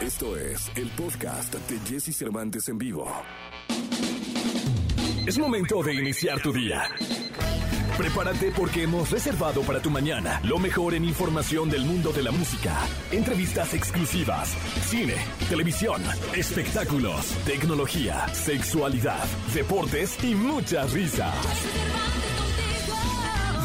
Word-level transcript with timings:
Esto 0.00 0.36
es 0.36 0.70
el 0.76 0.88
podcast 0.90 1.52
de 1.54 1.80
Jesse 1.80 2.16
Cervantes 2.16 2.68
en 2.68 2.78
vivo. 2.78 3.10
Es 5.26 5.36
momento 5.38 5.82
de 5.82 5.92
iniciar 5.92 6.40
tu 6.40 6.52
día. 6.52 6.84
Prepárate 7.96 8.52
porque 8.52 8.84
hemos 8.84 9.10
reservado 9.10 9.62
para 9.62 9.80
tu 9.80 9.90
mañana 9.90 10.40
lo 10.44 10.60
mejor 10.60 10.94
en 10.94 11.04
información 11.04 11.68
del 11.68 11.84
mundo 11.84 12.12
de 12.12 12.22
la 12.22 12.30
música, 12.30 12.76
entrevistas 13.10 13.74
exclusivas, 13.74 14.50
cine, 14.86 15.16
televisión, 15.48 16.00
espectáculos, 16.36 17.34
tecnología, 17.44 18.28
sexualidad, 18.28 19.24
deportes 19.52 20.22
y 20.22 20.36
muchas 20.36 20.92
risas. 20.92 21.34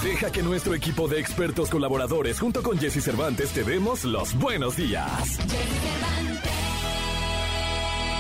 Deja 0.04 0.32
que 0.32 0.42
nuestro 0.42 0.74
equipo 0.74 1.08
de 1.08 1.20
expertos 1.20 1.70
colaboradores 1.70 2.40
junto 2.40 2.64
con 2.64 2.78
Jesse 2.80 3.04
Cervantes 3.04 3.52
te 3.52 3.64
demos 3.64 4.04
los 4.04 4.34
buenos 4.34 4.76
días. 4.76 5.40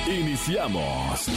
Iniciamos. 0.08 1.28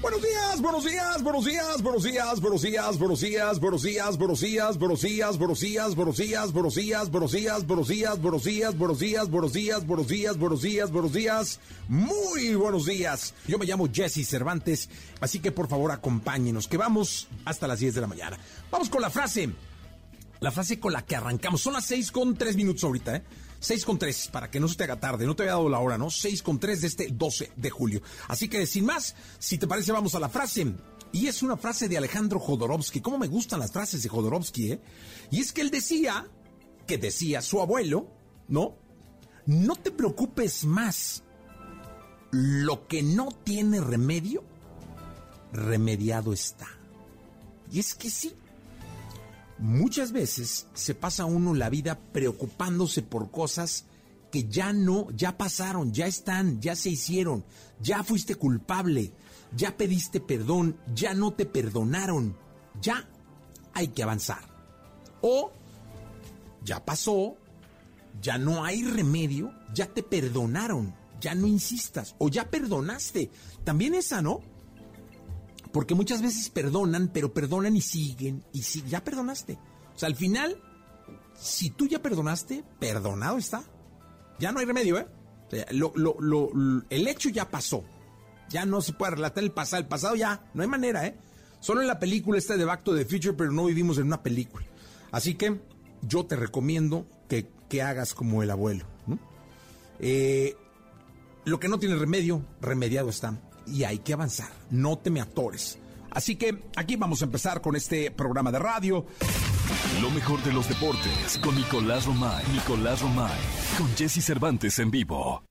Buenos 0.00 0.22
días, 0.22 0.60
buenos 0.60 0.84
días, 0.84 1.22
buenos 1.22 1.44
días, 1.44 1.82
buenos 1.82 2.02
días, 2.02 2.40
buenos 2.40 2.62
días, 2.62 2.98
buenos 2.98 3.20
días, 3.20 3.60
buenos 3.60 3.82
días, 3.82 4.18
buenos 4.18 4.40
días, 4.40 4.78
buenos 4.78 5.00
días, 5.00 5.38
buenos 5.38 5.58
días, 5.58 5.94
buenos 5.96 6.16
días, 6.16 6.52
buenos 6.52 6.72
días, 6.72 7.12
buenos 7.12 7.32
días, 7.32 7.62
buenos 7.82 7.90
días, 7.90 8.18
buenos 8.20 8.42
días, 8.42 8.78
buenos 8.78 8.98
días, 9.00 9.30
buenos 9.30 9.52
días, 9.52 9.86
buenos 9.86 10.08
días, 10.08 10.38
buenos 10.38 10.62
días, 10.62 10.90
buenos 10.90 11.12
días, 11.12 11.60
muy 11.88 12.54
buenos 12.54 12.86
días. 12.86 13.34
Yo 13.46 13.58
me 13.58 13.66
llamo 13.66 13.88
Jesse 13.92 14.26
Cervantes, 14.26 14.88
así 15.20 15.40
que 15.40 15.52
por 15.52 15.68
favor 15.68 15.92
acompáñenos, 15.92 16.68
que 16.68 16.76
vamos 16.76 17.28
hasta 17.44 17.66
las 17.66 17.80
10 17.80 17.94
de 17.94 18.00
la 18.00 18.06
mañana. 18.06 18.38
Vamos 18.70 18.88
con 18.88 19.02
la 19.02 19.10
frase, 19.10 19.50
la 20.40 20.50
frase 20.50 20.78
con 20.78 20.92
la 20.92 21.02
que 21.02 21.16
arrancamos. 21.16 21.60
Son 21.60 21.72
las 21.72 21.84
6 21.86 22.12
con 22.12 22.36
3 22.36 22.56
minutos 22.56 22.84
ahorita, 22.84 23.16
¿eh? 23.16 23.22
6 23.62 23.84
con 23.84 23.96
3, 23.96 24.30
para 24.32 24.50
que 24.50 24.58
no 24.58 24.66
se 24.66 24.74
te 24.74 24.84
haga 24.84 24.98
tarde, 24.98 25.24
no 25.24 25.36
te 25.36 25.44
había 25.44 25.52
dado 25.52 25.68
la 25.68 25.78
hora, 25.78 25.96
¿no? 25.96 26.10
6 26.10 26.42
con 26.42 26.58
3 26.58 26.80
de 26.80 26.86
este 26.88 27.08
12 27.12 27.52
de 27.54 27.70
julio. 27.70 28.02
Así 28.26 28.48
que 28.48 28.66
sin 28.66 28.84
más, 28.84 29.14
si 29.38 29.56
te 29.56 29.68
parece, 29.68 29.92
vamos 29.92 30.16
a 30.16 30.20
la 30.20 30.28
frase. 30.28 30.74
Y 31.12 31.28
es 31.28 31.44
una 31.44 31.56
frase 31.56 31.88
de 31.88 31.96
Alejandro 31.96 32.40
Jodorowsky. 32.40 33.00
¿Cómo 33.00 33.18
me 33.18 33.28
gustan 33.28 33.60
las 33.60 33.70
frases 33.70 34.02
de 34.02 34.08
Jodorowsky, 34.08 34.72
eh? 34.72 34.80
Y 35.30 35.40
es 35.40 35.52
que 35.52 35.60
él 35.60 35.70
decía, 35.70 36.26
que 36.88 36.98
decía 36.98 37.40
su 37.40 37.60
abuelo, 37.60 38.10
¿no? 38.48 38.74
No 39.46 39.76
te 39.76 39.92
preocupes 39.92 40.64
más. 40.64 41.22
Lo 42.32 42.88
que 42.88 43.04
no 43.04 43.28
tiene 43.44 43.80
remedio, 43.80 44.42
remediado 45.52 46.32
está. 46.32 46.66
Y 47.70 47.78
es 47.78 47.94
que 47.94 48.10
sí, 48.10 48.34
muchas 49.62 50.10
veces 50.10 50.66
se 50.74 50.94
pasa 50.94 51.24
uno 51.24 51.54
la 51.54 51.70
vida 51.70 51.96
preocupándose 52.12 53.00
por 53.00 53.30
cosas 53.30 53.86
que 54.32 54.48
ya 54.48 54.72
no, 54.72 55.08
ya 55.12 55.38
pasaron, 55.38 55.92
ya 55.92 56.06
están, 56.06 56.60
ya 56.60 56.74
se 56.74 56.90
hicieron, 56.90 57.44
ya 57.80 58.02
fuiste 58.02 58.34
culpable, 58.34 59.12
ya 59.54 59.76
pediste 59.76 60.20
perdón, 60.20 60.76
ya 60.94 61.14
no 61.14 61.32
te 61.32 61.46
perdonaron, 61.46 62.36
ya 62.80 63.08
hay 63.72 63.88
que 63.88 64.02
avanzar. 64.02 64.42
O 65.20 65.52
ya 66.64 66.84
pasó, 66.84 67.36
ya 68.20 68.38
no 68.38 68.64
hay 68.64 68.82
remedio, 68.82 69.52
ya 69.72 69.86
te 69.86 70.02
perdonaron, 70.02 70.92
ya 71.20 71.36
no 71.36 71.46
insistas, 71.46 72.16
o 72.18 72.28
ya 72.28 72.50
perdonaste. 72.50 73.30
También 73.62 73.94
esa, 73.94 74.22
¿no? 74.22 74.40
Porque 75.72 75.94
muchas 75.94 76.20
veces 76.22 76.48
perdonan, 76.50 77.10
pero 77.12 77.32
perdonan 77.32 77.76
y 77.76 77.80
siguen, 77.80 78.44
y 78.52 78.62
si 78.62 78.82
ya 78.82 79.02
perdonaste. 79.02 79.58
O 79.94 79.98
sea, 79.98 80.06
al 80.08 80.16
final, 80.16 80.60
si 81.34 81.70
tú 81.70 81.86
ya 81.86 82.00
perdonaste, 82.02 82.62
perdonado 82.78 83.38
está. 83.38 83.62
Ya 84.38 84.52
no 84.52 84.60
hay 84.60 84.66
remedio, 84.66 84.98
¿eh? 84.98 85.06
O 85.46 85.50
sea, 85.50 85.66
lo- 85.70 85.92
lo- 85.96 86.16
lo- 86.20 86.50
el 86.90 87.08
hecho 87.08 87.28
ya 87.30 87.50
pasó. 87.50 87.84
Ya 88.50 88.66
no 88.66 88.80
se 88.82 88.92
puede 88.92 89.12
relatar 89.12 89.42
el 89.42 89.52
pasado. 89.52 89.80
El 89.82 89.88
pasado 89.88 90.14
ya, 90.14 90.44
no 90.54 90.62
hay 90.62 90.68
manera, 90.68 91.06
¿eh? 91.06 91.16
Solo 91.60 91.80
en 91.80 91.86
la 91.86 91.98
película 91.98 92.38
está 92.38 92.56
de 92.56 92.64
Back 92.64 92.82
to 92.82 92.94
the 92.94 93.04
Future, 93.04 93.34
pero 93.34 93.50
no 93.52 93.64
vivimos 93.66 93.96
en 93.98 94.06
una 94.06 94.22
película. 94.22 94.66
Así 95.10 95.36
que 95.36 95.60
yo 96.02 96.26
te 96.26 96.36
recomiendo 96.36 97.06
que, 97.28 97.48
que 97.68 97.80
hagas 97.82 98.12
como 98.14 98.42
el 98.42 98.50
abuelo, 98.50 98.84
¿no? 99.06 99.18
Eh, 100.00 100.56
lo 101.44 101.58
que 101.60 101.68
no 101.68 101.78
tiene 101.78 101.96
remedio, 101.96 102.44
remediado 102.60 103.08
está. 103.08 103.38
Y 103.66 103.84
hay 103.84 103.98
que 103.98 104.12
avanzar. 104.12 104.50
No 104.70 104.98
te 104.98 105.10
me 105.10 105.20
atores. 105.20 105.78
Así 106.10 106.36
que 106.36 106.62
aquí 106.76 106.96
vamos 106.96 107.22
a 107.22 107.24
empezar 107.24 107.60
con 107.60 107.74
este 107.74 108.10
programa 108.10 108.52
de 108.52 108.58
radio. 108.58 109.06
Lo 110.00 110.10
mejor 110.10 110.42
de 110.42 110.52
los 110.52 110.68
deportes 110.68 111.38
con 111.42 111.54
Nicolás 111.56 112.06
Romay. 112.06 112.44
Nicolás 112.52 113.00
Romay. 113.00 113.38
Con 113.78 113.88
Jesse 113.96 114.22
Cervantes 114.22 114.78
en 114.78 114.90
vivo. 114.90 115.42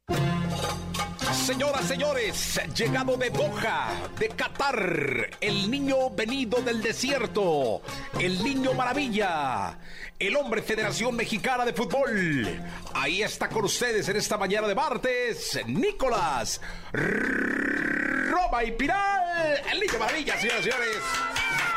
Señoras, 1.52 1.86
señores, 1.86 2.62
llegado 2.74 3.18
de 3.18 3.30
Doha, 3.30 3.90
de 4.18 4.30
Qatar, 4.30 5.32
el 5.42 5.70
niño 5.70 6.10
venido 6.10 6.62
del 6.62 6.82
desierto, 6.82 7.82
el 8.18 8.42
niño 8.42 8.74
maravilla, 8.74 9.78
el 10.18 10.38
hombre 10.38 10.62
Federación 10.62 11.14
Mexicana 11.14 11.66
de 11.66 11.74
Fútbol. 11.74 12.48
Ahí 12.94 13.22
está 13.22 13.50
con 13.50 13.66
ustedes 13.66 14.08
en 14.08 14.16
esta 14.16 14.38
mañana 14.38 14.66
de 14.66 14.76
martes, 14.76 15.60
Nicolás 15.68 16.62
Roma 16.94 18.64
y 18.64 18.72
Piral, 18.72 19.62
el 19.74 19.80
niño 19.82 20.00
maravilla, 20.00 20.40
señoras 20.40 20.64
señores. 20.64 20.98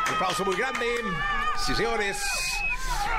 Un 0.06 0.14
aplauso 0.14 0.44
muy 0.44 0.54
grande. 0.54 0.86
Sí, 1.66 1.74
señores. 1.74 2.22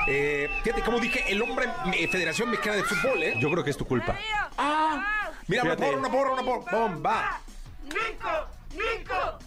Eh, 0.08 0.48
fíjate, 0.64 0.82
como 0.82 1.00
dije, 1.00 1.22
el 1.28 1.42
hombre 1.42 1.68
eh, 1.92 2.08
Federación 2.08 2.48
Mexicana 2.48 2.76
de 2.76 2.84
Fútbol, 2.84 3.22
¿eh? 3.22 3.34
Yo 3.38 3.50
creo 3.50 3.62
que 3.62 3.70
es 3.70 3.76
tu 3.76 3.84
culpa. 3.84 4.16
Ah, 4.56 5.25
mira, 5.48 5.62
una 5.64 5.76
porra, 5.76 5.96
una 5.98 6.08
porra, 6.10 6.32
una 6.32 6.42
porra. 6.42 6.72
Bomba. 6.78 7.40
Nico, 7.84 8.48
Nico, 8.74 9.38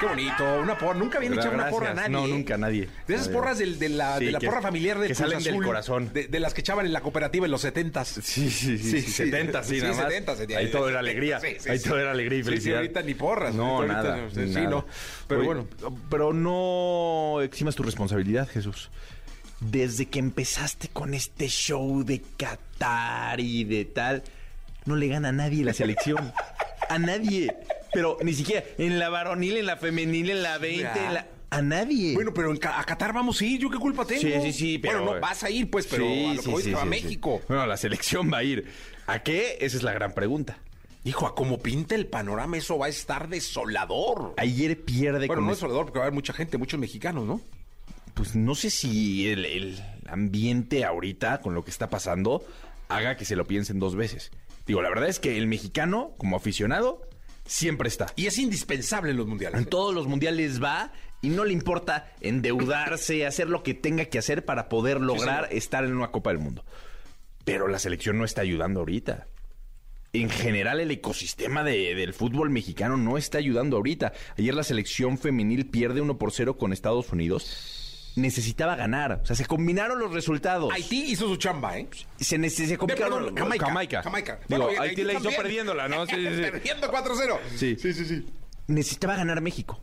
Qué 0.00 0.06
bonito, 0.06 0.60
una 0.60 0.76
porra. 0.76 0.98
Nunca 0.98 1.18
habían 1.18 1.34
echado 1.34 1.52
una 1.54 1.68
porra 1.70 1.90
a 1.90 1.94
nadie. 1.94 2.08
No, 2.10 2.24
¿eh? 2.24 2.28
nunca 2.28 2.56
nadie. 2.58 2.88
De 3.06 3.14
esas 3.14 3.28
porras 3.28 3.58
del- 3.58 3.78
de, 3.78 3.88
la, 3.90 4.18
Sí, 4.18 4.24
de 4.26 4.32
la 4.32 4.38
que- 4.40 4.46
porra 4.46 4.60
familiar 4.62 4.98
de 4.98 5.06
que 5.08 5.14
Cruz 5.14 5.18
salen 5.28 5.42
del 5.44 5.54
Azul, 5.54 5.64
corazón. 5.64 6.12
De, 6.12 6.26
de 6.26 6.40
las 6.40 6.52
que 6.54 6.62
echaban 6.62 6.84
en 6.86 6.92
la 6.92 7.00
cooperativa 7.00 7.44
en 7.44 7.52
los 7.52 7.60
setentas. 7.60 8.08
Sí, 8.08 8.50
sí, 8.50 8.76
sí. 8.78 8.78
sí, 8.78 9.02
70, 9.02 9.62
sí, 9.62 9.76
sí, 9.76 9.82
nada 9.82 9.94
más. 9.94 10.04
70, 10.12 10.36
sí, 10.36 10.54
Ahí 10.54 10.70
todo 10.70 10.88
era 10.88 10.98
70, 10.98 10.98
alegría. 10.98 11.40
sí, 11.40 11.56
sí, 11.60 11.68
Ahí 11.70 11.78
sí. 11.78 11.88
todo 11.88 12.00
era 12.00 12.10
alegría 12.10 12.38
y 12.38 12.42
Sí, 12.42 12.44
sí, 12.44 12.50
felicidad. 12.50 12.76
ahorita 12.78 13.02
ni 13.02 13.14
porras. 13.14 13.54
No, 13.54 13.76
ahorita 13.76 13.94
nada. 14.02 14.16
no, 14.16 14.30
sí, 14.30 14.40
nada. 14.40 14.68
no. 14.70 14.86
Pero 15.28 15.40
Oye, 15.40 15.46
bueno. 15.46 15.68
Pero 16.10 16.32
no 16.32 17.40
eximas 17.42 17.74
tu 17.76 17.82
responsabilidad, 17.84 18.48
Jesús. 18.48 18.90
Desde 19.60 20.06
que 20.06 20.18
empezaste 20.18 20.88
con 20.88 21.14
este 21.14 21.46
show 21.48 22.02
de 22.04 22.20
Qatar 22.36 23.38
y 23.38 23.62
de 23.64 23.84
tal, 23.84 24.22
no 24.86 24.96
le 24.96 25.08
gana 25.08 25.28
a 25.28 25.32
nadie 25.32 25.64
la 25.64 25.72
selección. 25.72 26.32
a 26.88 26.98
nadie. 26.98 27.54
Pero 27.92 28.18
ni 28.22 28.32
siquiera 28.34 28.64
en 28.78 28.98
la 28.98 29.08
varonil, 29.08 29.56
en 29.56 29.66
la 29.66 29.76
femenil, 29.76 30.30
en 30.30 30.42
la 30.42 30.58
20, 30.58 30.82
Ya. 30.82 31.06
en 31.08 31.14
la... 31.14 31.26
A 31.52 31.62
nadie. 31.62 32.14
Bueno, 32.14 32.32
pero 32.32 32.52
en 32.52 32.58
Ca- 32.58 32.78
a 32.78 32.84
Qatar 32.84 33.12
vamos 33.12 33.40
a 33.40 33.44
ir, 33.44 33.58
¿yo 33.60 33.68
qué 33.70 33.78
culpa 33.78 34.04
tengo? 34.04 34.20
Sí, 34.20 34.32
sí, 34.40 34.52
sí, 34.52 34.78
pero... 34.78 34.98
Bueno, 35.02 35.14
no, 35.16 35.20
vas 35.20 35.42
a 35.42 35.50
ir, 35.50 35.68
pues, 35.68 35.88
pero 35.88 36.04
Sí, 36.04 36.24
a 36.26 36.34
lo 36.34 36.42
que 36.42 36.62
sí, 36.62 36.62
sí, 36.70 36.74
a 36.78 36.84
México. 36.84 37.40
Bueno, 37.48 37.66
la 37.66 37.76
selección 37.76 38.30
va 38.32 38.38
a 38.38 38.44
ir. 38.44 38.66
¿A 39.08 39.18
qué? 39.24 39.58
Esa 39.60 39.76
es 39.76 39.82
la 39.82 39.92
gran 39.92 40.12
pregunta. 40.12 40.58
Hijo, 41.02 41.26
a 41.26 41.34
como 41.34 41.58
pinta 41.58 41.96
el 41.96 42.06
panorama, 42.06 42.56
eso 42.56 42.78
va 42.78 42.86
a 42.86 42.88
estar 42.88 43.28
desolador. 43.28 44.34
Ayer 44.36 44.80
pierde 44.80 45.26
Bueno, 45.26 45.40
con 45.40 45.46
no 45.46 45.50
es- 45.52 45.58
desolador, 45.58 45.86
porque 45.86 45.98
va 45.98 46.04
a 46.04 46.06
haber 46.06 46.14
mucha 46.14 46.32
gente, 46.32 46.56
muchos 46.56 46.78
mexicanos, 46.78 47.26
¿no? 47.26 47.40
Pues 48.14 48.36
no 48.36 48.54
sé 48.54 48.70
si 48.70 49.28
el, 49.28 49.44
el 49.44 49.80
ambiente 50.10 50.84
ahorita, 50.84 51.40
con 51.40 51.54
lo 51.54 51.64
que 51.64 51.70
está 51.70 51.88
pasando, 51.90 52.44
haga 52.88 53.16
que 53.16 53.24
se 53.24 53.36
lo 53.36 53.46
piensen 53.46 53.78
dos 53.78 53.96
veces. 53.96 54.30
Digo, 54.66 54.82
la 54.82 54.88
verdad 54.88 55.08
es 55.08 55.18
que 55.20 55.36
el 55.38 55.46
mexicano, 55.46 56.12
como 56.18 56.36
aficionado, 56.36 57.02
siempre 57.46 57.88
está. 57.88 58.06
Y 58.16 58.26
es 58.26 58.38
indispensable 58.38 59.10
en 59.10 59.16
los 59.16 59.26
mundiales. 59.26 59.58
En 59.58 59.66
todos 59.66 59.94
los 59.94 60.06
mundiales 60.06 60.62
va 60.62 60.92
y 61.22 61.28
no 61.30 61.44
le 61.44 61.52
importa 61.52 62.12
endeudarse, 62.20 63.26
hacer 63.26 63.48
lo 63.48 63.62
que 63.62 63.74
tenga 63.74 64.04
que 64.04 64.18
hacer 64.18 64.44
para 64.44 64.68
poder 64.68 65.00
lograr 65.00 65.48
estar 65.50 65.84
en 65.84 65.94
una 65.96 66.10
Copa 66.10 66.30
del 66.30 66.38
Mundo. 66.38 66.64
Pero 67.44 67.66
la 67.68 67.78
selección 67.78 68.18
no 68.18 68.24
está 68.24 68.42
ayudando 68.42 68.80
ahorita. 68.80 69.26
En 70.12 70.28
general, 70.28 70.80
el 70.80 70.90
ecosistema 70.90 71.62
de- 71.62 71.94
del 71.94 72.12
fútbol 72.14 72.50
mexicano 72.50 72.96
no 72.96 73.16
está 73.16 73.38
ayudando 73.38 73.76
ahorita. 73.76 74.12
Ayer 74.36 74.54
la 74.54 74.64
selección 74.64 75.18
femenil 75.18 75.66
pierde 75.66 76.00
1 76.00 76.18
por 76.18 76.32
0 76.32 76.56
con 76.58 76.72
Estados 76.72 77.10
Unidos. 77.12 77.79
Necesitaba 78.20 78.76
ganar. 78.76 79.20
O 79.22 79.26
sea, 79.26 79.34
se 79.34 79.46
combinaron 79.46 79.98
los 79.98 80.12
resultados. 80.12 80.72
Haití 80.72 81.12
hizo 81.12 81.26
su 81.26 81.36
chamba, 81.36 81.78
¿eh? 81.78 81.88
Se, 82.18 82.50
se. 82.50 82.78
Perdón, 82.78 83.34
Jamaica. 83.34 83.66
Jamaica. 83.66 84.02
Jamaica. 84.02 84.40
Digo, 84.48 84.64
Bueno, 84.64 84.80
Haití 84.82 85.02
la 85.02 85.12
hizo 85.12 85.22
también. 85.22 85.42
perdiéndola, 85.42 85.88
¿no? 85.88 86.06
Sí, 86.06 86.12
sí, 86.16 86.34
sí. 86.36 86.42
Perdiendo 86.42 86.90
4-0. 86.90 87.38
Sí. 87.56 87.76
sí, 87.78 87.92
sí. 87.94 88.04
sí. 88.04 88.26
necesitaba 88.66 89.16
ganar 89.16 89.40
México. 89.40 89.80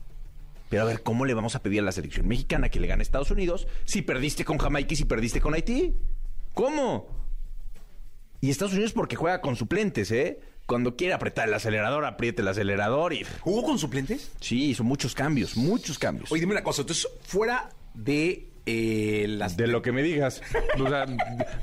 Pero 0.70 0.84
a 0.84 0.86
ver, 0.86 1.02
¿cómo 1.02 1.26
le 1.26 1.34
vamos 1.34 1.56
a 1.56 1.64
pedir 1.64 1.80
a 1.80 1.84
la 1.84 1.92
selección 1.94 2.28
mexicana 2.28 2.70
que 2.70 2.80
le 2.80 2.88
gane 2.88 3.02
a 3.02 3.04
Estados 3.04 3.32
Unidos 3.32 3.68
si 3.86 4.02
perdiste 4.02 4.44
con 4.46 4.58
Jamaica 4.58 4.94
y 4.94 4.98
si 4.98 5.06
perdiste 5.06 5.40
con 5.42 5.54
Haití? 5.54 5.96
¿Cómo? 6.54 7.08
Y 8.42 8.50
Estados 8.50 8.74
Unidos 8.74 8.94
porque 8.94 9.16
juega 9.16 9.42
con 9.42 9.56
suplentes, 9.56 10.12
¿eh? 10.12 10.40
Cuando 10.66 10.98
quiere 10.98 11.14
apretar 11.14 11.48
el 11.48 11.54
acelerador, 11.54 12.04
apriete 12.06 12.42
el 12.42 12.50
acelerador 12.50 13.14
y... 13.14 13.24
¿Jugó 13.40 13.64
con 13.64 13.80
suplentes? 13.80 14.32
Sí, 14.42 14.72
hizo 14.72 14.84
muchos 14.84 15.16
cambios, 15.16 15.56
muchos 15.56 15.98
cambios. 15.98 16.30
Oye, 16.32 16.42
dime 16.42 16.52
una 16.52 16.64
cosa. 16.64 16.82
Entonces, 16.82 17.08
fuera 17.24 17.70
de 17.98 18.44
eh, 18.70 19.26
las 19.30 19.56
De 19.56 19.66
lo 19.68 19.82
que 19.82 19.94
me 19.94 20.04
digas. 20.04 20.42
O 20.78 20.90
sea, 20.90 21.06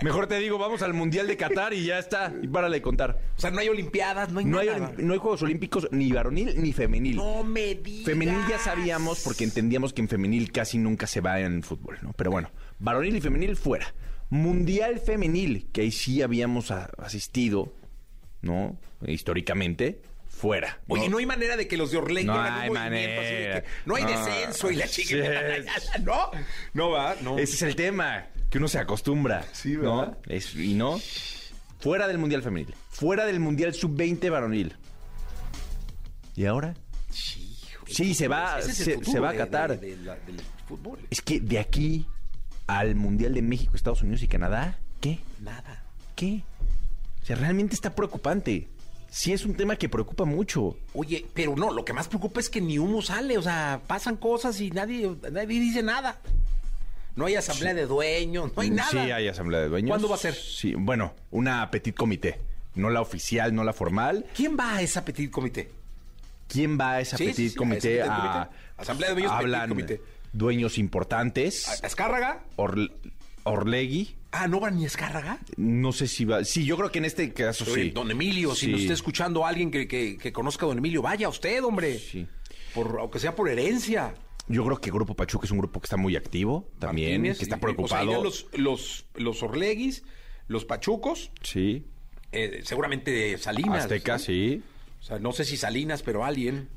mejor 0.03 0.27
te 0.27 0.39
digo, 0.39 0.57
vamos 0.57 0.81
al 0.81 0.95
Mundial 0.95 1.27
de 1.27 1.37
Qatar 1.37 1.75
y 1.75 1.85
ya 1.85 1.99
está. 1.99 2.33
Y 2.43 2.49
párale 2.49 2.77
de 2.77 2.83
contar. 2.83 3.19
O 3.37 3.41
sea, 3.43 3.51
no 3.51 3.61
hay 3.61 3.69
olimpiadas, 3.69 4.33
no 4.33 4.39
hay 4.39 4.47
No 4.47 4.59
hay, 4.59 4.69
nada. 4.69 4.91
olim- 4.91 5.03
no 5.05 5.13
hay 5.13 5.19
Juegos 5.19 5.43
Olímpicos 5.43 5.87
ni 5.93 6.11
varonil 6.13 6.55
ni 6.63 6.73
femenil. 6.73 7.17
No 7.17 7.45
me 7.45 7.75
digas. 7.75 8.07
Femenil 8.07 8.39
ya 8.49 8.59
sabíamos 8.59 9.21
porque 9.21 9.45
entendíamos 9.45 9.93
que 9.93 10.01
en 10.01 10.09
femenil 10.09 10.51
casi 10.51 10.79
nunca 10.79 11.07
se 11.07 11.21
va 11.21 11.41
en 11.41 11.63
fútbol, 11.63 11.99
¿no? 12.01 12.15
Pero 12.15 12.31
bueno, 12.31 12.51
varonil 12.79 13.15
y 13.17 13.21
femenil 13.21 13.55
fuera. 13.57 13.93
Mundial 14.31 14.99
femenil, 14.99 15.69
que 15.73 15.83
ahí 15.83 15.91
sí 15.93 16.23
habíamos 16.23 16.71
a- 16.71 16.89
asistido, 16.97 17.75
¿no? 18.41 18.79
Históricamente, 19.07 20.01
fuera. 20.45 20.79
Oye, 20.89 21.09
no 21.09 21.17
hay 21.19 21.25
manera 21.27 21.57
de 21.57 21.67
que 21.67 21.77
los 21.79 21.91
de 21.91 21.97
Orlegui 21.97 22.27
No 22.27 22.35
un 22.35 22.41
hay 22.41 22.69
movimiento 22.69 23.21
así 23.21 23.31
de 23.35 23.35
manera. 23.49 23.61
que 23.63 23.69
no 23.87 23.97
hay 23.97 24.03
No. 24.05 24.09
descenso 24.11 24.71
y 24.71 24.77
la 24.77 24.87
chica. 24.89 25.09
Sí. 25.09 26.03
No, 26.03 26.31
no 26.75 26.91
va, 26.91 27.17
no. 27.23 27.39
Ese 27.39 27.55
es 27.57 27.63
el 27.63 27.77
tema, 27.77 28.27
que 28.51 28.59
uno 28.59 28.69
se 28.69 28.79
acostumbra. 28.79 29.43
Sí, 29.53 29.73
¿no? 29.73 29.99
¿verdad? 30.01 30.19
Es- 30.27 30.55
y 30.55 30.75
no, 30.75 31.01
fuera 31.81 32.07
del 32.07 32.19
Mundial 32.19 32.43
femenil, 32.43 32.75
fuera 32.91 33.25
del 33.25 33.41
Mundial 33.41 33.73
sub-20 33.75 34.29
varonil. 34.31 34.77
¿Y 36.37 36.45
ahora? 36.47 36.75
Sí, 37.87 38.15
se 38.15 38.29
va- 38.29 38.59
es 38.59 38.77
se- 38.77 39.21
va 39.21 39.29
a 39.31 39.33
de- 39.33 39.39
Qatar. 39.39 39.79
de- 39.81 39.97
de 39.97 40.05
la- 40.05 40.17
del 40.17 40.41
fútbol. 40.69 40.99
Es 41.11 41.21
que 41.23 41.41
de 41.41 41.59
aquí 41.59 42.07
al 42.67 42.95
Mundial 42.97 43.33
de 43.35 43.43
México, 43.43 43.77
Estados 43.77 44.03
Unidos 44.03 44.23
y 44.23 44.29
Canadá, 44.29 44.79
¿qué? 45.01 45.21
Nada. 45.41 45.85
¿Qué? 46.17 46.43
O 47.23 47.27
sea, 47.27 47.37
realmente 47.37 47.75
está 47.75 47.95
preocupante. 47.95 48.69
Sí 49.17 49.33
es 49.33 49.45
un 49.45 49.55
tema 49.55 49.77
que 49.77 49.89
preocupa 49.89 50.25
mucho. 50.25 50.77
Oye, 50.93 51.25
pero 51.35 51.55
no, 51.55 51.73
lo 51.73 51.85
que 51.85 51.93
más 51.93 52.09
preocupa 52.09 52.41
es 52.41 52.51
que 52.51 52.61
ni 52.61 52.81
humo 52.81 53.01
sale, 53.01 53.39
o 53.39 53.43
sea, 53.43 53.81
pasan 53.87 54.17
cosas 54.17 54.61
y 54.61 54.73
nadie, 54.73 55.09
nadie 55.31 55.61
dice 55.61 55.85
nada. 55.85 56.19
No 57.15 57.27
hay 57.27 57.37
asamblea 57.37 57.75
de 57.75 57.87
dueños, 57.87 58.51
no 58.57 58.61
hay 58.63 58.71
nada. 58.71 58.91
Sí, 58.91 58.99
hay 58.99 59.29
asamblea 59.29 59.61
de 59.61 59.69
dueños. 59.69 59.91
¿Cuándo 59.91 60.09
va 60.09 60.17
a 60.17 60.19
ser? 60.19 60.35
Sí, 60.35 60.75
bueno, 60.77 61.15
una 61.31 61.71
petit 61.71 61.95
comité. 61.95 62.41
No 62.75 62.91
la 62.91 63.01
oficial, 63.03 63.55
no 63.55 63.63
la 63.63 63.73
formal. 63.73 64.27
¿Quién 64.35 64.57
va 64.59 64.75
a 64.79 64.83
esa 64.83 65.05
petit 65.05 65.31
comité? 65.31 65.71
¿Quién 66.49 66.77
va 66.77 66.95
a 66.95 67.01
esa 67.01 67.17
Sí, 67.17 67.27
petit 67.27 67.37
sí, 67.37 67.49
sí, 67.51 67.55
a 67.55 67.59
comité? 67.59 67.99
petit 67.99 68.11
a- 68.11 68.17
comité. 68.49 68.57
Asamblea 68.79 69.09
de 69.11 69.15
dueños, 69.15 69.31
petit 69.33 69.45
Hablan 69.45 69.69
comité. 69.69 70.01
dueños 70.33 70.77
importantes. 70.79 71.69
¿A- 71.69 71.87
¿Azcárraga? 71.87 72.43
Orl- 72.57 72.91
Orlegui. 73.45 74.17
Ah, 74.37 74.49
¿no 74.49 74.59
va 74.59 74.71
ni 74.71 74.85
Azcárraga? 74.85 75.39
No 75.57 75.93
sé 75.93 76.09
si 76.09 76.25
va. 76.25 76.45
Sí, 76.45 76.65
yo 76.65 76.77
creo 76.77 76.91
que 76.91 76.99
en 76.99 77.05
este 77.05 77.33
caso 77.33 77.65
Oye, 77.71 77.85
sí. 77.85 77.91
Don 77.91 78.11
Emilio, 78.11 78.55
si 78.55 78.67
Sí. 78.67 78.73
nos 78.73 78.81
está 78.81 78.93
escuchando 78.95 79.47
alguien 79.47 79.71
que, 79.71 79.87
que- 79.87 80.19
que 80.19 80.33
conozca 80.33 80.67
a 80.67 80.69
Don 80.69 80.79
Emilio, 80.79 81.03
vaya 81.03 81.29
usted, 81.29 81.63
hombre. 81.63 81.99
Sí. 81.99 82.27
Por, 82.75 82.97
aunque 82.99 83.21
sea 83.21 83.37
por 83.37 83.49
herencia. 83.49 84.15
Yo 84.49 84.65
creo 84.65 84.81
que 84.81 84.91
Grupo 84.91 85.15
Pachuca 85.15 85.47
es 85.47 85.53
un 85.53 85.59
grupo 85.59 85.81
que 85.81 85.87
está 85.87 85.97
muy 85.97 86.17
activo 86.17 86.69
también, 86.81 87.13
Martínez, 87.23 87.39
que 87.39 87.45
está 87.45 87.59
preocupado. 87.59 87.95
O 87.95 87.97
sea, 87.97 88.03
irían 88.05 88.23
los, 88.25 88.47
los, 88.55 89.07
los 89.15 89.43
Orleguis, 89.45 90.03
los 90.49 90.65
Pachucos, 90.65 91.31
Sí. 91.43 91.87
eh, 92.33 92.61
seguramente 92.65 93.39
Salinas. 93.39 93.85
Azteca, 93.85 94.15
¿no? 94.15 94.19
sí. 94.19 94.63
O 95.01 95.03
sea, 95.05 95.19
no 95.21 95.33
sé 95.33 95.45
si 95.45 95.57
Salinas, 95.57 96.03
pero 96.03 96.25
alguien. 96.25 96.69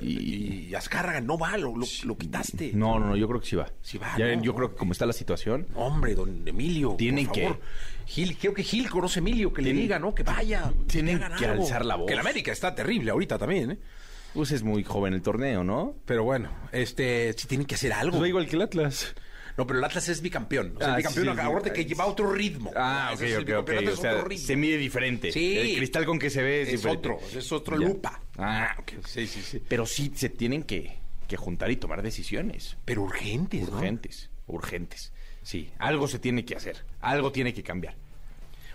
Y, 0.00 0.68
Y 0.70 0.74
Azcárraga 0.74 1.20
no 1.20 1.38
va, 1.38 1.56
lo, 1.56 1.76
lo, 1.76 1.86
lo 2.04 2.16
quitaste. 2.18 2.72
No, 2.74 2.98
no, 2.98 3.06
no, 3.08 3.16
yo 3.16 3.28
creo 3.28 3.40
que 3.40 3.46
sí 3.46 3.56
va. 3.56 3.70
Sí 3.82 3.98
va, 3.98 4.16
Ya, 4.18 4.34
¿no? 4.34 4.42
Yo 4.42 4.54
creo 4.54 4.70
que 4.70 4.76
como 4.76 4.92
está 4.92 5.06
la 5.06 5.12
situación, 5.12 5.66
Hombre, 5.74 6.14
don 6.14 6.42
Emilio. 6.46 6.94
Tienen 6.98 7.26
por 7.26 7.34
que-. 7.34 7.54
Gil, 8.06 8.36
creo 8.36 8.52
que 8.54 8.62
Gil 8.62 8.90
conoce 8.90 9.18
a 9.18 9.22
Emilio, 9.22 9.52
que 9.52 9.62
le 9.62 9.72
diga, 9.72 9.98
¿no? 9.98 10.14
Que 10.14 10.22
vaya. 10.22 10.72
tienen 10.88 11.20
que 11.38 11.46
alzar 11.46 11.84
la 11.84 11.96
voz. 11.96 12.06
Que 12.06 12.12
el 12.14 12.18
América 12.20 12.52
está 12.52 12.74
terrible 12.74 13.10
ahorita 13.10 13.38
también, 13.38 13.70
¿eh? 13.72 13.78
pues 14.34 14.50
es 14.50 14.62
muy 14.64 14.82
joven 14.82 15.14
el 15.14 15.22
torneo, 15.22 15.62
¿no? 15.62 15.94
Pero 16.04 16.24
bueno, 16.24 16.50
este, 16.72 17.32
sí 17.34 17.46
tienen 17.46 17.66
que 17.66 17.76
hacer 17.76 17.92
algo. 17.92 18.18
Pues 18.18 18.28
igual 18.28 18.46
que 18.48 18.56
el 18.56 18.62
Atlas. 18.62 19.14
No, 19.56 19.64
pero 19.64 19.78
el 19.78 19.84
Atlas 19.84 20.08
es 20.08 20.20
bicampeón. 20.20 20.72
O 20.76 20.80
sea, 20.80 20.88
Ah, 20.88 20.90
el 20.90 20.96
bicampeón, 20.96 21.62
sí, 21.62 21.70
que 21.70 21.84
lleva 21.86 22.06
otro 22.06 22.32
ritmo. 22.32 22.72
Ah, 22.74 23.12
ok, 23.14 23.22
ok, 23.42 23.50
ok. 23.60 23.70
O 23.92 23.96
sea, 23.96 24.24
se 24.36 24.56
mide 24.56 24.76
diferente. 24.76 25.30
Sí. 25.30 25.56
El 25.56 25.76
cristal 25.76 26.04
con 26.04 26.18
que 26.18 26.28
se 26.30 26.42
ve 26.42 26.62
es, 26.62 26.68
Es 26.70 26.74
diferente. 26.82 27.08
otro, 27.10 27.38
es 27.38 27.52
otro 27.52 27.80
Ya. 27.80 27.86
lupa. 27.86 28.20
Ah, 28.38 28.74
ok. 28.78 28.92
Sí, 29.06 29.26
sí, 29.26 29.42
sí. 29.42 29.62
Pero 29.68 29.86
sí 29.86 30.12
se 30.14 30.28
tienen 30.28 30.62
que, 30.64 30.98
que 31.28 31.36
juntar 31.36 31.70
y 31.70 31.76
tomar 31.76 32.02
decisiones. 32.02 32.76
Pero 32.84 33.02
urgentes, 33.02 33.68
¿no? 33.70 33.76
Urgentes, 33.78 34.30
urgentes. 34.46 35.12
Sí, 35.42 35.70
algo 35.78 36.08
se 36.08 36.18
tiene 36.18 36.44
que 36.44 36.56
hacer. 36.56 36.84
Algo 37.00 37.30
tiene 37.32 37.52
que 37.54 37.62
cambiar. 37.62 37.94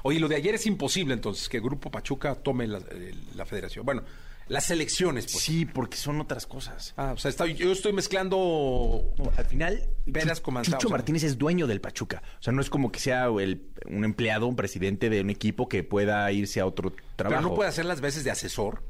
Oye, 0.03 0.19
lo 0.19 0.27
de 0.27 0.35
ayer 0.35 0.55
es 0.55 0.65
imposible 0.65 1.13
entonces, 1.13 1.49
que 1.49 1.59
Grupo 1.59 1.91
Pachuca 1.91 2.35
tome 2.35 2.67
la, 2.67 2.77
eh, 2.91 3.13
la 3.35 3.45
federación. 3.45 3.85
Bueno, 3.85 4.03
las 4.47 4.69
elecciones, 4.71 5.25
pues. 5.31 5.43
Sí, 5.43 5.65
porque 5.65 5.97
son 5.97 6.21
otras 6.21 6.45
cosas. 6.47 6.93
Ah, 6.95 7.11
o 7.13 7.17
sea, 7.17 7.29
está- 7.29 7.45
yo 7.47 7.71
estoy 7.71 7.91
mezclando... 7.93 9.13
No, 9.17 9.31
al 9.35 9.45
final, 9.45 9.83
Peras 10.11 10.41
Chucho 10.41 10.77
o 10.77 10.79
sea. 10.79 10.89
Martínez 10.89 11.23
es 11.23 11.37
dueño 11.37 11.67
del 11.67 11.81
Pachuca. 11.81 12.23
O 12.39 12.41
sea, 12.43 12.53
no 12.53 12.61
es 12.61 12.69
como 12.69 12.91
que 12.91 12.99
sea 12.99 13.25
el- 13.25 13.61
un 13.87 14.05
empleado, 14.05 14.47
un 14.47 14.55
presidente 14.55 15.09
de 15.09 15.21
un 15.21 15.29
equipo 15.29 15.67
que 15.67 15.83
pueda 15.83 16.31
irse 16.31 16.61
a 16.61 16.65
otro 16.65 16.93
trabajo. 17.15 17.41
Pero 17.41 17.49
no 17.49 17.55
puede 17.55 17.69
hacer 17.69 17.85
las 17.85 17.99
veces 17.99 18.23
de 18.23 18.31
asesor. 18.31 18.81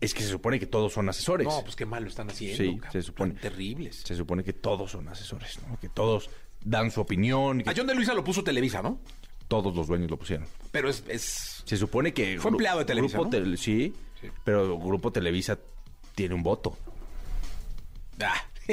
Es 0.00 0.12
que 0.14 0.22
se 0.22 0.28
supone 0.28 0.58
que 0.60 0.66
todos 0.66 0.92
son 0.92 1.08
asesores. 1.08 1.46
No, 1.46 1.62
pues 1.62 1.74
qué 1.76 1.86
mal 1.86 2.02
lo 2.02 2.08
están 2.10 2.28
haciendo. 2.30 2.56
Sí, 2.56 2.74
cabrón. 2.76 2.92
se 2.92 3.02
supone. 3.02 3.34
Terribles. 3.34 4.02
Se 4.04 4.14
supone 4.14 4.44
que 4.44 4.52
todos 4.52 4.90
son 4.90 5.08
asesores, 5.08 5.58
¿no? 5.68 5.78
Que 5.80 5.88
todos 5.88 6.28
dan 6.62 6.90
su 6.90 7.00
opinión. 7.00 7.62
Que 7.62 7.70
A 7.70 7.74
John 7.76 7.86
de 7.86 7.94
Luisa 7.94 8.12
lo 8.14 8.22
puso 8.24 8.42
Televisa, 8.44 8.82
¿no? 8.82 9.00
todos 9.48 9.76
los 9.76 9.86
dueños 9.86 10.10
lo 10.10 10.16
pusieron. 10.18 10.44
Pero 10.72 10.90
es... 10.90 11.04
es... 11.08 11.62
Se 11.64 11.76
supone 11.76 12.12
que... 12.12 12.36
Fue 12.40 12.50
empleado 12.50 12.80
de 12.80 12.84
Televisa, 12.84 13.16
Grupo 13.18 13.38
¿no? 13.38 13.56
Sí, 13.56 13.94
Sí. 14.20 14.28
pero 14.44 14.76
Grupo 14.76 15.12
Televisa 15.12 15.56
tiene 16.16 16.34
un 16.34 16.42
voto. 16.42 16.76
Ah, 18.20 18.34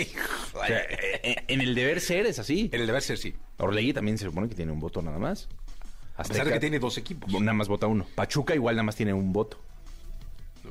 O 0.55 0.65
sea, 0.65 0.81
en, 1.21 1.35
en 1.47 1.61
el 1.61 1.75
deber 1.75 2.01
ser 2.01 2.25
es 2.25 2.39
así. 2.39 2.69
en 2.71 2.81
el 2.81 2.87
deber 2.87 3.03
ser, 3.03 3.19
sí. 3.19 3.35
Orlegui 3.57 3.93
también 3.93 4.17
se 4.17 4.25
supone 4.25 4.49
que 4.49 4.55
tiene 4.55 4.71
un 4.71 4.79
voto 4.79 5.01
nada 5.03 5.19
más. 5.19 5.47
A 6.15 6.23
pesar 6.23 6.47
de 6.47 6.53
que 6.53 6.59
tiene 6.59 6.79
dos 6.79 6.97
equipos. 6.97 7.31
Nada 7.31 7.53
más 7.53 7.67
vota 7.67 7.85
uno. 7.85 8.07
Pachuca 8.15 8.55
igual 8.55 8.75
nada 8.75 8.83
más 8.83 8.95
tiene 8.95 9.13
un 9.13 9.31
voto. 9.31 9.59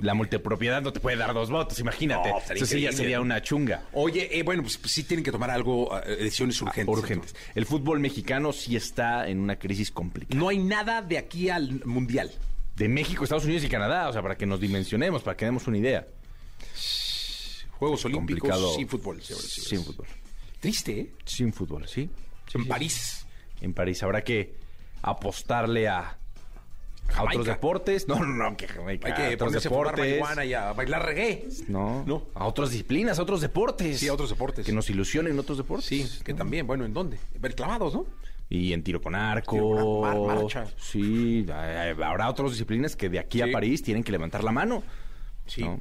La 0.02 0.14
multipropiedad 0.14 0.82
no 0.82 0.92
te 0.92 0.98
puede 0.98 1.16
dar 1.16 1.32
dos 1.32 1.48
votos, 1.48 1.78
imagínate. 1.78 2.28
No, 2.28 2.38
Eso 2.54 2.66
sí 2.66 2.80
ya 2.80 2.92
sería 2.92 3.20
una 3.20 3.40
chunga. 3.40 3.84
Oye, 3.92 4.36
eh, 4.36 4.42
bueno, 4.42 4.62
pues, 4.62 4.76
pues, 4.76 4.92
sí 4.92 5.04
tienen 5.04 5.24
que 5.24 5.30
tomar 5.30 5.50
algo, 5.50 5.96
eh, 6.00 6.16
decisiones 6.16 6.60
urgentes. 6.60 6.98
Urgentes. 6.98 7.36
El 7.54 7.66
fútbol 7.66 8.00
mexicano 8.00 8.52
sí 8.52 8.74
está 8.74 9.28
en 9.28 9.38
una 9.38 9.56
crisis 9.56 9.92
complicada. 9.92 10.38
No 10.38 10.48
hay 10.48 10.58
nada 10.58 11.02
de 11.02 11.18
aquí 11.18 11.48
al 11.48 11.84
mundial. 11.84 12.32
De 12.76 12.88
México, 12.88 13.22
Estados 13.22 13.44
Unidos 13.44 13.62
y 13.64 13.68
Canadá, 13.68 14.08
o 14.08 14.12
sea, 14.12 14.22
para 14.22 14.36
que 14.36 14.44
nos 14.44 14.58
dimensionemos, 14.58 15.22
para 15.22 15.36
que 15.36 15.44
demos 15.44 15.66
una 15.68 15.78
idea. 15.78 16.06
Juegos 17.70 18.04
Olímpicos 18.04 18.50
Complicado. 18.50 18.74
sin 18.74 18.88
fútbol. 18.88 19.22
Sin 19.22 19.84
fútbol. 19.84 20.06
Triste, 20.58 21.00
¿eh? 21.00 21.12
Sin 21.24 21.52
fútbol, 21.52 21.86
sí. 21.86 22.08
En. 22.54 22.66
París. 22.66 23.26
En 23.60 23.72
París. 23.72 24.02
Habrá 24.02 24.22
que 24.22 24.56
apostarle 25.02 25.88
a, 25.88 26.18
a 27.16 27.22
otros 27.24 27.46
deportes. 27.46 28.08
No, 28.08 28.16
no, 28.18 28.26
no, 28.50 28.56
que 28.56 28.66
Jamaica. 28.68 29.06
Hay 29.08 29.12
a 29.12 29.16
que 29.28 29.34
otros 29.34 29.54
a 29.56 29.60
fumar 29.68 29.84
deportes. 29.86 29.98
marihuana 30.20 30.44
y 30.44 30.54
a 30.54 30.72
bailar 30.72 31.04
reggae. 31.06 31.46
No, 31.68 32.04
No. 32.06 32.22
A 32.34 32.46
otras 32.46 32.70
disciplinas, 32.70 33.18
a 33.18 33.22
otros 33.22 33.40
deportes. 33.40 33.98
Sí, 34.00 34.08
a 34.08 34.14
otros 34.14 34.30
deportes. 34.30 34.64
Que 34.66 34.72
nos 34.72 34.88
ilusionen 34.90 35.38
otros 35.38 35.58
deportes. 35.58 35.86
Sí, 35.86 36.08
que 36.24 36.34
también, 36.34 36.66
bueno, 36.66 36.84
¿en 36.84 36.92
dónde? 36.92 37.18
Ver 37.38 37.54
clavados, 37.54 37.94
¿no? 37.94 38.06
Y 38.48 38.72
en 38.74 38.82
tiro 38.82 39.00
con 39.00 39.14
arco. 39.14 39.52
Tiro 39.56 39.68
con 40.00 40.04
arco, 40.08 40.26
marcha. 40.26 40.66
Sí, 40.76 41.46
habrá 42.02 42.28
otras 42.28 42.50
disciplinas 42.50 42.96
que 42.96 43.08
de 43.08 43.18
aquí 43.18 43.38
Sí. 43.38 43.48
a 43.48 43.52
París 43.52 43.82
tienen 43.82 44.04
que 44.04 44.12
levantar 44.12 44.44
la 44.44 44.52
mano. 44.52 44.82
Sí. 45.46 45.62
¿no? 45.62 45.80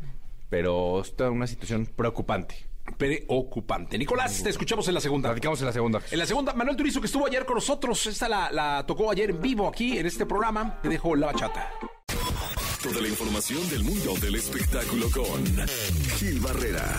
Pero 0.49 1.01
está 1.01 1.29
una 1.29 1.47
situación 1.47 1.85
preocupante. 1.85 2.55
Preocupante. 2.97 3.97
Nicolás, 3.97 4.43
te 4.43 4.49
escuchamos 4.49 4.87
en 4.87 4.93
la 4.93 5.01
segunda. 5.01 5.29
Platicamos 5.29 5.59
en 5.61 5.67
la 5.67 5.73
segunda. 5.73 6.01
En 6.11 6.19
la 6.19 6.25
segunda, 6.25 6.53
Manuel 6.53 6.77
Turizo, 6.77 6.99
que 7.01 7.07
estuvo 7.07 7.25
ayer 7.25 7.45
con 7.45 7.55
nosotros. 7.55 8.05
Esta 8.07 8.29
la, 8.29 8.51
la 8.51 8.85
tocó 8.85 9.11
ayer 9.11 9.31
en 9.31 9.41
vivo 9.41 9.67
aquí 9.67 9.97
en 9.97 10.05
este 10.05 10.25
programa. 10.25 10.79
Te 10.81 10.89
dejo 10.89 11.15
la 11.15 11.27
bachata. 11.27 11.69
Toda 12.83 12.99
la 12.99 13.07
información 13.07 13.69
del 13.69 13.83
mundo 13.83 14.15
del 14.19 14.35
espectáculo 14.35 15.07
con 15.11 15.45
Gil 16.17 16.39
Barrera, 16.39 16.97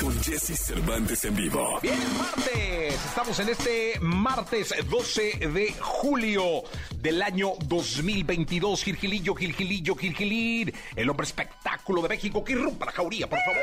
con 0.00 0.22
Jesse 0.22 0.58
Cervantes 0.58 1.24
en 1.24 1.34
vivo. 1.34 1.78
Bien, 1.80 1.94
es 1.94 2.18
martes. 2.18 2.94
Estamos 3.06 3.38
en 3.40 3.48
este 3.48 3.98
martes 4.00 4.74
12 4.88 5.48
de 5.52 5.74
julio 5.80 6.62
del 7.00 7.22
año 7.22 7.52
2022. 7.64 8.82
Gilgilillo, 8.82 9.34
Gilgilillo, 9.34 9.94
Gilgilín. 9.94 10.72
El 10.94 11.08
hombre 11.10 11.26
espectáculo 11.26 12.02
de 12.02 12.08
México 12.08 12.44
que 12.44 12.52
irrumpa 12.52 12.86
la 12.86 12.92
jauría, 12.92 13.28
por 13.28 13.38
favor. 13.40 13.62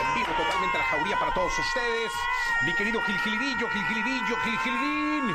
En 0.00 0.14
vivo 0.14 0.36
totalmente 0.36 0.78
la 0.78 0.84
jauría 0.84 1.18
para 1.18 1.34
todos 1.34 1.52
ustedes. 1.52 2.12
Mi 2.66 2.74
querido 2.74 3.00
Gilgilidillo, 3.02 3.68
Gilgilidillo, 3.68 4.36
Gilgilín. 4.44 5.34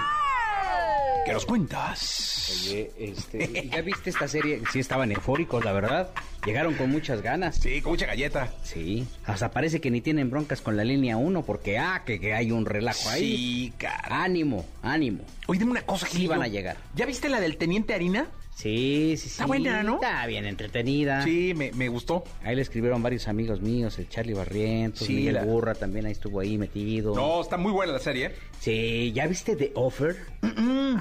¿Qué 1.23 1.33
nos 1.33 1.45
cuentas? 1.45 2.51
Oye, 2.67 2.91
este, 2.99 3.69
¿ya 3.73 3.81
viste 3.81 4.09
esta 4.09 4.27
serie? 4.27 4.61
Sí 4.71 4.79
estaban 4.79 5.11
eufóricos, 5.11 5.63
la 5.63 5.71
verdad. 5.71 6.09
Llegaron 6.45 6.75
con 6.75 6.91
muchas 6.91 7.21
ganas. 7.23 7.55
Sí, 7.55 7.81
con 7.81 7.93
mucha 7.93 8.05
galleta. 8.05 8.53
Sí, 8.63 9.07
hasta 9.25 9.49
parece 9.49 9.81
que 9.81 9.89
ni 9.89 10.01
tienen 10.01 10.29
broncas 10.29 10.61
con 10.61 10.77
la 10.77 10.83
línea 10.83 11.17
1 11.17 11.43
porque, 11.43 11.79
ah, 11.79 12.03
que, 12.05 12.19
que 12.19 12.33
hay 12.35 12.51
un 12.51 12.65
relajo 12.65 13.09
ahí. 13.09 13.21
Sí, 13.37 13.73
cara. 13.77 14.23
Ánimo, 14.23 14.65
ánimo. 14.83 15.23
Oye, 15.47 15.59
dime 15.59 15.71
una 15.71 15.81
cosa, 15.81 16.05
Sí 16.05 16.13
Gilillo. 16.13 16.31
van 16.31 16.43
a 16.43 16.47
llegar. 16.47 16.77
¿Ya 16.95 17.05
viste 17.07 17.29
la 17.29 17.39
del 17.39 17.57
Teniente 17.57 17.95
Harina? 17.95 18.27
Sí, 18.55 19.15
sí, 19.17 19.23
sí. 19.23 19.27
Está 19.27 19.45
buena, 19.47 19.83
¿no? 19.83 19.95
Está 19.95 20.25
bien 20.27 20.45
entretenida. 20.45 21.21
Sí, 21.23 21.53
me, 21.55 21.73
me 21.73 21.89
gustó. 21.89 22.23
Ahí 22.41 22.55
le 22.55 22.61
escribieron 22.61 23.03
varios 23.03 23.27
amigos 23.27 23.59
míos, 23.61 23.99
el 23.99 24.07
Charlie 24.07 24.33
Barrientos, 24.33 25.05
Sí, 25.05 25.13
Miguel 25.13 25.33
la- 25.35 25.43
Burra 25.43 25.75
también 25.75 26.05
ahí 26.05 26.13
estuvo 26.13 26.39
ahí 26.39 26.57
metido. 26.57 27.13
No, 27.13 27.41
está 27.41 27.57
muy 27.57 27.73
buena 27.73 27.91
la 27.91 27.99
serie. 27.99 28.27
¿eh? 28.27 28.35
Sí, 28.61 29.11
¿ya 29.13 29.27
viste 29.27 29.57
The 29.57 29.73
Offer? 29.75 30.15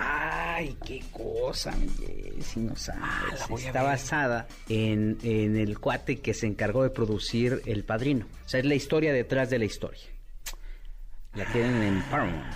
Ay, 0.00 0.76
qué 0.84 1.00
cosa, 1.12 1.70
mi 1.76 1.88
Jessy, 1.88 2.58
no 2.60 2.74
sabes. 2.74 3.00
Ah, 3.04 3.22
la 3.38 3.46
voy 3.46 3.62
a 3.62 3.66
Está 3.66 3.82
ver. 3.82 3.90
basada 3.92 4.48
en, 4.68 5.18
en 5.22 5.56
el 5.56 5.78
cuate 5.78 6.18
que 6.20 6.34
se 6.34 6.48
encargó 6.48 6.82
de 6.82 6.90
producir 6.90 7.62
El 7.66 7.84
Padrino. 7.84 8.26
O 8.44 8.48
sea, 8.48 8.58
es 8.60 8.66
la 8.66 8.74
historia 8.74 9.12
detrás 9.12 9.48
de 9.50 9.60
la 9.60 9.64
historia. 9.66 10.02
La 11.34 11.44
tienen 11.52 11.82
en 11.82 12.02
Paramount. 12.10 12.52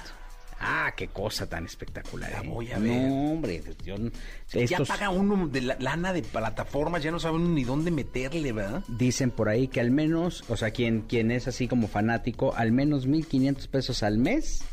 Ah, 0.60 0.92
qué 0.96 1.08
cosa 1.08 1.48
tan 1.48 1.64
espectacular. 1.66 2.30
La 2.30 2.40
¿eh? 2.40 2.48
voy 2.48 2.72
a 2.72 2.78
ver. 2.78 3.08
No, 3.08 3.32
hombre, 3.32 3.62
yo, 3.84 3.96
Ya 3.96 4.60
estos 4.60 4.88
paga 4.88 5.10
uno 5.10 5.46
de 5.46 5.60
la, 5.60 5.76
lana 5.78 6.12
de 6.12 6.22
plataformas, 6.22 7.02
ya 7.02 7.10
no 7.10 7.20
saben 7.20 7.54
ni 7.54 7.64
dónde 7.64 7.90
meterle, 7.90 8.52
¿verdad? 8.52 8.82
dicen 8.88 9.30
por 9.30 9.48
ahí 9.48 9.68
que 9.68 9.80
al 9.80 9.90
menos, 9.90 10.44
o 10.48 10.56
sea, 10.56 10.70
quien, 10.72 11.02
quien 11.02 11.30
es 11.30 11.46
así 11.46 11.68
como 11.68 11.86
fanático, 11.86 12.54
al 12.56 12.72
menos 12.72 13.06
1.500 13.06 13.68
pesos 13.68 14.02
al 14.02 14.18
mes, 14.18 14.64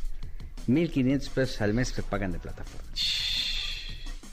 1.500 0.67 1.29
pesos 1.29 1.61
al 1.61 1.73
mes 1.73 1.89
se 1.89 2.01
pagan 2.01 2.31
de 2.31 2.39
plataforma. 2.39 2.89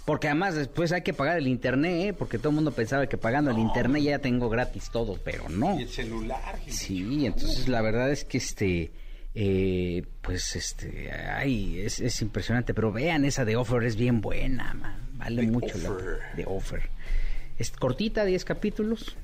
Porque 0.05 0.27
además 0.27 0.57
después 0.57 0.91
hay 0.91 1.03
que 1.03 1.13
pagar 1.13 1.39
el 1.39 1.47
internet, 1.47 2.09
¿eh? 2.09 2.13
porque 2.13 2.39
todo 2.39 2.49
el 2.49 2.57
mundo 2.57 2.73
pensaba 2.73 3.07
que 3.07 3.17
pagando 3.17 3.51
el 3.53 3.59
internet 3.59 4.03
ya 4.03 4.19
tengo 4.19 4.49
gratis 4.49 4.91
todo, 4.91 5.17
pero 5.23 5.49
no. 5.49 5.79
Y 5.79 5.83
el 5.83 5.89
celular. 5.89 6.59
Sí, 6.67 7.27
entonces 7.27 7.69
la 7.69 7.83
verdad 7.83 8.11
es 8.11 8.25
que 8.25 8.39
este, 8.39 8.91
eh, 9.35 10.03
pues 10.21 10.57
este, 10.57 11.11
ay, 11.13 11.81
es, 11.81 12.01
es 12.01 12.21
impresionante, 12.23 12.75
pero 12.75 12.93
vean 12.93 13.25
esa 13.25 13.45
de 13.45 13.57
Offer, 13.57 13.83
es 13.85 13.97
bien 13.97 14.21
buena, 14.21 14.75
man. 14.75 14.97
vale 15.15 15.43
The 15.43 15.49
mucho 15.51 15.79
la 15.79 15.91
de 16.37 16.45
Offer. 16.47 16.91
Es 17.59 17.71
cortita, 17.71 18.25
10 18.25 18.45
capítulos, 18.45 19.17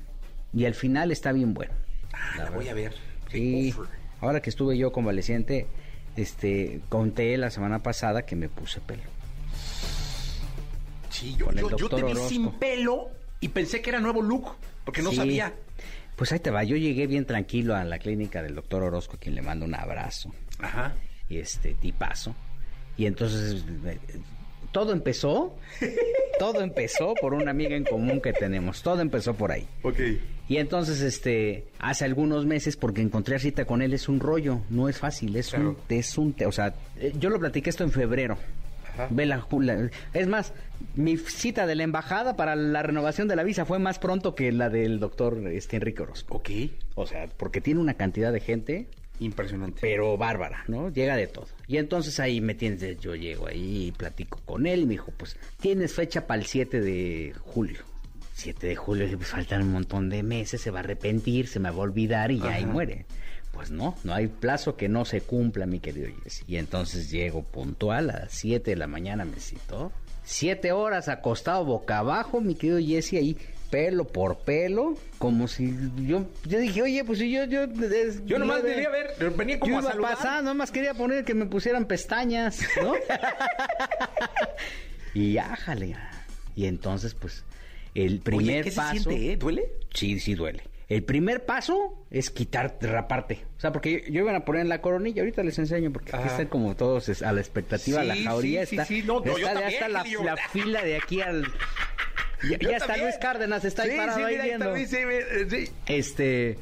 y 0.53 0.65
al 0.65 0.73
final 0.75 1.11
está 1.11 1.31
bien 1.31 1.53
bueno. 1.53 1.73
Ah, 2.13 2.43
la 2.43 2.49
voy 2.51 2.67
a 2.69 2.73
ver. 2.73 2.93
Sí, 3.31 3.73
ahora 4.21 4.41
que 4.41 4.49
estuve 4.49 4.77
yo 4.77 4.91
convaleciente, 4.91 5.67
este, 6.15 6.81
conté 6.89 7.37
la 7.37 7.51
semana 7.51 7.83
pasada 7.83 8.25
que 8.25 8.35
me 8.35 8.49
puse 8.49 8.79
pelo. 8.81 9.03
Sí, 11.09 11.35
yo, 11.37 11.51
yo- 11.51 11.75
yo 11.77 11.89
te 11.89 11.97
vi 11.97 12.01
Orozco. 12.03 12.29
sin 12.29 12.51
pelo 12.53 13.09
y 13.39 13.49
pensé 13.49 13.81
que 13.81 13.89
era 13.89 13.99
nuevo 13.99 14.21
look, 14.21 14.55
porque 14.85 15.01
no 15.01 15.09
Sí. 15.11 15.17
sabía. 15.17 15.53
Pues 16.19 16.31
ahí 16.33 16.39
te 16.39 16.51
va, 16.51 16.63
yo 16.63 16.75
llegué 16.77 17.07
bien 17.07 17.25
tranquilo 17.25 17.75
a 17.75 17.83
la 17.83 17.97
clínica 17.97 18.43
del 18.43 18.53
doctor 18.53 18.83
Orozco, 18.83 19.15
a 19.15 19.19
quien 19.19 19.33
le 19.33 19.41
mando 19.41 19.65
un 19.65 19.73
abrazo. 19.73 20.31
Ajá. 20.59 20.93
y 21.29 21.37
este 21.37 21.73
tipazo. 21.75 22.35
Y 22.97 23.05
entonces 23.07 23.63
eh, 23.85 23.97
todo 24.71 24.91
empezó, 24.91 25.55
todo 26.39 26.61
empezó 26.61 27.13
por 27.21 27.33
una 27.33 27.51
amiga 27.51 27.75
en 27.77 27.85
común 27.85 28.19
que 28.21 28.33
tenemos, 28.33 28.83
todo 28.83 29.01
empezó 29.01 29.33
por 29.33 29.51
ahí. 29.51 29.65
Ok. 29.83 29.99
Y 30.49 30.57
entonces, 30.57 30.99
este, 31.01 31.65
hace 31.77 32.05
algunos 32.05 32.45
meses, 32.47 32.75
porque 32.75 33.01
encontré 33.01 33.37
cita 33.39 33.65
con 33.65 33.81
él 33.83 33.93
es 33.93 34.09
un 34.09 34.19
rollo, 34.19 34.61
no 34.71 34.89
es 34.89 34.97
fácil, 34.97 35.35
es 35.35 35.53
un, 35.53 35.77
es 35.89 36.17
un, 36.17 36.33
te- 36.33 36.47
o 36.47 36.51
sea, 36.51 36.73
eh, 36.99 37.13
yo 37.19 37.29
lo 37.29 37.39
platiqué 37.39 37.69
esto 37.69 37.83
en 37.83 37.91
febrero. 37.91 38.35
Ve 39.09 39.25
la, 39.25 39.45
la- 39.61 39.89
es 40.13 40.27
más, 40.27 40.53
mi 40.95 41.17
cita 41.17 41.65
de 41.67 41.75
la 41.75 41.83
embajada 41.83 42.35
para 42.35 42.55
la 42.55 42.81
renovación 42.83 43.27
de 43.27 43.35
la 43.35 43.43
visa 43.43 43.65
fue 43.65 43.79
más 43.79 43.99
pronto 43.99 44.35
que 44.35 44.51
la 44.51 44.69
del 44.69 44.99
doctor 44.99 45.37
este, 45.47 45.77
Enrique 45.77 46.01
Orozco. 46.03 46.37
Ok. 46.37 46.49
O 46.95 47.05
sea, 47.07 47.27
porque 47.37 47.61
tiene 47.61 47.79
una 47.79 47.93
cantidad 47.95 48.31
de 48.33 48.39
gente 48.39 48.87
Impresionante. 49.19 49.79
pero 49.81 50.17
bárbara, 50.17 50.63
¿no? 50.67 50.89
Llega 50.89 51.15
de 51.15 51.27
todo. 51.27 51.47
Y 51.67 51.77
entonces 51.77 52.19
ahí 52.19 52.39
me 52.41 52.55
tienes, 52.55 52.99
yo 52.99 53.15
llego 53.15 53.47
ahí 53.47 53.87
y 53.87 53.91
platico 53.91 54.39
con 54.45 54.65
él 54.65 54.81
y 54.81 54.85
me 54.85 54.91
dijo, 54.91 55.11
pues, 55.17 55.35
tienes 55.59 55.93
fecha 55.93 56.25
para 56.27 56.39
el 56.39 56.47
7 56.47 56.79
de 56.81 57.33
julio. 57.41 57.79
7 58.35 58.67
de 58.67 58.75
julio, 58.77 59.05
pues 59.17 59.27
faltan 59.29 59.63
un 59.63 59.73
montón 59.73 60.07
de 60.09 60.23
meses, 60.23 60.61
se 60.61 60.71
va 60.71 60.79
a 60.79 60.83
arrepentir, 60.83 61.47
se 61.47 61.59
me 61.59 61.69
va 61.69 61.75
a 61.75 61.79
olvidar 61.79 62.31
y 62.31 62.39
ya 62.39 62.53
ahí 62.53 62.65
muere. 62.65 63.05
Pues 63.59 63.71
no, 63.71 63.93
no 64.05 64.13
hay 64.13 64.27
plazo 64.27 64.77
que 64.77 64.87
no 64.87 65.03
se 65.03 65.19
cumpla, 65.19 65.65
mi 65.65 65.81
querido 65.81 66.07
Jesse. 66.23 66.45
Y 66.47 66.55
entonces 66.55 67.11
llego 67.11 67.43
puntual 67.43 68.09
a 68.09 68.19
las 68.21 68.31
7 68.31 68.71
de 68.71 68.77
la 68.77 68.87
mañana, 68.87 69.25
me 69.25 69.37
citó. 69.37 69.91
Siete 70.23 70.71
horas 70.71 71.09
acostado 71.09 71.65
boca 71.65 71.97
abajo, 71.97 72.39
mi 72.39 72.55
querido 72.55 72.79
Jesse, 72.79 73.15
ahí 73.15 73.35
pelo 73.69 74.07
por 74.07 74.37
pelo, 74.39 74.93
como 75.17 75.49
si 75.49 75.75
yo, 75.97 76.25
yo 76.45 76.57
dije, 76.57 76.83
oye, 76.83 77.03
pues 77.03 77.19
si 77.19 77.29
yo, 77.33 77.43
yo, 77.43 77.63
es- 77.63 78.25
Yo 78.25 78.39
nomás 78.39 78.61
nueve- 78.61 78.75
venía 78.75 78.87
a 78.87 78.91
ver, 78.93 79.33
venía 79.35 79.59
como 79.59 79.73
yo 79.73 79.77
a 79.79 79.81
iba 79.81 79.91
saludar. 80.15 80.43
nomás 80.45 80.71
quería 80.71 80.93
poner 80.93 81.25
que 81.25 81.33
me 81.33 81.45
pusieran 81.45 81.83
pestañas, 81.83 82.61
¿no? 82.81 82.93
y 85.13 85.37
ájale. 85.37 85.97
Y 86.55 86.65
entonces, 86.65 87.13
pues, 87.13 87.43
el 87.93 88.19
primer 88.19 88.55
Oye, 88.55 88.63
¿qué 88.63 88.71
se 88.71 88.77
paso. 88.77 89.03
siente, 89.09 89.33
eh? 89.33 89.37
¿Duele? 89.37 89.69
Sí, 89.93 90.17
sí 90.21 90.33
duele. 90.33 90.63
El 90.89 91.03
primer 91.03 91.45
paso 91.45 92.03
es 92.09 92.31
quitar, 92.31 92.77
raparte. 92.81 93.45
O 93.57 93.59
sea, 93.61 93.71
porque 93.71 93.91
yo, 94.07 94.11
yo 94.13 94.21
iban 94.21 94.35
a 94.35 94.43
poner 94.43 94.63
en 94.63 94.69
la 94.69 94.81
coronilla, 94.81 95.21
ahorita 95.21 95.43
les 95.43 95.57
enseño, 95.59 95.91
porque 95.93 96.09
aquí 96.09 96.23
Ajá. 96.23 96.31
están 96.31 96.47
como 96.47 96.75
todos 96.75 97.21
a 97.21 97.31
la 97.31 97.39
expectativa, 97.41 98.01
Sí, 98.01 98.07
la 98.07 98.15
jauría 98.15 98.65
sí, 98.65 98.75
está. 98.75 98.85
sí. 98.85 99.03
No, 99.03 99.19
no, 99.19 99.37
está, 99.37 99.39
ya 99.39 99.53
también, 99.53 99.73
está 99.73 99.87
la, 99.89 100.03
la 100.23 100.37
fila 100.49 100.83
de 100.83 100.95
aquí 100.97 101.21
al. 101.21 101.43
Ya, 102.41 102.57
ya 102.57 102.71
está 102.71 102.87
también. 102.87 103.05
Luis 103.05 103.17
Cárdenas, 103.19 103.65
está 103.65 103.83
ahí 103.83 103.97
parado 103.97 104.17
sí, 104.17 104.23
ahí 104.23 104.31
mira, 104.33 104.43
viendo. 104.45 104.75
está 104.75 104.77
Luis, 104.77 104.89
sí, 104.89 104.97
eh, 104.97 105.47
sí. 105.67 105.71
Este, 105.87 106.57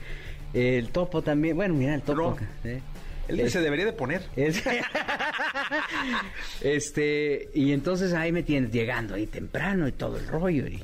el 0.54 0.90
topo 0.90 1.22
también, 1.22 1.56
bueno, 1.56 1.74
mira 1.76 1.96
el 1.96 2.02
topo. 2.02 2.38
No. 2.64 2.70
¿eh? 2.70 2.82
Él 3.30 3.40
Es- 3.42 3.54
se 3.54 3.62
debería 3.62 3.86
de 3.86 3.94
poner. 3.94 4.24
es- 4.36 4.62
este, 6.62 7.50
y 7.54 7.72
entonces 7.72 8.14
ahí 8.14 8.32
me 8.32 8.44
tienes 8.44 8.72
llegando 8.72 9.16
ahí 9.16 9.28
temprano 9.28 9.88
y 9.88 9.92
todo 9.92 10.18
el 10.18 10.28
rollo. 10.28 10.68
Y, 10.68 10.84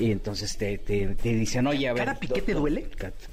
y 0.00 0.10
entonces 0.12 0.56
te, 0.56 0.78
te, 0.78 1.14
te 1.14 1.34
dicen, 1.34 1.66
oye, 1.66 1.88
a 1.88 1.92
ver. 1.92 2.04
¿Cada 2.06 2.18
piquete 2.18 2.54
duele? 2.54 2.86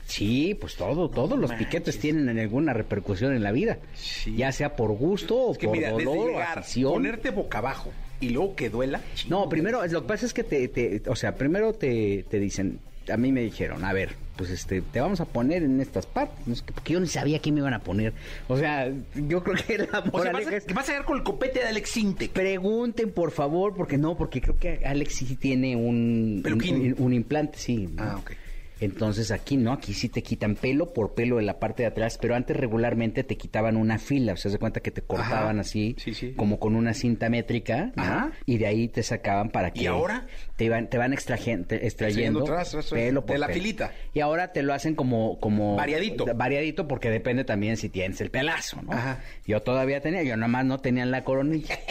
Sí, 0.05 0.55
pues 0.59 0.75
todo, 0.75 1.09
todos 1.09 1.37
los 1.39 1.49
manches. 1.49 1.67
piquetes 1.67 1.99
tienen 1.99 2.37
alguna 2.37 2.73
repercusión 2.73 3.33
en 3.33 3.43
la 3.43 3.51
vida. 3.51 3.77
Sí. 3.95 4.35
Ya 4.35 4.51
sea 4.51 4.75
por 4.75 4.91
gusto 4.91 5.35
o 5.35 5.51
Es 5.53 5.57
que 5.57 5.67
por 5.67 5.77
mira, 5.77 5.91
dolor 5.91 6.17
o 6.17 6.27
llegar, 6.27 6.59
afición. 6.59 6.91
ponerte 6.93 7.29
boca 7.31 7.59
abajo 7.59 7.91
y 8.19 8.29
luego 8.29 8.55
que 8.55 8.69
duela. 8.69 9.01
No, 9.29 9.47
primero, 9.47 9.85
lo 9.87 10.01
que 10.01 10.07
pasa 10.07 10.25
es 10.25 10.33
que 10.33 10.43
te, 10.43 10.67
te- 10.67 11.01
o 11.09 11.15
sea, 11.15 11.35
primero 11.35 11.73
te, 11.73 12.25
te 12.29 12.39
dicen, 12.39 12.79
a 13.11 13.17
mí 13.17 13.31
me 13.31 13.41
dijeron, 13.41 13.83
a 13.85 13.93
ver, 13.93 14.15
pues 14.35 14.49
este, 14.51 14.81
te 14.81 14.99
vamos 14.99 15.19
a 15.21 15.25
poner 15.25 15.63
en 15.63 15.79
estas 15.81 16.05
partes, 16.05 16.45
no 16.47 16.55
sé 16.55 16.63
porque 16.73 16.93
yo 16.93 16.99
ni 16.99 17.07
sabía 17.07 17.39
qué 17.39 17.51
me 17.51 17.59
iban 17.59 17.73
a 17.73 17.79
poner. 17.79 18.13
O 18.47 18.57
sea, 18.57 18.91
yo 19.15 19.43
creo 19.43 19.55
que 19.65 19.77
la 19.91 20.03
O 20.11 20.21
sea, 20.21 20.31
vas 20.31 20.45
a, 20.47 20.55
es, 20.55 20.65
vas 20.73 20.87
a 20.89 20.91
llegar 20.91 21.05
con 21.05 21.17
el 21.17 21.23
copete 21.23 21.59
de 21.59 21.65
Alex 21.65 21.97
Intec. 21.97 22.31
pregunten 22.31 23.11
por 23.11 23.31
favor, 23.31 23.73
porque 23.75 23.97
no, 23.97 24.15
porque 24.17 24.41
creo 24.41 24.57
que 24.57 24.81
Alex 24.85 25.15
sí 25.15 25.35
tiene 25.35 25.75
un, 25.75 26.43
un, 26.45 26.53
un- 26.53 26.95
un 26.97 27.13
implante, 27.13 27.57
sí. 27.57 27.87
¿no? 27.95 28.03
Ah, 28.03 28.17
ok. 28.19 28.31
Entonces 28.79 29.31
aquí 29.31 29.57
no, 29.57 29.73
aquí 29.73 29.93
sí 29.93 30.09
te 30.09 30.21
quitan 30.23 30.55
pelo 30.55 30.93
por 30.93 31.13
pelo 31.13 31.37
de 31.37 31.43
la 31.43 31.59
parte 31.59 31.83
de 31.83 31.87
atrás, 31.87 32.17
pero 32.21 32.35
antes 32.35 32.55
regularmente 32.55 33.23
te 33.23 33.37
quitaban 33.37 33.75
una 33.77 33.97
fila, 33.97 34.33
o 34.33 34.37
sea, 34.37 34.51
se 34.51 34.59
cuenta 34.59 34.79
que 34.81 34.91
te 34.91 35.01
cortaban 35.01 35.57
Ajá. 35.57 35.61
así, 35.61 35.95
Sí, 35.97 36.13
sí. 36.13 36.33
como 36.35 36.59
con 36.59 36.75
una 36.75 36.93
cinta 36.93 37.29
métrica, 37.29 37.91
¿no? 37.95 38.03
Ajá. 38.03 38.31
y 38.45 38.57
de 38.57 38.67
ahí 38.67 38.87
te 38.87 39.03
sacaban 39.03 39.49
para 39.49 39.71
que... 39.71 39.81
¿Y 39.83 39.87
ahora? 39.87 40.27
Te 40.55 40.69
van, 40.69 40.89
te 40.89 40.97
van 40.97 41.13
extrayendo 41.13 41.75
Extrayendo 41.75 42.43
tras, 42.43 42.71
tras, 42.71 42.89
pelo 42.89 43.25
por 43.25 43.33
de 43.33 43.39
la 43.39 43.47
pelo. 43.47 43.59
filita. 43.59 43.91
Y 44.13 44.19
ahora 44.19 44.51
te 44.53 44.61
lo 44.63 44.73
hacen 44.73 44.95
como... 44.95 45.39
como 45.39 45.75
Variadito. 45.75 46.25
Variadito 46.35 46.87
porque 46.87 47.09
depende 47.09 47.43
también 47.43 47.77
si 47.77 47.89
tienes 47.89 48.21
el 48.21 48.29
pelazo, 48.31 48.81
¿no? 48.81 48.91
Ajá. 48.93 49.19
Yo 49.45 49.61
todavía 49.61 50.01
tenía, 50.01 50.23
yo 50.23 50.35
nada 50.37 50.47
más 50.47 50.65
no 50.65 50.79
tenía 50.79 51.03
en 51.03 51.11
la 51.11 51.23
coronilla. 51.23 51.77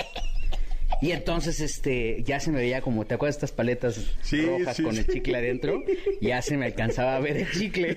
Y 1.03 1.11
entonces, 1.13 1.61
este, 1.61 2.23
ya 2.25 2.41
se 2.41 2.51
me 2.51 2.59
veía 2.59 2.81
como, 2.81 3.05
¿te 3.05 3.15
acuerdas 3.15 3.37
de 3.37 3.47
estas 3.47 3.53
paletas 3.53 4.01
Sí, 4.23 4.41
rojas 4.43 4.77
sí, 4.77 4.83
con 4.83 4.95
sí. 4.95 5.01
el 5.01 5.07
chicle 5.07 5.37
adentro? 5.37 5.83
Ya 6.21 6.41
se 6.43 6.57
me 6.57 6.67
alcanzaba 6.67 7.17
a 7.17 7.21
ver 7.21 7.37
el 7.37 7.51
chicle. 7.51 7.97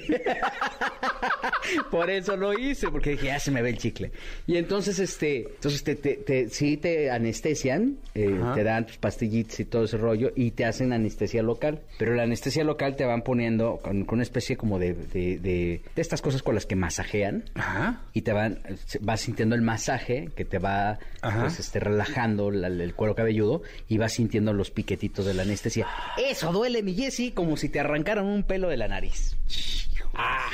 Por 1.92 2.10
eso 2.10 2.36
lo 2.36 2.58
hice, 2.58 2.90
porque 2.90 3.12
dije, 3.12 3.28
ya 3.28 3.40
se 3.40 3.52
me 3.52 3.62
ve 3.62 3.70
el 3.70 3.78
chicle. 3.78 4.12
Y 4.48 4.58
entonces, 4.58 5.00
este, 5.00 5.42
entonces 5.42 5.84
te, 5.84 5.96
te, 5.96 6.16
te- 6.16 6.50
sí 6.50 6.78
te 6.78 7.12
anestesian, 7.12 7.98
eh, 8.16 8.40
te 8.56 8.64
dan 8.64 8.86
tus 8.86 8.98
pastillitas 8.98 9.60
y 9.60 9.66
todo 9.66 9.84
ese 9.86 9.98
rollo, 9.98 10.32
y 10.36 10.52
te 10.52 10.66
hacen 10.66 10.94
anestesia 10.94 11.44
local. 11.44 11.82
Pero 11.98 12.16
la 12.16 12.24
anestesia 12.24 12.64
local 12.64 12.96
te 12.96 13.06
van 13.06 13.22
poniendo 13.22 13.78
con, 13.82 14.06
con 14.06 14.16
una 14.18 14.24
especie 14.24 14.58
como 14.58 14.80
de, 14.80 14.94
de, 14.94 15.38
de, 15.40 15.82
de 15.96 16.02
estas 16.02 16.22
cosas 16.22 16.42
con 16.44 16.56
las 16.56 16.66
que 16.66 16.76
masajean 16.76 17.44
Ajá. 17.56 18.02
y 18.14 18.22
te 18.24 18.34
van 18.34 18.60
vas 19.02 19.22
sintiendo 19.22 19.56
el 19.56 19.62
masaje 19.62 20.30
que 20.36 20.46
te 20.46 20.58
va 20.60 21.00
Ajá. 21.22 21.42
pues 21.42 21.60
este 21.60 21.80
relajando 21.80 22.52
la- 22.52 22.70
el 22.90 22.96
cuero 22.96 23.16
cabelludo 23.16 23.62
y 23.88 23.98
vas 23.98 24.14
sintiendo 24.14 24.54
los 24.54 24.72
piquetitos 24.72 25.26
de 25.26 25.34
la 25.34 25.44
anestesia. 25.44 25.88
Eso 26.18 26.52
duele, 26.52 26.84
mi 26.84 26.94
Jessy, 26.96 27.32
como 27.32 27.56
si 27.58 27.70
te 27.70 27.80
arrancaran 27.80 28.26
un 28.26 28.44
pelo 28.44 28.68
de 28.70 28.78
la 28.78 28.88
nariz. 28.88 29.38
Ah, 30.14 30.50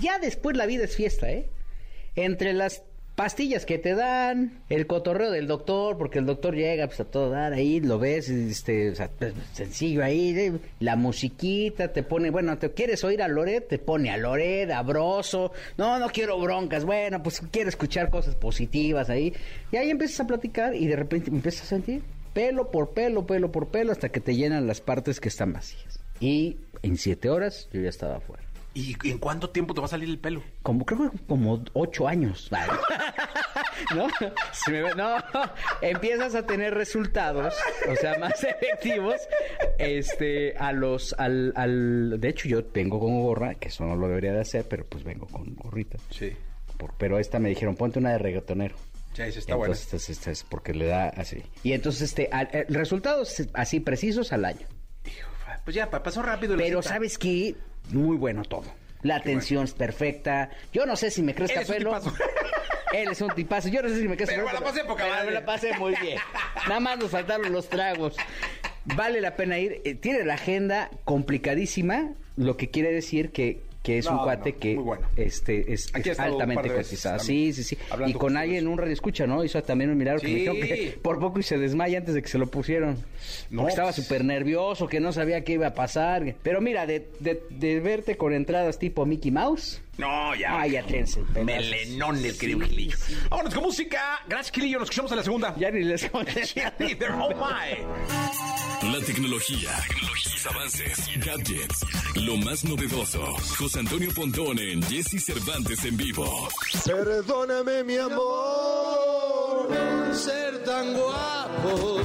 ya 0.00 0.18
después 0.18 0.56
la 0.56 0.66
vida 0.66 0.84
es 0.84 0.94
fiesta, 0.94 1.30
¿eh? 1.30 1.48
Entre 2.14 2.52
las 2.52 2.82
pastillas 3.20 3.66
que 3.66 3.76
te 3.76 3.94
dan, 3.94 4.62
el 4.70 4.86
cotorreo 4.86 5.30
del 5.30 5.46
doctor, 5.46 5.98
porque 5.98 6.18
el 6.20 6.24
doctor 6.24 6.54
llega 6.54 6.86
pues 6.86 7.00
a 7.00 7.04
todo 7.04 7.28
dar 7.28 7.52
ahí, 7.52 7.78
lo 7.78 7.98
ves, 7.98 8.30
este, 8.30 8.88
o 8.88 8.94
sea, 8.94 9.10
pues, 9.10 9.34
sencillo 9.52 10.02
ahí, 10.02 10.58
la 10.78 10.96
musiquita 10.96 11.92
te 11.92 12.02
pone, 12.02 12.30
bueno, 12.30 12.56
te 12.56 12.70
quieres 12.72 13.04
oír 13.04 13.22
a 13.22 13.28
Loret, 13.28 13.68
te 13.68 13.78
pone 13.78 14.10
a 14.10 14.16
Loret, 14.16 14.70
a 14.70 14.80
Broso, 14.80 15.52
no, 15.76 15.98
no 15.98 16.08
quiero 16.08 16.40
broncas, 16.40 16.86
bueno, 16.86 17.22
pues 17.22 17.42
quiero 17.50 17.68
escuchar 17.68 18.08
cosas 18.08 18.36
positivas 18.36 19.10
ahí, 19.10 19.34
y 19.70 19.76
ahí 19.76 19.90
empiezas 19.90 20.20
a 20.20 20.26
platicar 20.26 20.74
y 20.74 20.86
de 20.86 20.96
repente 20.96 21.28
empiezas 21.28 21.64
a 21.64 21.66
sentir 21.66 22.00
pelo 22.32 22.70
por 22.70 22.94
pelo, 22.94 23.26
pelo 23.26 23.52
por 23.52 23.68
pelo, 23.68 23.92
hasta 23.92 24.08
que 24.08 24.20
te 24.20 24.34
llenan 24.34 24.66
las 24.66 24.80
partes 24.80 25.20
que 25.20 25.28
están 25.28 25.52
vacías. 25.52 26.00
Y 26.20 26.56
en 26.82 26.96
siete 26.96 27.28
horas 27.28 27.68
yo 27.70 27.82
ya 27.82 27.90
estaba 27.90 28.16
afuera. 28.16 28.49
¿Y 28.72 28.96
en 29.08 29.18
cuánto 29.18 29.50
tiempo 29.50 29.74
te 29.74 29.80
va 29.80 29.86
a 29.86 29.90
salir 29.90 30.08
el 30.08 30.18
pelo? 30.18 30.42
Como 30.62 30.84
creo 30.86 31.10
que 31.10 31.18
como 31.26 31.62
ocho 31.72 32.06
años. 32.06 32.48
¿No? 33.94 34.06
Se 34.52 34.70
me 34.70 34.94
no, 34.94 35.16
empiezas 35.80 36.34
a 36.34 36.46
tener 36.46 36.74
resultados, 36.74 37.54
o 37.90 37.96
sea, 37.96 38.18
más 38.18 38.44
efectivos, 38.44 39.16
este, 39.78 40.56
a 40.58 40.72
los, 40.72 41.14
al, 41.18 41.52
al, 41.56 42.20
de 42.20 42.28
hecho 42.28 42.48
yo 42.48 42.62
vengo 42.72 43.00
con 43.00 43.20
gorra, 43.22 43.54
que 43.56 43.68
eso 43.68 43.84
no 43.84 43.96
lo 43.96 44.06
debería 44.08 44.32
de 44.32 44.40
hacer, 44.40 44.66
pero 44.68 44.84
pues 44.86 45.02
vengo 45.02 45.26
con 45.26 45.54
gorrita. 45.56 45.98
Sí. 46.10 46.32
Por- 46.76 46.94
pero 46.94 47.18
esta 47.18 47.38
me 47.38 47.48
dijeron, 47.48 47.74
ponte 47.76 47.98
una 47.98 48.10
de 48.12 48.18
reggaetonero. 48.18 48.76
Ya, 49.14 49.26
esa 49.26 49.40
está 49.40 49.56
buena. 49.56 49.74
entonces, 49.74 50.08
esta- 50.10 50.12
esta 50.12 50.30
es 50.30 50.44
porque 50.44 50.72
le 50.74 50.86
da 50.86 51.08
así. 51.08 51.42
Y 51.64 51.72
entonces, 51.72 52.02
este, 52.02 52.28
al- 52.30 52.48
eh, 52.52 52.66
resultados 52.68 53.42
así 53.54 53.80
precisos 53.80 54.32
al 54.32 54.44
año. 54.44 54.66
Pues 55.64 55.74
ya, 55.74 55.90
pa- 55.90 56.02
pasó 56.02 56.22
rápido. 56.22 56.56
la 56.56 56.62
Pero 56.62 56.80
cita. 56.82 56.94
¿sabes 56.94 57.18
qué? 57.18 57.54
Muy 57.90 58.16
bueno 58.16 58.42
todo. 58.44 58.64
La 59.02 59.16
atención 59.16 59.64
es 59.64 59.72
perfecta. 59.72 60.50
Yo 60.72 60.84
no 60.86 60.94
sé 60.96 61.10
si 61.10 61.22
me 61.22 61.34
crezca 61.34 61.62
pelo. 61.62 61.96
Él 62.92 63.08
es 63.12 63.20
un 63.20 63.30
tipazo. 63.30 63.68
Yo 63.68 63.82
no 63.82 63.88
sé 63.88 63.98
si 64.00 64.08
me 64.08 64.16
crezca 64.16 64.34
Pero 64.34 64.46
pelo. 64.46 64.58
me 64.60 64.64
la 64.66 64.70
pasé 64.72 64.84
poca 64.84 65.02
pero 65.04 65.14
madre. 65.14 65.26
me 65.26 65.32
la 65.32 65.44
pasé 65.46 65.72
muy 65.78 65.94
bien. 66.00 66.18
Nada 66.68 66.80
más 66.80 66.98
nos 66.98 67.10
faltaron 67.10 67.50
los 67.52 67.68
tragos. 67.68 68.16
Vale 68.84 69.20
la 69.20 69.36
pena 69.36 69.58
ir. 69.58 69.80
Eh, 69.84 69.94
Tiene 69.94 70.24
la 70.24 70.34
agenda 70.34 70.90
complicadísima, 71.04 72.10
lo 72.36 72.56
que 72.56 72.70
quiere 72.70 72.92
decir 72.92 73.30
que, 73.30 73.62
que 73.82 73.96
es 73.98 74.06
un 74.06 74.18
cuate 74.18 74.52
no, 74.52 74.58
que 74.58 74.74
bueno. 74.76 75.06
este, 75.16 75.72
es, 75.72 75.90
altamente 76.18 76.68
cotizado. 76.70 77.18
Sí, 77.18 77.52
sí, 77.54 77.64
sí. 77.64 77.78
hablando 77.90 78.16
Y 78.16 78.18
con 78.20 78.36
alguien 78.36 78.58
en 78.58 78.68
un 78.68 78.76
radio 78.76 78.92
escucha, 78.92 79.26
¿no? 79.26 79.42
Hizo 79.42 79.62
también 79.62 79.90
un 79.90 79.96
milagro 79.96 80.20
que 80.20 80.26
me 80.28 80.32
Sí. 80.34 80.38
dijeron 80.40 80.56
que 80.60 80.98
por 81.02 81.18
poco 81.18 81.40
y 81.40 81.42
se 81.42 81.56
desmaya 81.56 81.98
antes 81.98 82.14
de 82.14 82.20
que 82.22 82.28
se 82.28 82.36
lo 82.38 82.46
pusieron. 82.46 82.98
No, 83.50 83.62
Porque 83.62 83.70
estaba 83.70 83.88
pues- 83.92 83.96
súper 84.04 84.24
nervioso, 84.24 84.86
que 84.86 85.00
no 85.00 85.12
sabía 85.12 85.44
qué 85.44 85.52
iba 85.54 85.68
a 85.68 85.74
pasar. 85.74 86.34
Pero 86.42 86.60
mira, 86.60 86.86
de, 86.86 87.08
de, 87.20 87.42
de 87.50 87.80
verte 87.80 88.16
con 88.16 88.34
entradas 88.34 88.78
tipo 88.78 89.06
Mickey 89.06 89.30
Mouse. 89.30 89.80
No, 89.96 90.34
ya. 90.34 90.60
Ay, 90.60 90.72
ya 90.72 90.82
tense. 90.82 91.20
Melenón 91.44 92.22
el 92.24 92.36
querido 92.38 92.60
Gilillo. 92.60 92.96
Vámonos 93.30 93.54
con 93.54 93.64
música. 93.64 94.20
Gracias, 94.28 94.54
Gilillo. 94.54 94.78
Nos 94.78 94.86
escuchamos 94.86 95.10
en 95.12 95.16
la 95.18 95.24
segunda. 95.24 95.54
Ya 95.58 95.70
ni 95.70 95.84
les 95.84 96.08
conté. 96.08 96.42
Oh 97.18 97.28
my. 97.30 98.69
La 98.92 99.00
tecnología, 99.06 99.70
sus 100.16 100.46
avances, 100.46 101.08
gadgets, 101.24 101.86
lo 102.16 102.36
más 102.38 102.64
novedoso. 102.64 103.36
José 103.58 103.78
Antonio 103.78 104.10
Pontón 104.12 104.58
en 104.58 104.82
Jesse 104.82 105.22
Cervantes 105.24 105.84
en 105.84 105.96
vivo. 105.96 106.48
Perdóname 106.84 107.84
mi 107.84 107.96
amor, 107.96 109.68
ser 110.12 110.64
tan 110.64 110.94
guapo. 110.94 112.02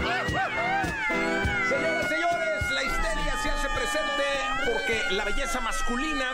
Señoras, 1.69 2.07
señores, 2.07 2.71
la 2.71 2.83
histeria 2.83 3.37
se 3.41 3.49
hace 3.49 3.67
presente 3.69 4.23
porque 4.65 5.15
la 5.15 5.25
belleza 5.25 5.59
masculina 5.61 6.33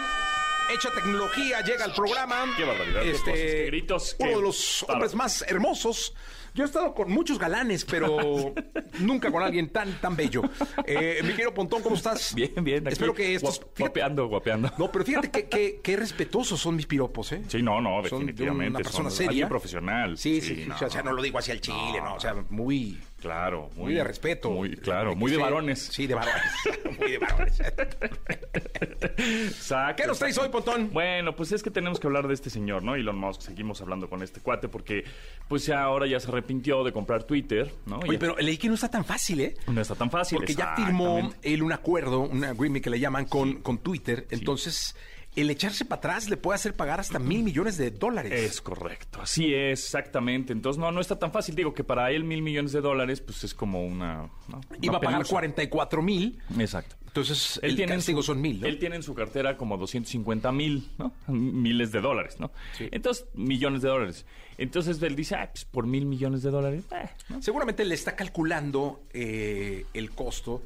hecha 0.74 0.90
tecnología 0.94 1.62
llega 1.62 1.86
al 1.86 1.94
programa. 1.94 2.46
Qué 2.58 2.64
barbaridad, 2.64 3.04
Este, 3.04 3.32
cosas, 3.32 3.46
qué 3.46 3.66
gritos, 3.68 4.16
Uno 4.20 4.30
qué 4.30 4.36
de 4.36 4.42
los 4.42 4.84
hombres 4.90 5.16
más 5.16 5.44
hermosos. 5.48 6.14
Yo 6.54 6.64
he 6.64 6.68
estado 6.68 6.94
con 6.94 7.10
muchos 7.10 7.40
galanes, 7.40 7.86
pero 7.86 8.54
nunca 9.00 9.32
con 9.32 9.42
alguien 9.42 9.70
tan, 9.70 9.94
tan 10.02 10.18
bello. 10.18 10.42
Eh, 10.86 11.22
mi 11.24 11.30
querido 11.30 11.54
Pontón, 11.54 11.82
¿cómo 11.82 11.96
estás? 11.96 12.36
Bien, 12.36 12.52
bien. 12.62 12.86
aquí, 12.86 12.92
Espero 12.94 13.14
que 13.14 13.36
estos... 13.36 13.62
guap- 13.62 13.68
fíjate- 13.74 13.80
Guapeando, 13.84 14.28
guapeando. 14.28 14.72
no, 14.78 14.92
pero 14.92 15.06
fíjate 15.06 15.32
que, 15.32 15.48
que- 15.48 15.80
qué 15.84 15.96
respetuosos 15.96 16.60
son 16.60 16.76
mis 16.76 16.86
piropos, 16.88 17.32
¿eh? 17.32 17.42
Sí, 17.48 17.62
no, 17.64 17.80
no, 17.80 17.90
Son 17.92 18.26
de 18.26 18.26
definitivamente. 18.34 18.70
una 18.70 18.80
persona 18.80 19.10
son 19.10 19.18
seria. 19.18 19.30
Alguien 19.30 19.48
profesional. 19.50 20.18
Sí, 20.18 20.42
sí, 20.42 20.68
o 20.70 20.78
sea, 20.78 20.88
o 20.88 20.92
sea, 20.92 21.04
no 21.04 21.14
lo 21.14 21.22
digo 21.22 21.40
hacia 21.40 21.54
el 21.54 21.62
chile, 21.62 22.02
no, 22.04 22.16
o 22.16 22.20
sea, 22.20 22.36
muy... 22.50 23.00
Claro, 23.22 23.70
muy, 23.76 23.86
Muy 23.86 23.94
de 23.94 24.04
respeto. 24.04 24.50
Muy, 24.50 24.76
claro, 24.76 25.16
muy 25.16 25.30
de 25.32 25.38
varones. 25.38 25.80
Sí, 25.80 26.08
de 26.08 26.16
varones. 26.16 26.42
muy 27.00 27.12
de 27.12 27.18
varones. 27.20 27.62
Exacto. 29.18 30.02
¿Qué 30.02 30.08
nos 30.08 30.18
traes 30.20 30.38
hoy, 30.40 30.50
Pontón? 30.50 30.90
Bueno, 30.92 31.36
pues 31.36 31.52
es 31.52 31.62
que 31.62 31.70
tenemos 31.70 32.00
que 32.00 32.08
hablar 32.08 32.28
de 32.28 32.34
este 32.34 32.50
señor, 32.50 32.82
¿no? 32.84 32.96
Elon 32.96 33.18
Musk. 33.18 33.42
Seguimos 33.42 33.80
hablando 33.82 34.10
con 34.10 34.24
este 34.24 34.40
cuate 34.42 34.68
porque, 34.70 35.04
pues 35.48 35.66
ya 35.68 35.84
ahora 35.84 36.08
ya 36.08 36.20
se 36.20 36.30
arrepintió 36.30 36.84
de 36.84 36.92
comprar 36.92 37.24
Twitter, 37.24 37.72
¿no? 37.86 38.00
Oye, 38.00 38.14
Ya- 38.14 38.20
pero 38.20 38.36
leí 38.38 38.58
que 38.58 38.68
no 38.68 38.74
está 38.74 38.90
tan 38.90 39.06
fácil, 39.06 39.42
¿eh? 39.42 39.56
No 39.68 39.82
está 39.82 39.96
tan 39.96 40.10
fácil. 40.10 40.38
Porque 40.40 40.56
ya 40.56 40.76
firmó 40.76 41.32
él 41.44 41.62
un 41.62 41.72
acuerdo, 41.74 42.22
un 42.22 42.44
agreement 42.44 42.84
que 42.84 42.90
le 42.90 43.00
llaman 43.00 43.26
con, 43.26 43.62
con 43.62 43.78
Twitter. 43.80 44.26
Entonces, 44.32 44.96
el 45.36 45.50
echarse 45.50 45.86
para 45.86 46.00
atrás 46.00 46.30
le 46.30 46.38
puede 46.38 46.56
hacer 46.56 46.74
pagar 46.74 47.00
hasta 47.00 47.20
mil 47.20 47.44
millones 47.44 47.78
de 47.78 47.92
dólares. 47.92 48.32
Es 48.34 48.62
correcto, 48.62 49.22
así 49.22 49.54
es, 49.54 49.84
exactamente. 49.86 50.52
Entonces, 50.54 50.80
no, 50.80 50.92
no 50.92 51.00
está 51.00 51.18
tan 51.18 51.32
fácil. 51.32 51.56
Digo 51.56 51.74
que 51.74 51.84
para 51.84 52.12
él 52.12 52.24
mil 52.24 52.42
millones 52.42 52.72
de 52.74 52.82
dólares, 52.82 53.22
pues 53.22 53.44
es 53.44 53.54
como 53.54 53.86
una... 53.86 54.30
¿no? 54.48 54.62
Iba 54.82 54.94
Una 54.94 54.98
a 54.98 55.02
pagar 55.02 55.20
pelusa. 55.20 55.32
44 55.32 56.02
mil. 56.02 56.42
Exacto. 56.60 56.96
Entonces, 57.08 57.60
Él 57.62 57.72
el 57.72 57.76
tiene, 57.76 57.94
en 57.94 58.00
castigo 58.00 58.22
su, 58.22 58.28
son 58.28 58.42
mil, 58.42 58.62
¿no? 58.62 58.68
él 58.68 58.80
tiene 58.80 58.96
en 58.96 59.04
su 59.04 59.14
cartera 59.14 59.58
como 59.58 59.78
250 59.78 60.50
mil, 60.54 60.90
¿no? 60.98 61.14
Miles 61.28 61.92
de 61.92 62.00
dólares, 62.00 62.40
¿no? 62.40 62.52
Entonces, 62.80 63.26
millones 63.34 63.82
de 63.82 63.90
dólares. 63.90 64.26
Entonces, 64.58 65.02
él 65.02 65.16
dice, 65.18 65.36
ah, 65.36 65.50
pues 65.52 65.66
por 65.66 65.86
mil 65.88 66.06
millones 66.06 66.42
de 66.42 66.52
dólares, 66.52 66.86
eh, 66.92 67.10
¿no? 67.28 67.42
Seguramente 67.42 67.84
le 67.84 67.96
está 67.96 68.16
calculando 68.16 69.04
eh, 69.12 69.86
el 69.94 70.12
costo. 70.12 70.64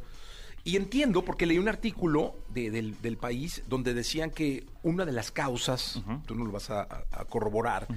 Y 0.65 0.75
entiendo, 0.75 1.23
porque 1.23 1.45
leí 1.45 1.58
un 1.60 1.69
artículo 1.69 2.36
de- 2.49 2.71
del, 2.71 2.99
del 3.01 3.15
país 3.17 3.62
donde 3.69 3.93
decían 3.93 4.32
que 4.32 4.65
una 4.84 5.06
de 5.06 5.12
las 5.13 5.32
causas, 5.32 6.01
tú 6.25 6.36
no 6.36 6.43
lo 6.43 6.51
vas 6.51 6.69
a, 6.71 7.06
corroborar, 7.30 7.88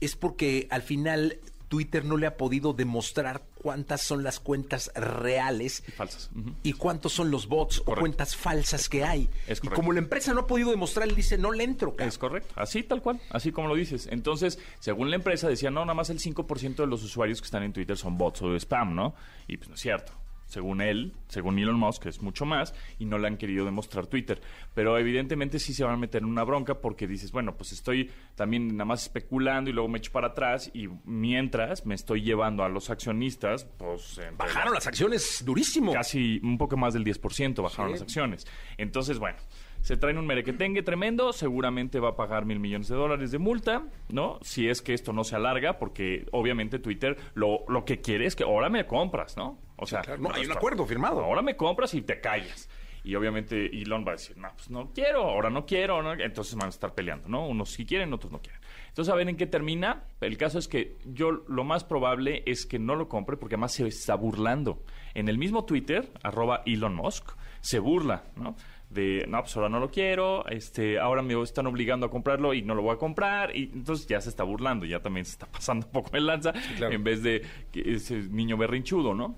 es 0.00 0.16
porque 0.16 0.66
al 0.70 0.82
final 0.82 1.38
Twitter 1.68 2.04
no 2.04 2.16
le 2.16 2.26
ha 2.26 2.36
podido 2.36 2.72
demostrar 2.72 3.42
cuántas 3.54 4.00
son 4.00 4.24
las 4.24 4.40
cuentas 4.40 4.90
reales 4.96 5.84
Falsas. 5.96 6.30
Ujú. 6.34 6.52
y 6.64 6.72
cuántos 6.72 7.12
son 7.12 7.30
los 7.30 7.46
bots 7.46 7.80
o 7.86 7.94
cuentas 7.94 8.34
falsas 8.34 8.88
que 8.88 9.04
hay. 9.04 9.28
Es 9.46 9.60
y 9.62 9.68
como 9.68 9.92
la 9.92 10.00
empresa 10.00 10.32
no 10.34 10.40
ha 10.40 10.46
podido 10.48 10.70
demostrar, 10.70 11.06
él 11.08 11.14
dice, 11.14 11.36
no 11.38 11.52
le 11.52 11.62
entro. 11.64 11.90
cabrón". 11.92 12.08
Es 12.08 12.18
correcto, 12.18 12.52
así 12.56 12.82
tal 12.82 13.02
cual, 13.02 13.20
así 13.30 13.52
como 13.52 13.68
lo 13.68 13.74
dices. 13.76 14.08
Entonces, 14.10 14.58
según 14.80 15.10
la 15.10 15.16
empresa, 15.16 15.48
decía, 15.48 15.70
no, 15.70 15.80
nada 15.82 15.94
más 15.94 16.10
el 16.10 16.18
5% 16.18 16.76
de 16.76 16.86
los 16.88 17.04
usuarios 17.04 17.40
que 17.40 17.44
están 17.44 17.62
en 17.62 17.72
Twitter 17.72 17.96
son 17.96 18.16
bots 18.18 18.42
o 18.42 18.56
spam, 18.56 18.94
¿no? 18.96 19.14
Y 19.46 19.58
pues 19.58 19.68
no 19.68 19.74
es 19.76 19.80
cierto. 19.82 20.12
Según 20.50 20.80
él, 20.80 21.14
según 21.28 21.58
Elon 21.60 21.76
Musk, 21.78 22.06
es 22.06 22.20
mucho 22.22 22.44
más, 22.44 22.74
y 22.98 23.04
no 23.04 23.18
le 23.18 23.28
han 23.28 23.36
querido 23.36 23.64
demostrar 23.64 24.08
Twitter. 24.08 24.40
Pero 24.74 24.98
evidentemente 24.98 25.60
sí 25.60 25.72
se 25.72 25.84
van 25.84 25.94
a 25.94 25.96
meter 25.96 26.22
en 26.22 26.28
una 26.28 26.42
bronca 26.42 26.80
porque 26.80 27.06
dices, 27.06 27.30
bueno, 27.30 27.56
pues 27.56 27.70
estoy 27.70 28.10
también 28.34 28.66
nada 28.76 28.84
más 28.84 29.02
especulando 29.04 29.70
y 29.70 29.72
luego 29.72 29.88
me 29.88 29.98
echo 29.98 30.10
para 30.10 30.28
atrás 30.28 30.70
y 30.74 30.88
mientras 31.04 31.86
me 31.86 31.94
estoy 31.94 32.22
llevando 32.22 32.64
a 32.64 32.68
los 32.68 32.90
accionistas, 32.90 33.64
pues... 33.78 34.20
Bajaron 34.36 34.74
las 34.74 34.86
acciones 34.88 35.44
durísimo. 35.46 35.92
casi 35.92 36.40
un 36.42 36.58
poco 36.58 36.76
más 36.76 36.94
del 36.94 37.04
10% 37.04 37.62
bajaron 37.62 37.90
Sí. 37.90 37.92
las 37.92 38.02
acciones. 38.02 38.46
Entonces, 38.76 39.18
bueno, 39.20 39.38
se 39.82 39.96
traen 39.96 40.18
un 40.18 40.26
merequetengue 40.26 40.82
tremendo, 40.82 41.32
seguramente 41.32 42.00
va 42.00 42.10
a 42.10 42.16
pagar 42.16 42.44
mil 42.44 42.58
millones 42.58 42.88
de 42.88 42.96
dólares 42.96 43.30
de 43.30 43.38
multa, 43.38 43.84
¿no? 44.08 44.38
Si 44.42 44.68
es 44.68 44.82
que 44.82 44.92
esto 44.94 45.12
no 45.12 45.24
se 45.24 45.36
alarga, 45.36 45.78
porque 45.78 46.26
obviamente 46.32 46.78
Twitter 46.78 47.16
lo, 47.34 47.60
lo 47.68 47.84
que 47.84 48.00
quiere 48.00 48.26
es 48.26 48.36
que 48.36 48.44
ahora 48.44 48.68
me 48.68 48.86
compras, 48.86 49.36
¿no? 49.36 49.58
O 49.80 49.86
sea, 49.86 50.02
claro. 50.02 50.22
No, 50.22 50.32
hay 50.32 50.44
un 50.44 50.52
acuerdo 50.52 50.86
firmado. 50.86 51.24
Ahora 51.24 51.42
me 51.42 51.56
compras 51.56 51.94
y 51.94 52.02
te 52.02 52.20
callas. 52.20 52.68
Y 53.02 53.14
obviamente 53.14 53.66
Elon 53.80 54.04
va 54.06 54.10
a 54.10 54.16
decir, 54.16 54.36
no, 54.36 54.50
pues 54.54 54.70
no 54.70 54.90
quiero, 54.92 55.22
ahora 55.22 55.48
no 55.48 55.64
quiero, 55.64 56.02
¿no? 56.02 56.12
entonces 56.12 56.54
van 56.54 56.66
a 56.66 56.68
estar 56.68 56.94
peleando, 56.94 57.28
¿no? 57.28 57.46
Unos 57.46 57.70
sí 57.70 57.86
quieren, 57.86 58.12
otros 58.12 58.30
no 58.30 58.40
quieren. 58.40 58.60
Entonces, 58.88 59.12
a 59.12 59.16
ver 59.16 59.28
en 59.28 59.36
qué 59.36 59.46
termina. 59.46 60.04
El 60.20 60.36
caso 60.36 60.58
es 60.58 60.68
que 60.68 60.98
yo 61.06 61.30
lo 61.30 61.64
más 61.64 61.84
probable 61.84 62.42
es 62.46 62.66
que 62.66 62.78
no 62.78 62.96
lo 62.96 63.08
compre 63.08 63.36
porque 63.36 63.54
además 63.54 63.72
se 63.72 63.86
está 63.86 64.16
burlando. 64.16 64.82
En 65.14 65.28
el 65.28 65.38
mismo 65.38 65.64
Twitter, 65.64 66.10
arroba 66.22 66.62
Elon 66.66 66.94
Musk, 66.94 67.30
se 67.60 67.78
burla, 67.78 68.24
¿no? 68.36 68.56
De, 68.90 69.24
no, 69.28 69.40
pues 69.40 69.56
ahora 69.56 69.68
no 69.68 69.78
lo 69.78 69.88
quiero, 69.88 70.44
este, 70.48 70.98
ahora 70.98 71.22
me 71.22 71.40
están 71.40 71.68
obligando 71.68 72.06
a 72.06 72.10
comprarlo 72.10 72.52
y 72.52 72.62
no 72.62 72.74
lo 72.74 72.82
voy 72.82 72.94
a 72.94 72.98
comprar. 72.98 73.56
Y 73.56 73.70
entonces 73.72 74.08
ya 74.08 74.20
se 74.20 74.28
está 74.28 74.42
burlando, 74.42 74.84
ya 74.84 75.00
también 75.00 75.24
se 75.24 75.32
está 75.32 75.46
pasando 75.52 75.86
un 75.86 75.92
poco 75.92 76.16
en 76.16 76.26
lanza, 76.26 76.52
claro. 76.76 76.92
en 76.92 77.04
vez 77.04 77.22
de 77.22 77.42
que 77.70 77.92
ese 77.92 78.16
niño 78.28 78.56
berrinchudo, 78.56 79.14
¿no? 79.14 79.36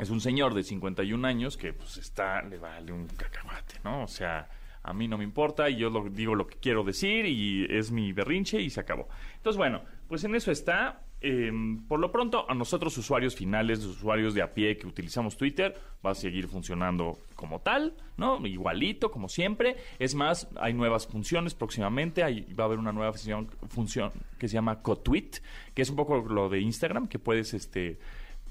Es 0.00 0.10
un 0.10 0.20
señor 0.20 0.54
de 0.54 0.62
51 0.62 1.28
años 1.28 1.56
que 1.56 1.72
pues 1.74 1.98
está, 1.98 2.42
le 2.42 2.58
vale 2.58 2.90
un 2.90 3.06
cacahuate, 3.06 3.76
¿no? 3.84 4.04
O 4.04 4.08
sea, 4.08 4.48
a 4.82 4.94
mí 4.94 5.08
no 5.08 5.18
me 5.18 5.24
importa 5.24 5.68
y 5.68 5.76
yo 5.76 5.90
lo, 5.90 6.08
digo 6.08 6.34
lo 6.34 6.46
que 6.46 6.56
quiero 6.56 6.82
decir 6.84 7.26
y 7.26 7.66
es 7.68 7.90
mi 7.90 8.12
berrinche 8.12 8.60
y 8.60 8.70
se 8.70 8.80
acabó. 8.80 9.08
Entonces, 9.36 9.58
bueno, 9.58 9.82
pues 10.08 10.24
en 10.24 10.34
eso 10.34 10.50
está. 10.50 11.02
Eh, 11.22 11.52
por 11.86 12.00
lo 12.00 12.10
pronto, 12.10 12.50
a 12.50 12.54
nosotros 12.54 12.96
usuarios 12.96 13.36
finales, 13.36 13.84
usuarios 13.84 14.32
de 14.32 14.40
a 14.40 14.54
pie 14.54 14.78
que 14.78 14.86
utilizamos 14.86 15.36
Twitter, 15.36 15.76
va 16.04 16.12
a 16.12 16.14
seguir 16.14 16.48
funcionando 16.48 17.18
como 17.34 17.60
tal, 17.60 17.94
¿no? 18.16 18.44
Igualito, 18.46 19.10
como 19.10 19.28
siempre. 19.28 19.76
Es 19.98 20.14
más, 20.14 20.48
hay 20.58 20.72
nuevas 20.72 21.06
funciones 21.06 21.54
próximamente. 21.54 22.24
Hay, 22.24 22.50
va 22.54 22.64
a 22.64 22.66
haber 22.68 22.78
una 22.78 22.92
nueva 22.92 23.12
función, 23.12 23.50
función 23.68 24.12
que 24.38 24.48
se 24.48 24.54
llama 24.54 24.80
CoTweet, 24.80 25.42
que 25.74 25.82
es 25.82 25.90
un 25.90 25.96
poco 25.96 26.16
lo 26.20 26.48
de 26.48 26.60
Instagram, 26.60 27.06
que 27.06 27.18
puedes, 27.18 27.52
este 27.52 27.98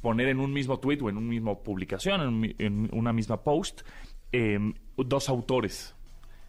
poner 0.01 0.27
en 0.29 0.39
un 0.39 0.53
mismo 0.53 0.79
tweet 0.79 0.99
o 1.01 1.09
en 1.09 1.17
una 1.17 1.27
misma 1.29 1.55
publicación, 1.55 2.21
en, 2.21 2.27
un 2.27 2.55
en 2.57 2.89
una 2.93 3.13
misma 3.13 3.41
post, 3.43 3.81
eh, 4.31 4.57
dos 4.97 5.29
autores. 5.29 5.95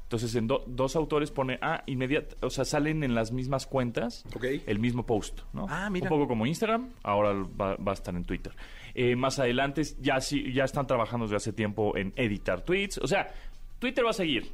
Entonces, 0.05 0.35
en 0.35 0.49
do- 0.49 0.65
dos 0.67 0.97
autores 0.97 1.31
pone, 1.31 1.59
ah, 1.63 1.85
inmediat, 1.87 2.35
o 2.43 2.51
sea, 2.51 2.65
salen 2.65 3.05
en 3.05 3.15
las 3.15 3.31
mismas 3.31 3.67
cuentas 3.67 4.25
Ok. 4.35 4.45
el 4.67 4.79
mismo 4.81 5.07
post, 5.07 5.41
¿no? 5.53 5.67
Ah, 5.71 5.89
mira. 5.89 6.05
Un 6.05 6.09
poco 6.09 6.27
como 6.27 6.47
Instagram, 6.47 6.89
ahora 7.05 7.33
va, 7.33 7.77
va 7.77 7.93
a 7.93 7.95
estar 7.95 8.15
en 8.17 8.25
Twitter. 8.25 8.53
Eh, 8.95 9.15
más 9.15 9.39
adelante 9.39 9.83
ya 10.01 10.21
sí, 10.21 10.53
ya 10.53 10.65
están 10.65 10.89
trabajando 10.89 11.27
desde 11.27 11.37
hace 11.37 11.53
tiempo 11.53 11.97
en 11.97 12.13
editar 12.17 12.63
tweets. 12.63 12.99
O 12.99 13.07
sea, 13.07 13.29
Twitter 13.79 14.05
va 14.05 14.11
a 14.11 14.15
seguir. 14.15 14.51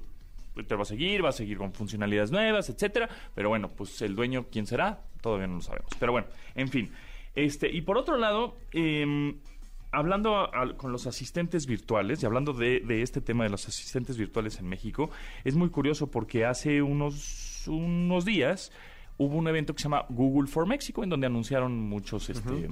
Twitter 0.54 0.76
va 0.78 0.82
a 0.82 0.87
seguir, 0.87 1.24
va 1.24 1.30
a 1.30 1.32
seguir 1.32 1.56
con 1.56 1.72
funcionalidades 1.72 2.30
nuevas, 2.30 2.68
etcétera. 2.68 3.09
Pero 3.35 3.48
bueno, 3.48 3.68
pues 3.68 4.00
el 4.02 4.14
dueño, 4.14 4.46
¿quién 4.52 4.66
será? 4.66 5.00
Todavía 5.22 5.46
no 5.46 5.54
lo 5.56 5.61
sabemos. 5.62 5.90
Pero 5.98 6.12
bueno, 6.12 6.26
en 6.54 6.68
fin. 6.68 6.90
Este, 7.37 7.70
y 7.70 7.83
por 7.83 7.99
otro 7.99 8.16
lado, 8.16 8.57
em, 8.72 9.37
hablando 9.92 10.51
con 10.79 10.90
los 10.90 11.07
asistentes 11.07 11.66
virtuales 11.66 12.22
y 12.22 12.27
hablando 12.27 12.53
de, 12.53 12.81
de 12.81 13.03
este 13.03 13.20
tema 13.20 13.44
de 13.44 13.51
los 13.51 13.68
asistentes 13.68 14.16
virtuales 14.16 14.59
en 14.59 14.68
México, 14.68 15.11
es 15.44 15.55
muy 15.55 15.68
curioso 15.70 16.11
porque 16.11 16.44
hace 16.44 16.83
unos, 16.83 17.64
unos 17.68 18.25
días 18.25 18.72
hubo 19.18 19.37
un 19.37 19.48
evento 19.48 19.74
que 19.74 19.79
se 19.81 19.85
llama 19.85 20.05
Google 20.11 20.46
for 20.46 20.66
México, 20.66 21.02
en 21.02 21.11
donde 21.11 21.26
anunciaron 21.26 21.79
muchos, 21.88 22.29
este, 22.29 22.68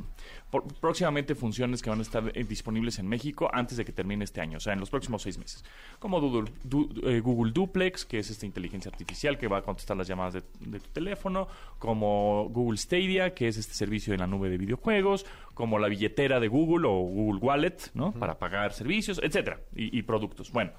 por- 0.51 0.65
próximamente 0.81 1.35
funciones 1.35 1.81
que 1.83 1.89
van 1.91 2.01
a 2.01 2.03
estar 2.03 2.31
eh, 2.35 2.45
disponibles 2.45 2.99
en 2.99 3.07
México 3.09 3.49
antes 3.53 3.77
de 3.79 3.85
que 3.85 3.93
termine 3.93 4.25
este 4.25 4.41
año, 4.41 4.59
o 4.59 4.61
sea, 4.61 4.73
en 4.75 4.81
los 4.81 4.91
próximos 4.91 5.23
seis 5.23 5.39
meses. 5.39 5.65
Como 5.99 6.21
Google, 6.21 6.51
Du- 6.63 6.91
eh, 7.05 7.21
Google 7.21 7.53
Duplex, 7.53 8.05
que 8.05 8.19
es 8.19 8.29
esta 8.31 8.45
inteligencia 8.47 8.91
artificial 8.91 9.39
que 9.39 9.49
va 9.49 9.59
a 9.59 9.63
contestar 9.63 9.97
las 9.97 10.07
llamadas 10.07 10.35
de, 10.35 10.43
de 10.61 10.81
tu 10.81 10.91
teléfono, 10.91 11.49
como 11.79 12.49
Google 12.51 12.77
Stadia, 12.79 13.35
que 13.35 13.49
es 13.49 13.57
este 13.57 13.75
servicio 13.75 14.13
en 14.13 14.21
la 14.21 14.27
nube 14.27 14.49
de 14.51 14.59
videojuegos, 14.59 15.27
como 15.55 15.79
la 15.79 15.89
billetera 15.89 16.41
de 16.41 16.49
Google 16.49 16.87
o 16.89 16.93
Google 16.99 17.41
Wallet, 17.41 17.77
¿no? 17.95 18.13
Para 18.13 18.39
pagar 18.39 18.73
servicios, 18.73 19.21
etcétera, 19.23 19.61
y, 19.75 19.97
y 19.99 20.03
productos. 20.03 20.53
Bueno. 20.53 20.73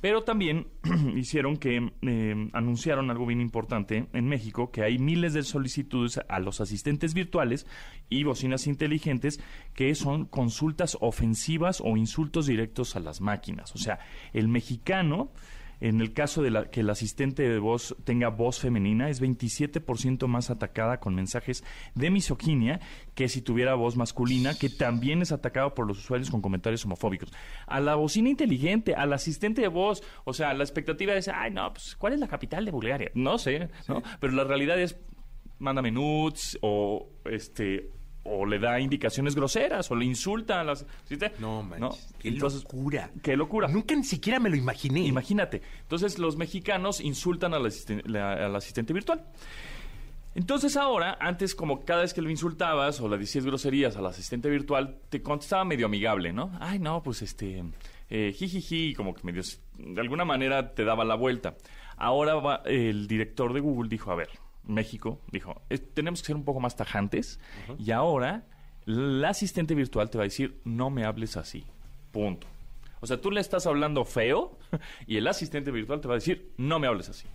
Pero 0.00 0.22
también 0.22 0.68
hicieron 1.16 1.56
que 1.56 1.92
eh, 2.02 2.48
anunciaron 2.52 3.10
algo 3.10 3.26
bien 3.26 3.40
importante 3.40 4.08
en 4.12 4.28
México, 4.28 4.70
que 4.70 4.82
hay 4.82 4.98
miles 4.98 5.34
de 5.34 5.42
solicitudes 5.42 6.20
a 6.28 6.38
los 6.38 6.60
asistentes 6.60 7.14
virtuales 7.14 7.66
y 8.08 8.22
bocinas 8.22 8.66
inteligentes 8.66 9.40
que 9.74 9.94
son 9.94 10.24
consultas 10.24 10.96
ofensivas 11.00 11.82
o 11.84 11.96
insultos 11.96 12.46
directos 12.46 12.94
a 12.94 13.00
las 13.00 13.20
máquinas. 13.20 13.74
O 13.74 13.78
sea, 13.78 13.98
el 14.32 14.48
mexicano, 14.48 15.32
en 15.80 16.00
el 16.00 16.12
caso 16.12 16.42
de 16.42 16.50
la, 16.50 16.70
que 16.70 16.80
el 16.80 16.90
asistente 16.90 17.48
de 17.48 17.58
voz 17.58 17.96
tenga 18.04 18.28
voz 18.28 18.58
femenina, 18.58 19.08
es 19.08 19.22
27% 19.22 20.26
más 20.26 20.50
atacada 20.50 21.00
con 21.00 21.14
mensajes 21.14 21.64
de 21.94 22.10
misoginia 22.10 22.80
que 23.14 23.28
si 23.28 23.42
tuviera 23.42 23.74
voz 23.74 23.96
masculina, 23.96 24.54
que 24.54 24.68
también 24.68 25.22
es 25.22 25.32
atacado 25.32 25.74
por 25.74 25.86
los 25.86 25.98
usuarios 25.98 26.30
con 26.30 26.40
comentarios 26.40 26.84
homofóbicos. 26.84 27.32
A 27.66 27.80
la 27.80 27.94
bocina 27.94 28.28
inteligente, 28.28 28.94
al 28.94 29.12
asistente 29.12 29.62
de 29.62 29.68
voz, 29.68 30.02
o 30.24 30.32
sea, 30.32 30.54
la 30.54 30.64
expectativa 30.64 31.14
es, 31.14 31.28
ay, 31.28 31.50
no, 31.50 31.72
pues, 31.72 31.96
¿cuál 31.96 32.12
es 32.12 32.20
la 32.20 32.28
capital 32.28 32.64
de 32.64 32.70
Bulgaria? 32.70 33.10
No 33.14 33.38
sé, 33.38 33.68
¿no? 33.88 34.02
Pero 34.20 34.32
la 34.32 34.44
realidad 34.44 34.80
es, 34.80 34.98
mándame 35.58 35.90
nudes 35.90 36.58
o, 36.62 37.10
este, 37.24 37.90
o 38.28 38.44
le 38.46 38.58
da 38.58 38.78
indicaciones 38.80 39.34
groseras 39.34 39.90
o 39.90 39.96
le 39.96 40.04
insulta 40.04 40.60
a 40.60 40.64
las... 40.64 40.84
¿sí 41.04 41.16
te- 41.16 41.32
No, 41.38 41.62
manches. 41.62 42.14
Qué 42.18 42.28
Entonces, 42.28 42.62
locura. 42.64 43.10
Qué 43.22 43.36
locura. 43.36 43.68
Nunca 43.68 43.94
ni 43.94 44.04
siquiera 44.04 44.38
me 44.38 44.50
lo 44.50 44.56
imaginé. 44.56 45.00
Imagínate. 45.00 45.62
Entonces 45.82 46.18
los 46.18 46.36
mexicanos 46.36 47.00
insultan 47.00 47.54
al, 47.54 47.64
asisten- 47.66 48.02
la- 48.06 48.32
al 48.46 48.54
asistente 48.56 48.92
virtual. 48.92 49.24
Entonces 50.34 50.76
ahora, 50.76 51.16
antes 51.20 51.54
como 51.54 51.84
cada 51.84 52.02
vez 52.02 52.14
que 52.14 52.22
lo 52.22 52.30
insultabas 52.30 53.00
o 53.00 53.08
le 53.08 53.18
decías 53.18 53.44
groserías 53.44 53.96
al 53.96 54.06
asistente 54.06 54.48
virtual, 54.48 54.98
te 55.08 55.20
contestaba 55.22 55.64
medio 55.64 55.86
amigable, 55.86 56.32
¿no? 56.32 56.52
Ay, 56.60 56.78
no, 56.78 57.02
pues 57.02 57.22
este, 57.22 57.64
eh, 58.10 58.32
jijiji, 58.36 58.94
como 58.94 59.14
que 59.14 59.22
medio, 59.24 59.42
de 59.78 60.00
alguna 60.00 60.24
manera 60.24 60.74
te 60.74 60.84
daba 60.84 61.04
la 61.04 61.16
vuelta. 61.16 61.56
Ahora 61.96 62.34
va- 62.36 62.62
el 62.66 63.08
director 63.08 63.52
de 63.52 63.60
Google 63.60 63.88
dijo, 63.88 64.12
a 64.12 64.14
ver, 64.14 64.28
México, 64.68 65.20
dijo, 65.32 65.60
"Es- 65.68 65.92
tenemos 65.94 66.20
que 66.22 66.26
ser 66.28 66.36
un 66.36 66.44
poco 66.44 66.60
más 66.60 66.76
tajantes 66.76 67.40
y 67.78 67.90
ahora 67.90 68.44
el 68.86 69.24
asistente 69.24 69.74
virtual 69.74 70.08
te 70.10 70.18
va 70.18 70.24
a 70.24 70.26
decir, 70.26 70.60
no 70.64 70.88
me 70.90 71.04
hables 71.04 71.36
así, 71.36 71.64
punto. 72.12 72.46
O 73.00 73.06
sea, 73.06 73.20
tú 73.20 73.30
le 73.30 73.40
estás 73.40 73.66
hablando 73.66 74.04
feo 74.04 74.58
y 75.06 75.16
el 75.16 75.26
asistente 75.26 75.70
virtual 75.70 76.00
te 76.00 76.08
va 76.08 76.14
a 76.14 76.16
decir, 76.18 76.52
no 76.56 76.78
me 76.78 76.86
hables 76.86 77.08
así. 77.08 77.26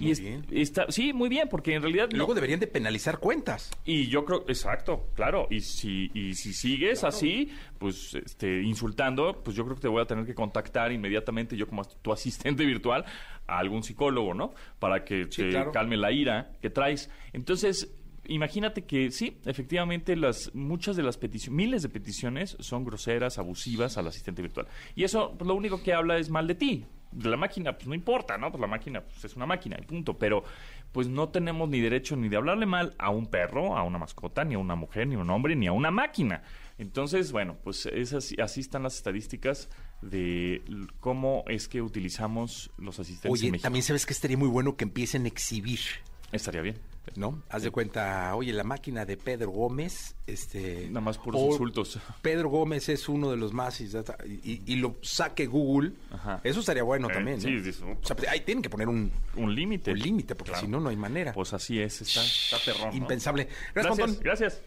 Y 0.00 0.10
es- 0.10 0.20
bien. 0.20 0.44
está, 0.50 0.86
sí, 0.90 1.12
muy 1.12 1.28
bien, 1.28 1.48
porque 1.48 1.74
en 1.74 1.82
realidad... 1.82 2.08
no- 2.10 2.16
Luego 2.18 2.34
deberían 2.34 2.60
de 2.60 2.66
penalizar 2.66 3.18
cuentas. 3.18 3.70
y 3.84 4.06
yo 4.08 4.24
creo, 4.24 4.44
exacto, 4.48 5.08
claro. 5.14 5.46
Y 5.50 5.60
si, 5.60 6.10
y 6.14 6.34
si 6.34 6.52
sigues 6.52 7.04
así, 7.04 7.50
pues 7.78 8.14
este, 8.14 8.62
insultando, 8.62 9.42
pues 9.42 9.56
yo 9.56 9.64
creo 9.64 9.76
que 9.76 9.82
te 9.82 9.88
voy 9.88 10.02
a 10.02 10.06
tener 10.06 10.24
que 10.26 10.34
contactar 10.34 10.92
inmediatamente, 10.92 11.56
yo 11.56 11.66
como 11.66 11.82
as- 11.82 11.96
tu 12.02 12.12
asistente 12.12 12.64
virtual, 12.66 13.04
a 13.46 13.58
algún 13.58 13.82
psicólogo, 13.82 14.32
¿no? 14.34 14.54
Para 14.78 15.04
que 15.04 15.24
Sí, 15.24 15.42
te 15.42 15.50
claro. 15.50 15.72
calme 15.72 15.96
la 15.96 16.10
ira 16.12 16.52
que 16.62 16.70
traes. 16.70 17.10
Entonces, 17.34 17.94
imagínate 18.26 18.86
que 18.86 19.10
sí, 19.10 19.36
efectivamente, 19.44 20.16
las 20.16 20.54
muchas 20.54 20.96
de 20.96 21.02
las 21.02 21.18
peticiones, 21.18 21.54
miles 21.56 21.82
de 21.82 21.90
peticiones 21.90 22.56
son 22.60 22.84
groseras, 22.84 23.36
abusivas 23.36 23.98
al 23.98 24.06
asistente 24.06 24.40
virtual. 24.40 24.66
Y 24.94 25.04
eso, 25.04 25.34
pues, 25.36 25.46
lo 25.46 25.54
único 25.54 25.82
que 25.82 25.92
habla 25.92 26.16
es 26.16 26.30
mal 26.30 26.46
de 26.46 26.54
ti. 26.54 26.84
De 27.14 27.30
la 27.30 27.36
máquina, 27.36 27.72
pues 27.74 27.86
no 27.86 27.94
importa, 27.94 28.36
¿no? 28.36 28.50
Pues 28.50 28.60
la 28.60 28.66
máquina 28.66 29.00
pues, 29.00 29.24
es 29.24 29.36
una 29.36 29.46
máquina, 29.46 29.76
y 29.80 29.84
punto. 29.84 30.18
Pero, 30.18 30.44
pues 30.92 31.08
no 31.08 31.28
tenemos 31.28 31.68
ni 31.68 31.80
derecho 31.80 32.16
ni 32.16 32.28
de 32.28 32.36
hablarle 32.36 32.66
mal 32.66 32.94
a 32.98 33.10
un 33.10 33.26
perro, 33.26 33.76
a 33.76 33.82
una 33.84 33.98
mascota, 33.98 34.44
ni 34.44 34.54
a 34.54 34.58
una 34.58 34.74
mujer, 34.74 35.06
ni 35.06 35.14
a 35.14 35.18
un 35.18 35.30
hombre, 35.30 35.54
ni 35.56 35.66
a 35.66 35.72
una 35.72 35.90
máquina. 35.90 36.42
Entonces, 36.76 37.30
bueno, 37.30 37.56
pues 37.62 37.86
es 37.86 38.12
así, 38.12 38.34
así 38.40 38.60
están 38.60 38.82
las 38.82 38.96
estadísticas 38.96 39.70
de 40.02 40.62
cómo 41.00 41.44
es 41.46 41.68
que 41.68 41.82
utilizamos 41.82 42.70
los 42.78 42.98
asistentes 42.98 43.26
en 43.26 43.32
Oye, 43.32 43.50
México. 43.52 43.62
también 43.62 43.84
sabes 43.84 44.06
que 44.06 44.12
estaría 44.12 44.36
muy 44.36 44.48
bueno 44.48 44.76
que 44.76 44.84
empiecen 44.84 45.24
a 45.24 45.28
exhibir, 45.28 45.80
Estaría 46.34 46.60
bien. 46.62 46.76
¿no? 47.16 47.42
Haz 47.50 47.62
de 47.62 47.70
cuenta, 47.70 48.34
oye, 48.34 48.50
la 48.54 48.64
máquina 48.64 49.04
de 49.04 49.16
Pedro 49.18 49.50
Gómez, 49.50 50.16
este... 50.26 50.86
Nada 50.88 51.02
más 51.02 51.18
puros 51.18 51.40
insultos. 51.42 51.98
Pedro 52.22 52.48
Gómez 52.48 52.88
es 52.88 53.08
uno 53.10 53.30
de 53.30 53.36
los 53.36 53.52
más 53.52 53.78
y, 53.82 53.84
y- 54.42 54.62
y 54.66 54.76
lo 54.76 54.96
saque 55.02 55.46
Google. 55.46 55.92
Ajá. 56.10 56.40
Eso 56.42 56.60
estaría 56.60 56.82
bueno 56.82 57.10
Eh, 57.10 57.12
también, 57.14 57.40
sí, 57.42 57.50
¿no? 57.50 57.56
dices, 57.62 57.82
O 57.82 57.98
sea, 58.06 58.16
pues, 58.16 58.28
ahí 58.30 58.40
tienen 58.40 58.62
que 58.62 58.70
poner 58.70 58.88
un, 58.88 59.12
Un 59.36 59.54
límite. 59.54 59.92
un 59.92 59.98
límite, 59.98 60.34
porque 60.34 60.52
Claro. 60.52 60.66
si 60.66 60.70
no, 60.72 60.80
no 60.80 60.88
hay 60.88 60.96
manera. 60.96 61.34
Pues 61.34 61.52
así 61.52 61.78
es, 61.78 62.00
está, 62.00 62.22
está. 62.24 62.86
¿no? 62.86 62.96
Impensable. 62.96 63.48
Gracias, 63.74 63.96
Gracias, 63.98 64.20
gracias. 64.20 64.62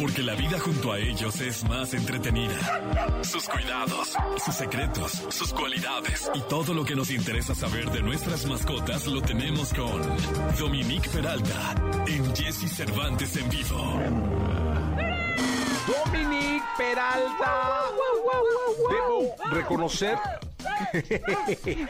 Porque 0.00 0.22
la 0.22 0.34
vida 0.34 0.58
junto 0.58 0.92
a 0.92 0.98
ellos 0.98 1.40
es 1.40 1.62
más 1.64 1.92
entretenida. 1.92 3.22
Sus 3.22 3.46
cuidados, 3.48 4.16
sus 4.42 4.54
secretos, 4.54 5.12
sus 5.28 5.52
cualidades 5.52 6.30
y 6.34 6.40
todo 6.48 6.72
lo 6.72 6.84
que 6.84 6.96
nos 6.96 7.10
interesa 7.10 7.54
saber 7.54 7.90
de 7.90 8.00
nuestras 8.00 8.46
mascotas 8.46 9.06
lo 9.06 9.20
tenemos 9.20 9.74
con 9.74 10.00
Dominique 10.58 11.08
Peralta 11.10 11.74
en 12.06 12.34
Jesse 12.34 12.74
Cervantes 12.74 13.36
en 13.36 13.48
vivo. 13.50 14.00
Dominique 16.04 16.64
Peralta. 16.78 17.82
Debo 18.90 19.34
reconocer. 19.50 20.18
De- 20.92 21.78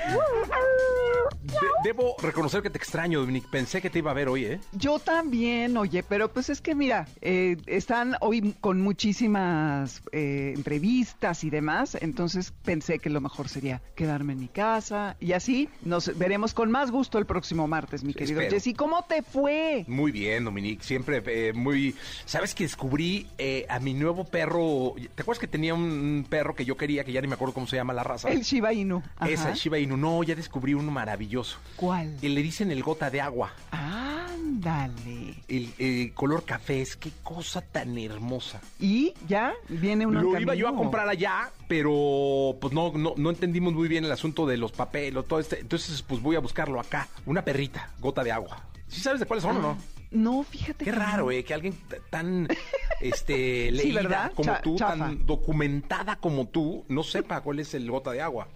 debo 1.85 2.15
reconocer 2.23 2.63
que 2.63 2.71
te 2.71 2.79
extraño, 2.79 3.21
Dominique. 3.21 3.47
Pensé 3.51 3.81
que 3.81 3.91
te 3.91 3.99
iba 3.99 4.11
a 4.11 4.15
ver 4.15 4.29
hoy, 4.29 4.45
¿eh? 4.45 4.61
Yo 4.73 4.99
también, 4.99 5.77
oye, 5.77 6.03
pero 6.03 6.31
pues 6.33 6.51
es 6.51 6.61
que 6.61 6.75
mira, 6.75 7.07
eh, 7.21 7.57
están 7.67 8.17
hoy 8.21 8.55
con 8.61 8.81
muchísimas 8.81 10.03
eh, 10.13 10.53
entrevistas 10.55 11.43
y 11.45 11.51
demás, 11.51 11.97
entonces 12.01 12.53
pensé 12.65 12.99
que 12.99 13.11
lo 13.11 13.21
mejor 13.21 13.49
sería 13.49 13.81
quedarme 13.95 14.35
en 14.35 14.41
mi 14.41 14.49
casa 14.49 15.17
y 15.21 15.33
así 15.33 15.69
nos 15.83 16.17
veremos 16.19 16.55
con 16.55 16.71
más 16.71 16.91
gusto 16.91 17.19
el 17.19 17.27
próximo 17.27 17.67
martes, 17.67 18.05
mi 18.05 18.13
querido 18.15 18.41
espero. 18.41 18.55
Jessy. 18.57 18.75
¿Cómo 18.75 19.05
te 19.09 19.23
fue? 19.23 19.85
Muy 19.89 20.13
bien, 20.13 20.45
Dominique. 20.45 20.85
Siempre 20.85 21.23
eh, 21.27 21.53
muy. 21.53 21.95
¿Sabes 22.27 22.55
que 22.55 22.65
descubrí 22.65 23.27
a 23.69 23.79
mi 23.81 23.95
nuevo 23.95 24.25
perro? 24.25 24.95
¿Te 25.15 25.23
acuerdas 25.23 25.41
que 25.41 25.47
tenía 25.49 25.75
un 25.75 26.27
perro 26.29 26.55
que 26.55 26.65
yo 26.65 26.77
quería, 26.77 27.05
que 27.05 27.13
ya 27.13 27.21
ni 27.21 27.29
me 27.29 27.35
acuerdo 27.35 27.55
cómo 27.55 27.67
se 27.67 27.77
llama 27.77 27.93
la 27.93 28.05
raza? 28.05 28.29
El 28.29 28.45
Shiba 28.61 28.75
Inu. 28.75 29.03
Ajá. 29.17 29.31
Esa, 29.31 29.55
Shiba 29.55 29.79
Inu. 29.79 29.97
No, 29.97 30.23
ya 30.23 30.35
descubrí 30.35 30.75
uno 30.75 30.91
maravilloso. 30.91 31.57
¿Cuál? 31.77 32.19
Y 32.21 32.29
le 32.29 32.43
dicen 32.43 32.71
el 32.71 32.83
gota 32.83 33.11
de 33.11 33.23
agua. 33.23 33.53
Ándale. 33.71 35.43
El, 35.49 35.73
el 35.79 36.13
color 36.13 36.45
café. 36.45 36.83
Es 36.83 36.95
qué 36.97 37.11
cosa 37.23 37.63
tan 37.63 37.97
hermosa. 37.97 38.61
¿Y 38.79 39.15
ya 39.27 39.55
viene 39.69 40.05
uno 40.05 40.21
en 40.21 40.27
Lo 40.27 40.39
iba 40.39 40.55
yo 40.55 40.69
a 40.69 40.77
comprar 40.77 41.09
allá, 41.09 41.51
pero 41.69 42.55
pues 42.61 42.75
no, 42.75 42.93
no, 42.93 43.15
no 43.17 43.31
entendimos 43.31 43.73
muy 43.73 43.89
bien 43.89 44.05
el 44.05 44.13
asunto 44.13 44.47
de 44.47 44.59
los 44.59 44.73
papeles, 44.73 45.25
todo 45.27 45.41
este. 45.41 45.61
Entonces, 45.61 46.03
pues 46.03 46.21
voy 46.21 46.37
a 46.37 46.41
buscarlo 46.41 46.81
acá. 46.81 47.09
Una 47.25 47.43
perrita, 47.43 47.89
gota 47.99 48.23
de 48.23 48.33
agua. 48.33 48.63
¿Sí 48.89 49.01
sabes 49.01 49.21
de 49.21 49.27
cuáles 49.27 49.43
son 49.43 49.57
o 49.57 49.63
no? 49.63 49.79
No, 50.11 50.43
fíjate. 50.43 50.85
Qué 50.85 50.91
que 50.91 50.97
raro, 50.97 51.25
no. 51.27 51.31
eh, 51.31 51.45
que 51.45 51.55
alguien 51.55 51.75
tan 52.11 52.49
este 53.01 53.71
leída 53.71 54.31
como 54.35 54.53
Cha- 54.53 54.61
tú, 54.63 54.77
chafa. 54.77 54.97
tan 54.97 55.27
documentada 55.27 56.17
como 56.17 56.49
tú, 56.49 56.85
no 56.89 57.03
sepa 57.03 57.41
cuál 57.43 57.61
es 57.61 57.75
el 57.75 57.91
gota 57.91 58.11
de 58.13 58.21
agua. 58.23 58.49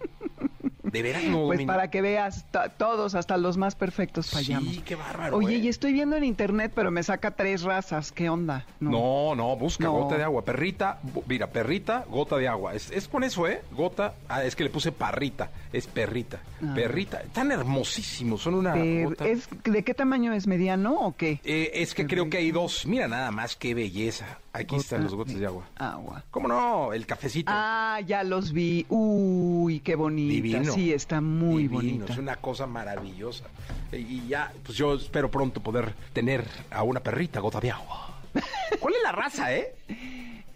De 0.95 1.01
veras 1.01 1.25
no, 1.25 1.47
Pues 1.47 1.61
para 1.65 1.89
que 1.89 2.01
veas, 2.01 2.45
todos, 2.77 3.15
hasta 3.15 3.35
los 3.35 3.57
más 3.57 3.75
perfectos 3.75 4.31
fallamos. 4.31 4.73
Sí, 4.75 4.81
qué 4.85 4.95
bárbaro. 4.95 5.35
Oye, 5.35 5.55
eh. 5.55 5.59
y 5.59 5.67
estoy 5.67 5.91
viendo 5.91 6.15
en 6.15 6.23
internet, 6.23 6.71
pero 6.73 6.89
me 6.89 7.03
saca 7.03 7.31
tres 7.31 7.63
razas. 7.63 8.13
¿Qué 8.13 8.29
onda? 8.29 8.65
No, 8.79 9.35
no, 9.35 9.57
busca 9.57 9.83
No. 9.83 9.91
gota 9.91 10.15
de 10.17 10.23
agua. 10.23 10.45
Perrita, 10.45 10.99
mira, 11.27 11.47
perrita, 11.47 12.05
gota 12.09 12.37
de 12.37 12.47
agua. 12.47 12.73
Es, 12.75 12.91
es 12.91 13.09
con 13.09 13.25
eso, 13.25 13.45
¿eh? 13.45 13.61
Gota. 13.73 14.13
Ah, 14.29 14.45
es 14.45 14.55
que 14.55 14.63
le 14.63 14.69
puse 14.69 14.93
parrita. 14.93 15.49
Es 15.73 15.85
perrita. 15.85 16.39
Ah. 16.63 16.71
Perrita. 16.73 17.21
Tan 17.33 17.51
hermosísimos. 17.51 18.41
Son 18.43 18.53
una 18.53 18.71
Per- 18.71 19.03
gota. 19.09 19.27
¿es, 19.27 19.49
¿De 19.65 19.83
qué 19.83 19.93
tamaño 19.93 20.31
es? 20.31 20.47
¿Mediano 20.47 20.93
o 21.01 21.13
qué? 21.17 21.41
Eh, 21.43 21.71
es 21.73 21.93
que 21.93 22.07
creo 22.07 22.29
que 22.29 22.37
hay 22.37 22.51
dos. 22.51 22.85
Mira 22.85 23.09
nada 23.09 23.31
más 23.31 23.57
qué 23.57 23.73
belleza. 23.73 24.39
Aquí 24.55 24.75
están 24.75 25.03
los 25.03 25.13
gotas 25.15 25.37
de 25.39 25.45
agua. 25.45 25.65
Agua. 25.75 26.23
¿Cómo 26.31 26.47
no? 26.47 26.93
El 26.93 27.05
cafecito. 27.05 27.51
Ah, 27.53 27.99
ya 28.05 28.23
los 28.23 28.51
vi. 28.51 28.85
Uy, 28.89 29.79
qué 29.81 29.95
bonita. 29.95 30.33
Divino. 30.33 30.73
Sí, 30.73 30.93
está 30.93 31.21
muy 31.21 31.63
Divino, 31.63 31.75
bonita. 31.81 32.13
Es 32.13 32.19
una 32.19 32.35
cosa 32.37 32.65
maravillosa. 32.67 33.45
Y- 33.91 34.27
ya, 34.27 34.51
pues 34.63 34.77
yo 34.77 34.93
espero 34.95 35.29
pronto 35.29 35.61
poder 35.61 35.93
tener 36.13 36.45
a 36.71 36.83
una 36.83 36.99
perrita 37.01 37.39
gota 37.39 37.59
de 37.59 37.71
agua. 37.71 38.17
¿Cuál 38.79 38.93
es 38.95 39.03
la 39.03 39.11
raza, 39.11 39.53
eh? 39.53 39.75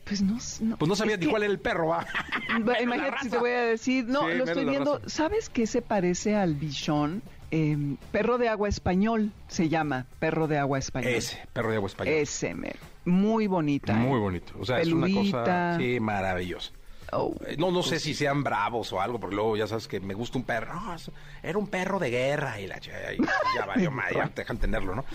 Pues 0.06 0.22
no, 0.22 0.38
no. 0.62 0.78
Pues 0.78 0.90
no 0.90 0.96
sabía 0.96 1.14
es 1.16 1.20
ni 1.20 1.26
que- 1.28 1.32
cuál 1.32 1.44
era 1.44 1.52
el 1.52 1.60
perro, 1.60 1.88
va. 1.90 2.06
Va, 2.68 2.82
Imagínate 2.82 3.18
si 3.24 3.30
te 3.30 3.38
voy 3.38 3.52
a 3.52 3.62
decir. 3.62 4.06
No, 4.06 4.28
Sí, 4.30 4.36
lo 4.38 4.44
estoy 4.46 4.66
viendo. 4.66 4.98
raza. 4.98 5.10
¿Sabes 5.10 5.50
qué 5.50 5.68
se 5.68 5.82
parece 5.82 6.36
al 6.36 6.56
bichón? 6.56 7.22
Em, 7.52 7.98
perro 8.12 8.38
de 8.38 8.48
agua 8.48 8.70
español 8.70 9.32
se 9.48 9.70
llama. 9.70 10.06
Perro 10.20 10.48
de 10.48 10.58
agua 10.60 10.78
español. 10.78 11.12
Ese, 11.14 11.40
perro 11.54 11.70
de 11.72 11.78
agua 11.78 11.88
español. 11.90 12.14
Ese, 12.14 12.54
mero. 12.54 12.78
Muy 13.10 13.48
bonita. 13.48 13.94
¿eh? 13.94 13.96
Muy 13.96 14.20
bonito. 14.20 14.54
O 14.60 14.66
sea, 14.66 14.82
es 14.82 14.92
una 14.92 15.08
cosa 15.14 15.78
sí, 15.78 16.00
maravillosa. 16.00 16.72
Oh, 17.12 17.34
Eh, 17.48 17.56
No, 17.58 17.72
no 17.72 17.82
sé 17.84 18.00
si 18.00 18.14
sean 18.14 18.44
bravos 18.44 18.94
o 18.94 19.02
algo, 19.02 19.20
porque 19.20 19.36
luego 19.36 19.58
ya 19.58 19.68
sabes 19.68 19.88
que 19.88 20.00
me 20.00 20.14
gusta 20.14 20.38
un 20.38 20.44
perro. 20.44 20.74
No, 20.74 20.96
era 21.42 21.58
un 21.58 21.68
perro 21.68 22.00
de 22.00 22.10
guerra 22.10 22.60
y 22.60 22.68
la 22.68 22.80
ya 22.80 22.94
ya 24.14 24.28
te 24.30 24.42
dejan 24.42 24.58
tenerlo, 24.58 24.96
¿no? 24.96 25.06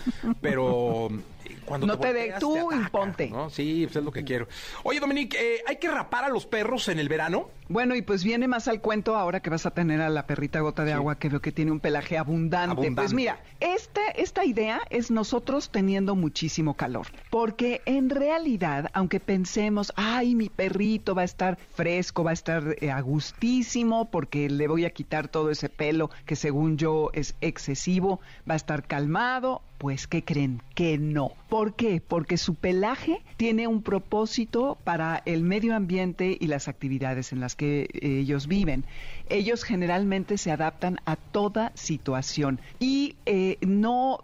Pero 0.41 1.09
eh, 1.11 1.21
cuando 1.65 1.87
No 1.87 1.99
te 1.99 2.09
de- 2.13 2.21
volteas, 2.21 2.41
tú 2.41 2.71
ataca, 2.71 2.83
imponte. 2.83 3.31
¿no? 3.31 3.51
Sí, 3.51 3.83
pues 3.87 3.97
es 3.97 4.05
lo 4.05 4.13
que 4.13 4.25
quiero. 4.25 4.49
Oye, 4.83 5.01
Dominique, 5.01 5.37
eh, 5.57 5.63
¿hay 5.67 5.77
que 5.77 5.91
rapar 5.91 6.25
a 6.25 6.29
los 6.29 6.47
perros 6.47 6.89
en 6.89 6.99
el 6.99 7.09
verano? 7.09 7.49
Bueno, 7.69 7.95
y 7.95 8.03
pues 8.03 8.23
viene 8.25 8.47
más 8.47 8.69
al 8.69 8.81
cuento 8.83 9.17
ahora 9.17 9.41
que 9.41 9.49
vas 9.51 9.65
a 9.65 9.71
tener 9.71 10.01
a 10.03 10.11
la 10.11 10.27
perrita 10.27 10.61
gota 10.61 10.85
de 10.85 10.93
agua 10.93 11.19
que 11.19 11.29
veo 11.31 11.41
que 11.41 11.51
tiene 11.53 11.71
un 11.73 11.81
pelaje 11.81 12.19
abundante. 12.19 12.73
Abundante. 12.73 12.95
Pues 13.03 13.15
mira, 13.15 13.41
esta, 13.61 14.03
esta 14.17 14.45
idea 14.45 14.81
es 14.91 15.11
nosotros 15.11 15.71
teniendo 15.71 16.15
muchísimo 16.15 16.75
calor. 16.75 17.07
Porque 17.31 17.81
en 17.87 18.11
realidad, 18.11 18.91
aunque 18.93 19.19
pensemos, 19.19 19.93
ay, 19.97 20.35
mi 20.35 20.51
perrito 20.51 21.15
va 21.15 21.23
a 21.23 21.25
estar 21.25 21.57
fresco, 21.75 22.23
va 22.23 22.31
a 22.31 22.35
estar 22.35 22.77
eh, 22.81 22.91
a 22.91 23.01
gustísimo, 23.01 24.11
porque 24.11 24.49
le 24.51 24.69
voy 24.69 24.85
a 24.85 24.91
quitar 24.91 25.29
todo 25.29 25.51
ese 25.51 25.69
pelo 25.71 26.11
que 26.27 26.37
según 26.37 26.77
yo 26.77 27.11
es 27.15 27.35
excesivo, 27.41 28.21
va 28.49 28.55
a 28.55 28.57
estar 28.57 28.87
calmado, 28.87 29.63
pues, 29.85 30.07
¿qué 30.07 30.25
creen? 30.25 30.63
Que 30.75 30.97
no. 30.97 31.33
¿Por 31.51 31.75
qué? 31.77 32.01
Porque 32.01 32.39
su 32.39 32.55
pelaje 32.55 33.21
tiene 33.37 33.67
un 33.67 33.83
propósito 33.83 34.79
para 34.83 35.23
el 35.27 35.43
medio 35.43 35.77
ambiente 35.77 36.39
y 36.41 36.47
las 36.47 36.69
actividades 36.69 37.33
en 37.33 37.41
las 37.41 37.55
que 37.55 37.83
eh, 37.83 38.21
ellos 38.21 38.47
viven. 38.47 38.87
Ellos 39.29 39.63
generalmente 39.63 40.39
se 40.39 40.51
adaptan 40.51 41.01
a 41.05 41.17
toda 41.17 41.71
situación 41.75 42.61
y 42.81 43.17
eh, 43.27 43.59
no... 43.61 44.21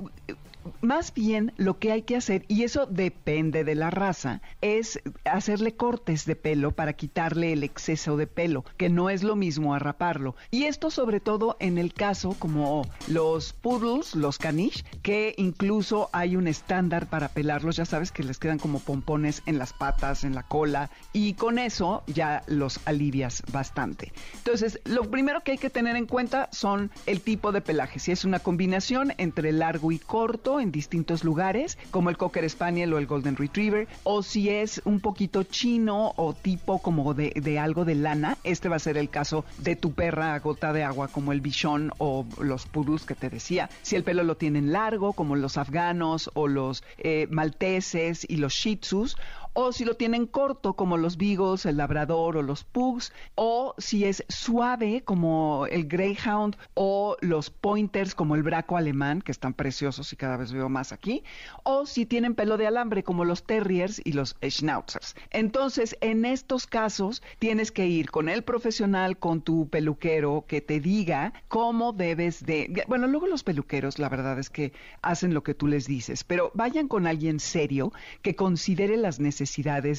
Más 0.80 1.14
bien 1.14 1.52
lo 1.56 1.78
que 1.78 1.92
hay 1.92 2.02
que 2.02 2.16
hacer, 2.16 2.44
y 2.48 2.62
eso 2.64 2.86
depende 2.86 3.64
de 3.64 3.74
la 3.74 3.90
raza, 3.90 4.40
es 4.60 5.00
hacerle 5.24 5.74
cortes 5.74 6.26
de 6.26 6.36
pelo 6.36 6.72
para 6.72 6.92
quitarle 6.92 7.52
el 7.52 7.64
exceso 7.64 8.16
de 8.16 8.26
pelo, 8.26 8.64
que 8.76 8.88
no 8.88 9.10
es 9.10 9.22
lo 9.22 9.36
mismo 9.36 9.74
a 9.74 9.78
raparlo. 9.78 10.36
Y 10.50 10.64
esto 10.64 10.90
sobre 10.90 11.20
todo 11.20 11.56
en 11.60 11.78
el 11.78 11.94
caso 11.94 12.36
como 12.38 12.86
los 13.08 13.52
poodles, 13.52 14.14
los 14.14 14.38
caniche, 14.38 14.84
que 15.02 15.34
incluso 15.36 16.10
hay 16.12 16.36
un 16.36 16.48
estándar 16.48 17.08
para 17.08 17.28
pelarlos, 17.28 17.76
ya 17.76 17.84
sabes 17.84 18.12
que 18.12 18.22
les 18.22 18.38
quedan 18.38 18.58
como 18.58 18.80
pompones 18.80 19.42
en 19.46 19.58
las 19.58 19.72
patas, 19.72 20.24
en 20.24 20.34
la 20.34 20.42
cola, 20.42 20.90
y 21.12 21.34
con 21.34 21.58
eso 21.58 22.02
ya 22.06 22.42
los 22.46 22.80
alivias 22.86 23.42
bastante. 23.52 24.12
Entonces, 24.36 24.80
lo 24.84 25.10
primero 25.10 25.40
que 25.40 25.52
hay 25.52 25.58
que 25.58 25.70
tener 25.70 25.96
en 25.96 26.06
cuenta 26.06 26.48
son 26.52 26.90
el 27.06 27.20
tipo 27.20 27.52
de 27.52 27.60
pelaje, 27.60 27.98
si 27.98 28.12
es 28.12 28.24
una 28.24 28.38
combinación 28.38 29.12
entre 29.18 29.52
largo 29.52 29.92
y 29.92 29.98
corto 29.98 30.59
en 30.60 30.72
distintos 30.72 31.24
lugares, 31.24 31.78
como 31.90 32.10
el 32.10 32.16
Cocker 32.16 32.48
Spaniel 32.48 32.92
o 32.92 32.98
el 32.98 33.06
Golden 33.06 33.36
Retriever, 33.36 33.88
o 34.04 34.22
si 34.22 34.48
es 34.48 34.82
un 34.84 35.00
poquito 35.00 35.42
chino 35.42 36.12
o 36.16 36.34
tipo 36.34 36.80
como 36.80 37.14
de, 37.14 37.32
de 37.34 37.58
algo 37.58 37.84
de 37.84 37.94
lana, 37.94 38.36
este 38.44 38.68
va 38.68 38.76
a 38.76 38.80
ser 38.80 38.96
el 38.96 39.10
caso 39.10 39.44
de 39.58 39.76
tu 39.76 39.92
perra 39.92 40.34
a 40.34 40.38
gota 40.38 40.72
de 40.72 40.84
agua 40.84 41.08
como 41.08 41.32
el 41.32 41.40
bichón 41.40 41.92
o 41.98 42.26
los 42.40 42.66
purus 42.66 43.04
que 43.04 43.14
te 43.14 43.30
decía. 43.30 43.70
Si 43.82 43.96
el 43.96 44.04
pelo 44.04 44.22
lo 44.24 44.36
tienen 44.36 44.72
largo 44.72 45.12
como 45.12 45.36
los 45.36 45.56
afganos 45.56 46.30
o 46.34 46.48
los 46.48 46.82
eh, 46.98 47.26
malteses 47.30 48.26
y 48.28 48.36
los 48.36 48.52
shih 48.52 48.76
tzus, 48.76 49.16
o 49.62 49.72
si 49.72 49.84
lo 49.84 49.94
tienen 49.94 50.26
corto 50.26 50.72
como 50.72 50.96
los 50.96 51.18
beagles, 51.18 51.66
el 51.66 51.76
labrador 51.76 52.38
o 52.38 52.42
los 52.42 52.64
pugs, 52.64 53.12
o 53.34 53.74
si 53.76 54.06
es 54.06 54.24
suave 54.28 55.02
como 55.04 55.66
el 55.66 55.86
greyhound 55.86 56.56
o 56.72 57.18
los 57.20 57.50
pointers 57.50 58.14
como 58.14 58.36
el 58.36 58.42
braco 58.42 58.78
alemán, 58.78 59.20
que 59.20 59.32
están 59.32 59.52
preciosos 59.52 60.14
y 60.14 60.16
cada 60.16 60.38
vez 60.38 60.52
veo 60.52 60.70
más 60.70 60.92
aquí, 60.92 61.24
o 61.62 61.84
si 61.84 62.06
tienen 62.06 62.34
pelo 62.34 62.56
de 62.56 62.66
alambre 62.66 63.04
como 63.04 63.26
los 63.26 63.42
terriers 63.44 64.00
y 64.02 64.12
los 64.12 64.34
schnauzers. 64.42 65.14
Entonces, 65.28 65.94
en 66.00 66.24
estos 66.24 66.66
casos, 66.66 67.22
tienes 67.38 67.70
que 67.70 67.86
ir 67.86 68.10
con 68.10 68.30
el 68.30 68.42
profesional, 68.42 69.18
con 69.18 69.42
tu 69.42 69.68
peluquero, 69.68 70.46
que 70.48 70.62
te 70.62 70.80
diga 70.80 71.34
cómo 71.48 71.92
debes 71.92 72.46
de... 72.46 72.84
Bueno, 72.88 73.06
luego 73.08 73.26
los 73.26 73.44
peluqueros, 73.44 73.98
la 73.98 74.08
verdad 74.08 74.38
es 74.38 74.48
que 74.48 74.72
hacen 75.02 75.34
lo 75.34 75.42
que 75.42 75.52
tú 75.52 75.66
les 75.66 75.86
dices, 75.86 76.24
pero 76.24 76.50
vayan 76.54 76.88
con 76.88 77.06
alguien 77.06 77.40
serio 77.40 77.92
que 78.22 78.34
considere 78.34 78.96
las 78.96 79.20
necesidades 79.20 79.49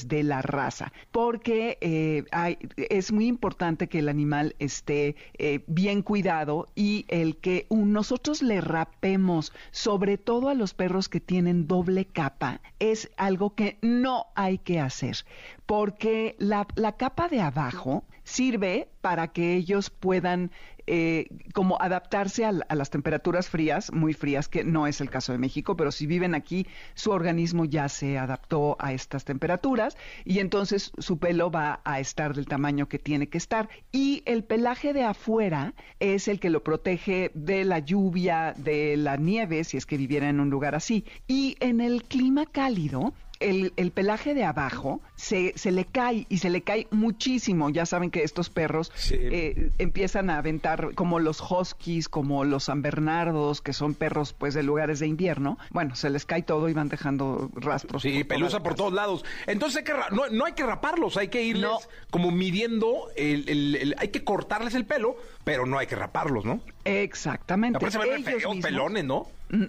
de 0.08 0.22
la 0.22 0.40
raza, 0.42 0.92
porque 1.10 1.78
eh, 1.80 2.24
hay- 2.32 2.58
es 2.76 3.12
muy 3.12 3.26
importante 3.26 3.88
que 3.88 3.98
el 3.98 4.08
animal 4.08 4.54
esté 4.58 5.16
eh, 5.38 5.60
bien 5.66 6.02
cuidado 6.02 6.66
y 6.74 7.04
el 7.08 7.36
que 7.36 7.66
nosotros 7.70 8.42
le 8.42 8.60
rapemos, 8.60 9.52
sobre 9.70 10.16
todo 10.18 10.48
a 10.48 10.54
los 10.54 10.74
perros 10.74 11.08
que 11.08 11.20
tienen 11.20 11.66
doble 11.66 12.06
capa, 12.06 12.60
es 12.78 13.10
algo 13.16 13.54
que 13.54 13.78
no 13.82 14.26
hay 14.34 14.58
que 14.58 14.80
hacer, 14.80 15.16
porque 15.66 16.34
la 16.38 16.96
capa 16.96 17.28
de 17.28 17.40
abajo 17.40 18.04
sirve 18.24 18.88
para 19.00 19.28
que 19.28 19.54
ellos 19.54 19.90
puedan 19.90 20.50
eh, 20.86 21.28
como 21.54 21.80
adaptarse 21.80 22.44
a, 22.44 22.52
a 22.68 22.74
las 22.74 22.90
temperaturas 22.90 23.48
frías, 23.48 23.92
muy 23.92 24.14
frías, 24.14 24.48
que 24.48 24.64
no 24.64 24.86
es 24.86 25.00
el 25.00 25.10
caso 25.10 25.32
de 25.32 25.38
México, 25.38 25.76
pero 25.76 25.92
si 25.92 26.06
viven 26.06 26.34
aquí, 26.34 26.66
su 26.94 27.10
organismo 27.10 27.64
ya 27.64 27.88
se 27.88 28.18
adaptó 28.18 28.76
a 28.78 28.92
estas 28.92 29.24
temperaturas 29.24 29.96
y 30.24 30.38
entonces 30.38 30.92
su 30.98 31.18
pelo 31.18 31.50
va 31.50 31.80
a 31.84 32.00
estar 32.00 32.34
del 32.34 32.46
tamaño 32.46 32.88
que 32.88 32.98
tiene 32.98 33.28
que 33.28 33.38
estar. 33.38 33.68
Y 33.90 34.22
el 34.26 34.44
pelaje 34.44 34.92
de 34.92 35.04
afuera 35.04 35.74
es 36.00 36.28
el 36.28 36.40
que 36.40 36.50
lo 36.50 36.62
protege 36.62 37.30
de 37.34 37.64
la 37.64 37.78
lluvia, 37.78 38.54
de 38.56 38.96
la 38.96 39.16
nieve, 39.16 39.64
si 39.64 39.76
es 39.76 39.86
que 39.86 39.96
viviera 39.96 40.28
en 40.28 40.40
un 40.40 40.50
lugar 40.50 40.74
así. 40.74 41.04
Y 41.26 41.56
en 41.60 41.80
el 41.80 42.04
clima 42.04 42.46
cálido, 42.46 43.14
el, 43.50 43.72
el 43.76 43.90
pelaje 43.90 44.34
de 44.34 44.44
abajo 44.44 45.00
se, 45.16 45.52
se 45.56 45.70
le 45.72 45.84
cae 45.84 46.26
y 46.28 46.38
se 46.38 46.50
le 46.50 46.62
cae 46.62 46.86
muchísimo. 46.90 47.70
Ya 47.70 47.86
saben 47.86 48.10
que 48.10 48.22
estos 48.22 48.50
perros 48.50 48.90
Sí. 48.94 49.16
eh, 49.18 49.70
empiezan 49.78 50.30
a 50.30 50.38
aventar 50.38 50.94
como 50.94 51.18
los 51.18 51.40
huskies, 51.40 52.08
como 52.08 52.44
los 52.44 52.64
san 52.64 52.82
bernardos, 52.82 53.60
que 53.60 53.72
son 53.72 53.94
perros 53.94 54.32
pues 54.32 54.54
de 54.54 54.62
lugares 54.62 54.98
de 55.00 55.06
invierno. 55.06 55.58
Bueno, 55.70 55.94
se 55.94 56.10
les 56.10 56.24
cae 56.26 56.42
todo 56.42 56.68
y 56.68 56.72
van 56.72 56.88
dejando 56.88 57.50
rastros. 57.54 58.02
Sí, 58.02 58.18
por 58.24 58.28
pelusa 58.36 58.60
por 58.62 58.74
todos 58.74 58.92
lados. 58.92 59.24
Entonces 59.46 59.78
hay 59.78 59.84
que 59.84 59.92
no, 60.14 60.28
no 60.30 60.44
hay 60.44 60.52
que 60.52 60.64
raparlos, 60.64 61.16
hay 61.16 61.28
que 61.28 61.42
irles 61.42 61.62
No. 61.70 61.78
como 62.10 62.30
midiendo, 62.30 63.08
el, 63.16 63.48
el- 63.48 63.76
el- 63.76 63.94
hay 63.98 64.08
que 64.08 64.24
cortarles 64.24 64.74
el 64.74 64.84
pelo, 64.86 65.16
pero 65.44 65.66
no 65.66 65.78
hay 65.78 65.86
que 65.86 65.96
raparlos, 65.96 66.44
¿no? 66.44 66.60
Exactamente. 66.84 67.76
Aparte 67.78 67.92
se 67.92 67.98
ven 67.98 68.08
re 68.24 68.30
Ellos 68.30 68.42
feos, 68.42 68.54
mismos- 68.56 68.62
pelones, 68.62 69.04
¿no? 69.04 69.26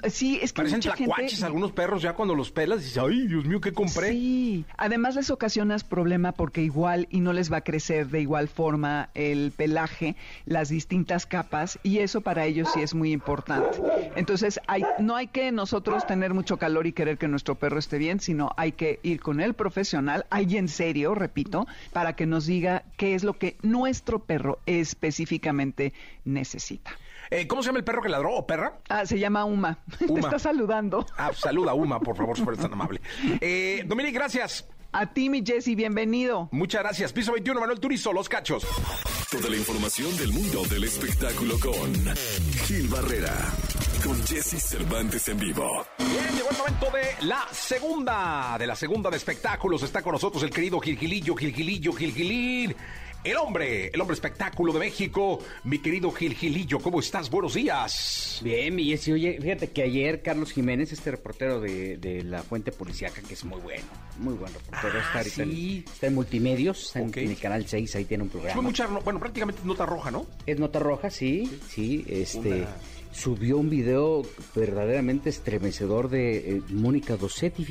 Sí, 0.09 0.39
es 0.41 0.53
que 0.53 0.61
Parecen 0.61 0.77
mucha 0.77 0.95
gente- 0.95 1.11
tlacuaches 1.13 1.43
algunos 1.43 1.73
perros 1.73 2.01
ya 2.01 2.13
cuando 2.13 2.35
los 2.35 2.51
pelas 2.51 2.79
y 2.81 2.83
dices, 2.85 2.97
ay, 2.97 3.27
Dios 3.27 3.43
mío, 3.45 3.59
¿qué 3.59 3.73
compré? 3.73 4.11
Sí, 4.11 4.65
además 4.77 5.15
les 5.15 5.29
ocasionas 5.29 5.83
problema 5.83 6.31
porque 6.31 6.61
igual 6.61 7.07
y 7.11 7.19
no 7.19 7.33
les 7.33 7.51
va 7.51 7.57
a 7.57 7.61
crecer 7.61 8.07
de 8.07 8.21
igual 8.21 8.47
forma 8.47 9.09
el 9.13 9.51
pelaje, 9.51 10.15
las 10.45 10.69
distintas 10.69 11.25
capas 11.25 11.79
y 11.83 11.97
eso 11.99 12.21
para 12.21 12.45
ellos 12.45 12.69
sí 12.73 12.81
es 12.81 12.93
muy 12.95 13.11
importante. 13.11 13.77
Entonces, 14.15 14.59
hay, 14.67 14.83
no 14.99 15.15
hay 15.17 15.27
que 15.27 15.51
nosotros 15.51 16.07
tener 16.07 16.33
mucho 16.33 16.57
calor 16.57 16.87
y 16.87 16.93
querer 16.93 17.17
que 17.17 17.27
nuestro 17.27 17.55
perro 17.55 17.77
esté 17.79 17.97
bien, 17.97 18.21
sino 18.21 18.51
hay 18.55 18.71
que 18.71 19.01
ir 19.03 19.19
con 19.19 19.41
el 19.41 19.53
profesional, 19.53 20.25
alguien 20.29 20.69
serio, 20.69 21.13
repito, 21.13 21.67
para 21.91 22.15
que 22.15 22.25
nos 22.25 22.45
diga 22.45 22.83
qué 22.95 23.15
es 23.15 23.23
lo 23.25 23.33
que 23.37 23.57
nuestro 23.63 24.19
perro 24.19 24.59
específicamente 24.65 25.91
necesita. 26.23 26.91
Eh, 27.29 27.47
¿Cómo 27.47 27.63
se 27.63 27.67
llama 27.67 27.79
el 27.79 27.85
perro 27.85 28.01
que 28.01 28.09
ladró 28.09 28.33
o 28.33 28.45
perra? 28.45 28.79
Ah, 28.89 29.05
se 29.05 29.17
llama 29.19 29.45
Uma. 29.45 29.77
Te 29.97 30.05
está 30.19 30.39
saludando. 30.39 31.05
Ah, 31.17 31.31
saluda 31.33 31.71
a 31.71 31.73
Uma, 31.73 31.99
por 31.99 32.15
favor, 32.15 32.37
si 32.37 32.43
tan 32.43 32.71
amable. 32.73 33.01
Eh, 33.41 33.83
Dominique, 33.87 34.13
gracias. 34.13 34.65
A 34.95 35.07
ti, 35.07 35.27
mi 35.27 35.41
Jesse, 35.43 35.75
bienvenido. 35.75 36.49
Muchas 36.51 36.83
gracias. 36.83 37.11
Piso 37.11 37.31
21, 37.33 37.59
Manuel 37.59 37.79
Turizo, 37.79 38.13
Los 38.13 38.29
Cachos. 38.29 38.63
Toda 39.31 39.49
la 39.49 39.55
información 39.57 40.15
del 40.17 40.31
mundo 40.31 40.61
del 40.69 40.83
espectáculo 40.83 41.55
con 41.59 41.91
Gil 42.67 42.87
Barrera, 42.89 43.33
con 44.03 44.15
Jesse 44.27 44.61
Cervantes 44.61 45.27
en 45.29 45.39
vivo. 45.39 45.83
Bien, 45.97 46.35
llegó 46.35 46.49
el 46.51 46.57
momento 46.57 46.85
de 46.91 47.25
la 47.25 47.43
segunda, 47.51 48.55
de 48.59 48.67
la 48.67 48.75
segunda 48.75 49.09
de 49.09 49.17
espectáculos. 49.17 49.81
Está 49.81 50.03
con 50.03 50.11
nosotros 50.11 50.43
el 50.43 50.51
querido 50.51 50.79
Gilgilillo, 50.79 51.35
Gilgilillo, 51.35 51.91
Gilgilín. 51.93 52.75
El 53.23 53.37
hombre, 53.37 53.87
el 53.93 54.01
hombre 54.01 54.15
espectáculo 54.15 54.73
de 54.73 54.79
México, 54.79 55.39
mi 55.63 55.79
querido 55.79 56.11
Gilgilillo, 56.11 56.79
¿cómo 56.79 56.99
estás? 56.99 57.29
Buenos 57.29 57.53
días. 57.53 58.41
Bien, 58.43 58.75
mi 58.75 58.83
Jessy, 58.83 59.13
oye, 59.13 59.39
fíjate 59.41 59.69
que 59.71 59.81
ayer 59.83 60.21
Carlos 60.21 60.51
Jiménez, 60.51 60.91
este 60.91 61.11
reportero 61.11 61.61
de, 61.61 61.95
de 61.97 62.21
la 62.23 62.43
Fuente 62.43 62.73
Policiaca, 62.73 63.21
que 63.25 63.33
es 63.35 63.45
muy 63.45 63.61
bueno, 63.61 63.85
muy 64.19 64.33
buen 64.33 64.53
reportero, 64.53 64.93
Ah, 64.95 65.01
está, 65.05 65.17
ahorita 65.19 65.43
en- 65.43 65.51
sí. 65.51 65.85
está 65.89 66.07
en 66.07 66.15
multimedios, 66.15 66.87
está 66.87 66.99
en- 66.99 67.29
el 67.29 67.37
Canal 67.37 67.65
6, 67.65 67.95
ahí 67.95 68.03
tiene 68.03 68.23
un 68.23 68.29
Fue 68.29 68.41
programa. 68.41 68.61
mucha, 68.61 68.87
no- 68.87 68.99
bueno, 68.99 69.21
prácticamente 69.21 69.61
nota 69.63 69.85
roja, 69.85 70.11
¿no? 70.11 70.25
Es 70.45 70.59
nota 70.59 70.79
roja, 70.79 71.09
sí, 71.09 71.49
sí, 71.69 72.05
este... 72.09 72.39
Una- 72.49 72.67
Subió 73.13 73.59
un 73.59 73.69
video 73.69 74.23
verdaderamente 74.55 75.29
estremecedor 75.29 76.09
de 76.09 76.55
eh, 76.57 76.61
Mónica 76.69 77.15
Dossetti, 77.15 77.63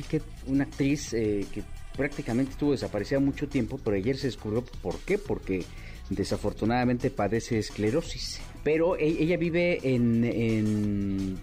una 0.47 0.63
actriz 0.63 1.11
eh, 1.13 1.45
que 1.53 1.63
prácticamente 1.95 2.51
estuvo 2.51 2.71
desaparecida 2.71 3.19
mucho 3.19 3.47
tiempo, 3.47 3.79
pero 3.83 3.95
ayer 3.95 4.17
se 4.17 4.27
descubrió 4.27 4.63
por 4.81 4.97
qué, 4.99 5.17
porque 5.17 5.63
desafortunadamente 6.09 7.09
padece 7.09 7.59
esclerosis. 7.59 8.41
Pero 8.63 8.97
e- 8.97 9.23
ella 9.23 9.37
vive 9.37 9.79
en, 9.83 10.23
en 10.23 11.39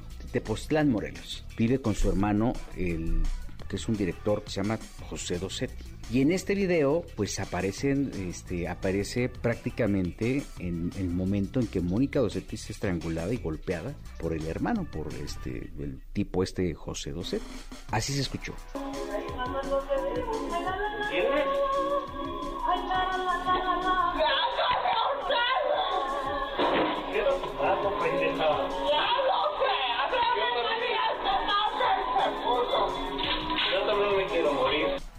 Morelos. 0.87 1.45
Vive 1.57 1.81
con 1.81 1.95
su 1.95 2.09
hermano, 2.09 2.53
el, 2.77 3.23
que 3.69 3.77
es 3.77 3.89
un 3.89 3.97
director 3.97 4.43
que 4.45 4.51
se 4.51 4.63
llama 4.63 4.79
José 5.09 5.39
Dossetti. 5.39 5.85
Y 6.13 6.23
en 6.23 6.33
este 6.33 6.57
video, 6.57 7.05
pues 7.15 7.39
aparecen, 7.39 8.11
este, 8.29 8.67
aparece 8.67 9.29
prácticamente 9.29 10.43
en 10.59 10.91
el 10.99 11.09
momento 11.09 11.61
en 11.61 11.69
que 11.69 11.81
Mónica 11.81 12.19
Dossetti 12.19 12.57
es 12.57 12.71
estrangulada 12.71 13.33
y 13.33 13.37
golpeada 13.37 13.95
por 14.19 14.33
el 14.33 14.45
hermano, 14.47 14.85
por 14.91 15.07
este, 15.15 15.71
el 15.79 16.03
tipo 16.13 16.43
este 16.43 16.75
José 16.75 17.13
Dossetti. 17.13 17.45
Así 17.93 18.13
se 18.13 18.23
escuchó. 18.23 18.55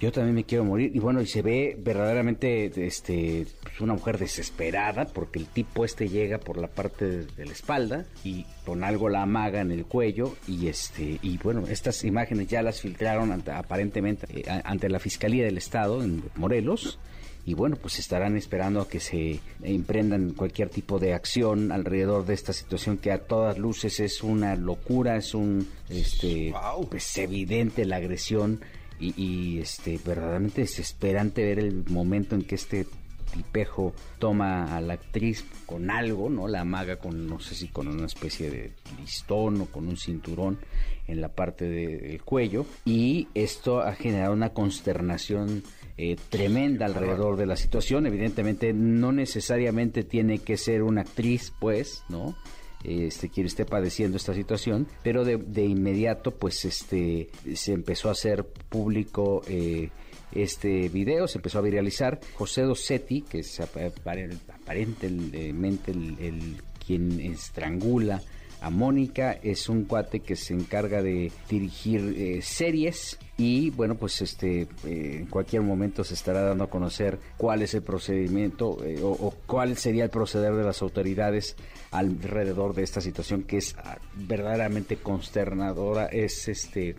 Yo 0.01 0.11
también 0.11 0.33
me 0.35 0.43
quiero 0.43 0.65
morir. 0.65 0.91
Y 0.95 0.99
bueno, 0.99 1.21
y 1.21 1.27
se 1.27 1.41
ve 1.43 1.77
verdaderamente 1.79 2.71
este, 2.87 3.45
pues, 3.61 3.79
una 3.81 3.93
mujer 3.93 4.17
desesperada 4.17 5.05
porque 5.05 5.37
el 5.39 5.45
tipo 5.45 5.85
este 5.85 6.09
llega 6.09 6.39
por 6.39 6.57
la 6.57 6.67
parte 6.67 7.05
de, 7.05 7.25
de 7.25 7.45
la 7.45 7.51
espalda 7.51 8.05
y 8.23 8.45
con 8.65 8.83
algo 8.83 9.09
la 9.09 9.21
amaga 9.21 9.61
en 9.61 9.71
el 9.71 9.85
cuello. 9.85 10.35
Y 10.47 10.67
este 10.67 11.19
y 11.21 11.37
bueno, 11.37 11.67
estas 11.67 12.03
imágenes 12.03 12.47
ya 12.47 12.61
las 12.63 12.81
filtraron 12.81 13.31
ante- 13.31 13.51
aparentemente 13.51 14.25
eh, 14.41 14.43
ante 14.63 14.89
la 14.89 14.99
Fiscalía 14.99 15.45
del 15.45 15.57
Estado 15.57 16.03
en 16.03 16.23
Morelos. 16.35 16.97
Y 17.43 17.55
bueno, 17.55 17.75
pues 17.75 17.97
estarán 17.97 18.37
esperando 18.37 18.81
a 18.81 18.87
que 18.87 18.99
se 18.99 19.39
emprendan 19.63 20.33
cualquier 20.33 20.69
tipo 20.69 20.99
de 20.99 21.13
acción 21.15 21.71
alrededor 21.71 22.25
de 22.25 22.35
esta 22.35 22.53
situación 22.53 22.97
que 22.99 23.11
a 23.11 23.17
todas 23.19 23.57
luces 23.57 23.99
es 23.99 24.21
una 24.21 24.55
locura, 24.55 25.15
es 25.17 25.33
un 25.33 25.67
este 25.89 26.51
Wow. 26.51 26.87
pues 26.89 27.17
evidente 27.17 27.85
la 27.85 27.95
agresión 27.95 28.61
y, 29.01 29.13
y, 29.21 29.59
este 29.59 29.99
verdaderamente 30.05 30.61
desesperante 30.61 31.43
ver 31.43 31.59
el 31.59 31.83
momento 31.89 32.35
en 32.35 32.43
que 32.43 32.55
este 32.55 32.85
tipejo 33.33 33.93
toma 34.19 34.75
a 34.75 34.81
la 34.81 34.93
actriz 34.95 35.45
con 35.65 35.89
algo, 35.89 36.29
¿no? 36.29 36.47
La 36.49 36.61
amaga 36.61 36.97
con, 36.97 37.27
no 37.27 37.39
sé 37.39 37.55
si 37.55 37.69
con 37.69 37.87
una 37.87 38.05
especie 38.05 38.49
de 38.51 38.73
listón 38.99 39.61
o 39.61 39.65
con 39.67 39.87
un 39.87 39.95
cinturón 39.97 40.59
en 41.07 41.21
la 41.21 41.29
parte 41.29 41.65
de- 41.65 41.97
del 41.97 42.21
cuello. 42.23 42.65
Y 42.83 43.29
esto 43.33 43.79
ha 43.81 43.95
generado 43.95 44.33
una 44.33 44.49
consternación 44.49 45.63
eh, 45.97 46.15
tremenda 46.29 46.87
alrededor 46.87 47.37
de 47.37 47.45
la 47.45 47.55
situación. 47.55 48.05
Evidentemente, 48.07 48.73
no 48.73 49.11
necesariamente 49.11 50.03
tiene 50.03 50.39
que 50.39 50.57
ser 50.57 50.83
una 50.83 51.01
actriz, 51.01 51.53
pues, 51.59 52.03
¿no? 52.09 52.35
Este 52.83 53.29
quien 53.29 53.45
esté 53.47 53.65
padeciendo 53.65 54.17
esta 54.17 54.33
situación, 54.33 54.87
pero 55.03 55.23
de, 55.23 55.37
de 55.37 55.65
inmediato 55.65 56.31
pues 56.31 56.65
este 56.65 57.29
se 57.53 57.73
empezó 57.73 58.09
a 58.09 58.13
hacer 58.13 58.43
público 58.69 59.41
eh, 59.47 59.89
este 60.31 60.89
video, 60.89 61.27
se 61.27 61.37
empezó 61.37 61.59
a 61.59 61.61
viralizar. 61.61 62.19
José 62.35 62.61
Dossetti, 62.61 63.21
que 63.21 63.39
es 63.39 63.59
apare- 63.59 64.37
aparentemente 64.53 65.91
el, 65.91 66.17
el 66.19 66.61
quien 66.85 67.19
estrangula 67.19 68.21
a 68.61 68.69
Mónica, 68.69 69.33
es 69.41 69.69
un 69.69 69.85
cuate 69.85 70.19
que 70.19 70.35
se 70.35 70.53
encarga 70.53 71.01
de 71.01 71.31
dirigir 71.49 72.15
eh, 72.15 72.41
series 72.43 73.17
y 73.37 73.71
bueno 73.71 73.95
pues 73.95 74.21
este 74.21 74.67
eh, 74.85 75.17
en 75.21 75.25
cualquier 75.25 75.63
momento 75.63 76.03
se 76.03 76.13
estará 76.13 76.41
dando 76.41 76.65
a 76.65 76.69
conocer 76.69 77.17
cuál 77.37 77.63
es 77.63 77.73
el 77.73 77.81
procedimiento 77.81 78.77
eh, 78.85 79.01
o, 79.01 79.09
o 79.09 79.33
cuál 79.47 79.77
sería 79.77 80.03
el 80.03 80.11
proceder 80.11 80.53
de 80.53 80.63
las 80.63 80.83
autoridades 80.83 81.55
alrededor 81.89 82.75
de 82.75 82.83
esta 82.83 83.01
situación 83.01 83.43
que 83.43 83.57
es 83.57 83.75
ah, 83.79 83.97
verdaderamente 84.15 84.97
consternadora 84.97 86.05
es 86.05 86.47
este 86.47 86.95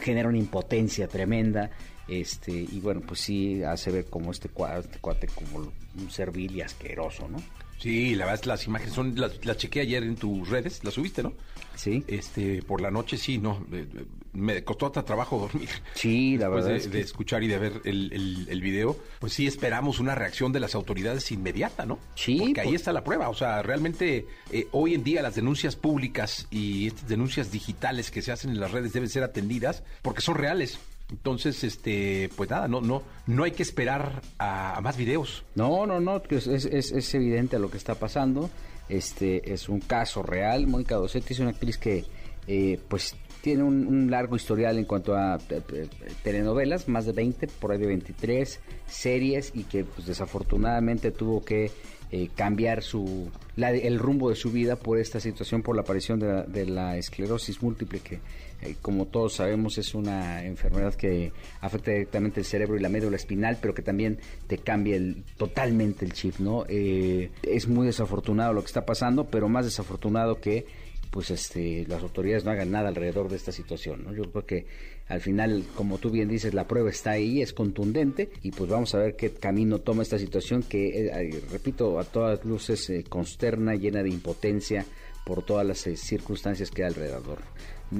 genera 0.00 0.28
una 0.28 0.38
impotencia 0.38 1.06
tremenda 1.06 1.70
este 2.08 2.52
y 2.52 2.80
bueno 2.80 3.02
pues 3.02 3.20
sí 3.20 3.62
hace 3.62 3.92
ver 3.92 4.06
como 4.06 4.32
este 4.32 4.48
cuate, 4.48 4.80
este 4.80 4.98
cuate 4.98 5.28
como 5.28 5.58
un 5.96 6.10
servil 6.10 6.56
y 6.56 6.62
asqueroso 6.62 7.28
no 7.28 7.38
Sí, 7.78 8.14
la 8.16 8.26
verdad, 8.26 8.44
las 8.44 8.66
imágenes 8.66 8.94
son, 8.94 9.14
las, 9.18 9.44
las 9.44 9.56
chequé 9.56 9.80
ayer 9.80 10.02
en 10.02 10.16
tus 10.16 10.48
redes, 10.48 10.82
las 10.84 10.94
subiste, 10.94 11.22
¿no? 11.22 11.32
sí 11.76 12.02
Este, 12.08 12.60
por 12.62 12.80
la 12.80 12.90
noche 12.90 13.16
sí, 13.16 13.38
no, 13.38 13.64
eh, 13.72 13.86
eh, 13.94 14.04
me 14.32 14.64
costó 14.64 14.86
hasta 14.86 15.04
trabajo 15.04 15.38
dormir. 15.38 15.68
sí 15.94 16.36
la 16.36 16.48
Después 16.48 16.64
verdad 16.64 16.70
de, 16.70 16.76
es 16.76 16.86
que 16.88 16.96
de 16.98 17.00
escuchar 17.02 17.42
y 17.44 17.46
de 17.46 17.58
ver 17.58 17.80
el, 17.84 18.12
el, 18.12 18.46
el 18.48 18.60
video, 18.60 18.98
pues 19.20 19.32
sí 19.32 19.46
esperamos 19.46 20.00
una 20.00 20.14
reacción 20.16 20.52
de 20.52 20.58
las 20.60 20.74
autoridades 20.74 21.30
inmediata, 21.30 21.86
¿no? 21.86 22.00
Sí, 22.16 22.38
Porque 22.38 22.60
ahí 22.62 22.74
está 22.74 22.92
la 22.92 23.04
prueba. 23.04 23.28
O 23.28 23.34
sea, 23.34 23.62
realmente 23.62 24.26
eh, 24.50 24.66
hoy 24.72 24.94
en 24.94 25.04
día 25.04 25.22
las 25.22 25.36
denuncias 25.36 25.76
públicas 25.76 26.48
y 26.50 26.88
estas 26.88 27.08
denuncias 27.08 27.52
digitales 27.52 28.10
que 28.10 28.22
se 28.22 28.32
hacen 28.32 28.50
en 28.50 28.58
las 28.60 28.72
redes 28.72 28.92
deben 28.92 29.08
ser 29.08 29.22
atendidas 29.22 29.84
porque 30.02 30.20
son 30.20 30.34
reales. 30.34 30.80
Entonces, 31.10 31.64
este, 31.64 32.28
pues 32.36 32.50
nada, 32.50 32.68
no, 32.68 32.80
no, 32.82 33.02
no 33.26 33.44
hay 33.44 33.52
que 33.52 33.62
esperar 33.62 34.20
a, 34.38 34.78
más 34.82 34.96
videos. 34.96 35.44
No, 35.54 35.86
no, 35.86 36.00
no, 36.00 36.22
es, 36.28 36.46
es, 36.46 36.66
es- 36.92 37.14
evidente 37.14 37.58
lo 37.58 37.70
que 37.70 37.78
está 37.78 37.94
pasando. 37.94 38.50
Este 38.88 39.52
es 39.52 39.68
un 39.68 39.80
caso 39.80 40.22
real. 40.22 40.66
Mónica 40.66 40.96
Dossetti 40.96 41.32
es 41.32 41.40
una 41.40 41.50
actriz 41.50 41.78
que, 41.78 42.04
eh, 42.46 42.78
pues, 42.88 43.16
tiene 43.40 43.62
un, 43.62 43.86
un 43.86 44.10
largo 44.10 44.36
historial 44.36 44.78
en 44.78 44.84
cuanto 44.84 45.14
a 45.16 45.36
eh, 45.48 45.62
eh, 45.72 45.88
telenovelas, 46.22 46.88
más 46.88 47.06
de 47.06 47.12
20, 47.12 47.46
por 47.46 47.72
ahí 47.72 47.78
de 47.78 47.86
23 47.86 48.60
series 48.86 49.52
y 49.54 49.64
que, 49.64 49.84
pues, 49.84 50.06
desafortunadamente 50.06 51.10
tuvo 51.10 51.42
que 51.44 51.70
eh, 52.10 52.30
cambiar 52.34 52.82
su 52.82 53.30
la- 53.56 53.70
el 53.72 53.98
rumbo 53.98 54.30
de 54.30 54.36
su 54.36 54.50
vida 54.50 54.76
por 54.76 54.98
esta 54.98 55.20
situación, 55.20 55.62
por 55.62 55.76
la 55.76 55.82
aparición 55.82 56.18
de 56.18 56.26
la, 56.26 56.42
de 56.44 56.64
la 56.66 56.96
esclerosis 56.96 57.62
múltiple 57.62 58.00
que 58.00 58.20
eh, 58.60 58.74
como 58.82 59.06
todos 59.06 59.34
sabemos 59.34 59.78
es 59.78 59.94
una 59.94 60.44
enfermedad 60.44 60.94
que 60.94 61.32
afecta 61.60 61.92
directamente 61.92 62.40
el 62.40 62.46
cerebro 62.46 62.76
y 62.76 62.80
la 62.80 62.88
médula 62.88 63.16
espinal, 63.16 63.58
pero 63.60 63.74
que 63.74 63.82
también 63.82 64.18
te 64.46 64.58
cambia 64.58 64.98
totalmente 65.36 66.04
el 66.04 66.12
chip, 66.12 66.38
¿no? 66.38 66.64
Eh, 66.68 67.30
es 67.42 67.68
muy 67.68 67.86
desafortunado 67.86 68.52
lo 68.52 68.62
que 68.62 68.66
está 68.66 68.84
pasando, 68.84 69.24
pero 69.26 69.48
más 69.48 69.64
desafortunado 69.64 70.40
que 70.40 70.66
pues 71.10 71.30
este 71.30 71.86
las 71.88 72.02
autoridades 72.02 72.44
no 72.44 72.50
hagan 72.50 72.70
nada 72.70 72.88
alrededor 72.88 73.28
de 73.30 73.36
esta 73.36 73.52
situación, 73.52 74.04
¿no? 74.04 74.12
Yo 74.12 74.30
creo 74.30 74.44
que 74.44 74.66
al 75.06 75.20
final, 75.20 75.64
como 75.74 75.98
tú 75.98 76.10
bien 76.10 76.28
dices, 76.28 76.52
la 76.52 76.66
prueba 76.66 76.90
está 76.90 77.12
ahí, 77.12 77.40
es 77.40 77.54
contundente 77.54 78.28
y 78.42 78.50
pues 78.50 78.68
vamos 78.68 78.94
a 78.94 78.98
ver 78.98 79.16
qué 79.16 79.30
camino 79.30 79.78
toma 79.78 80.02
esta 80.02 80.18
situación 80.18 80.62
que, 80.62 81.06
eh, 81.06 81.42
repito, 81.50 81.98
a 81.98 82.04
todas 82.04 82.44
luces 82.44 82.92
consterna, 83.08 83.74
llena 83.74 84.02
de 84.02 84.10
impotencia 84.10 84.84
por 85.24 85.42
todas 85.42 85.66
las 85.66 85.78
circunstancias 85.78 86.70
que 86.70 86.82
hay 86.82 86.88
alrededor. 86.88 87.38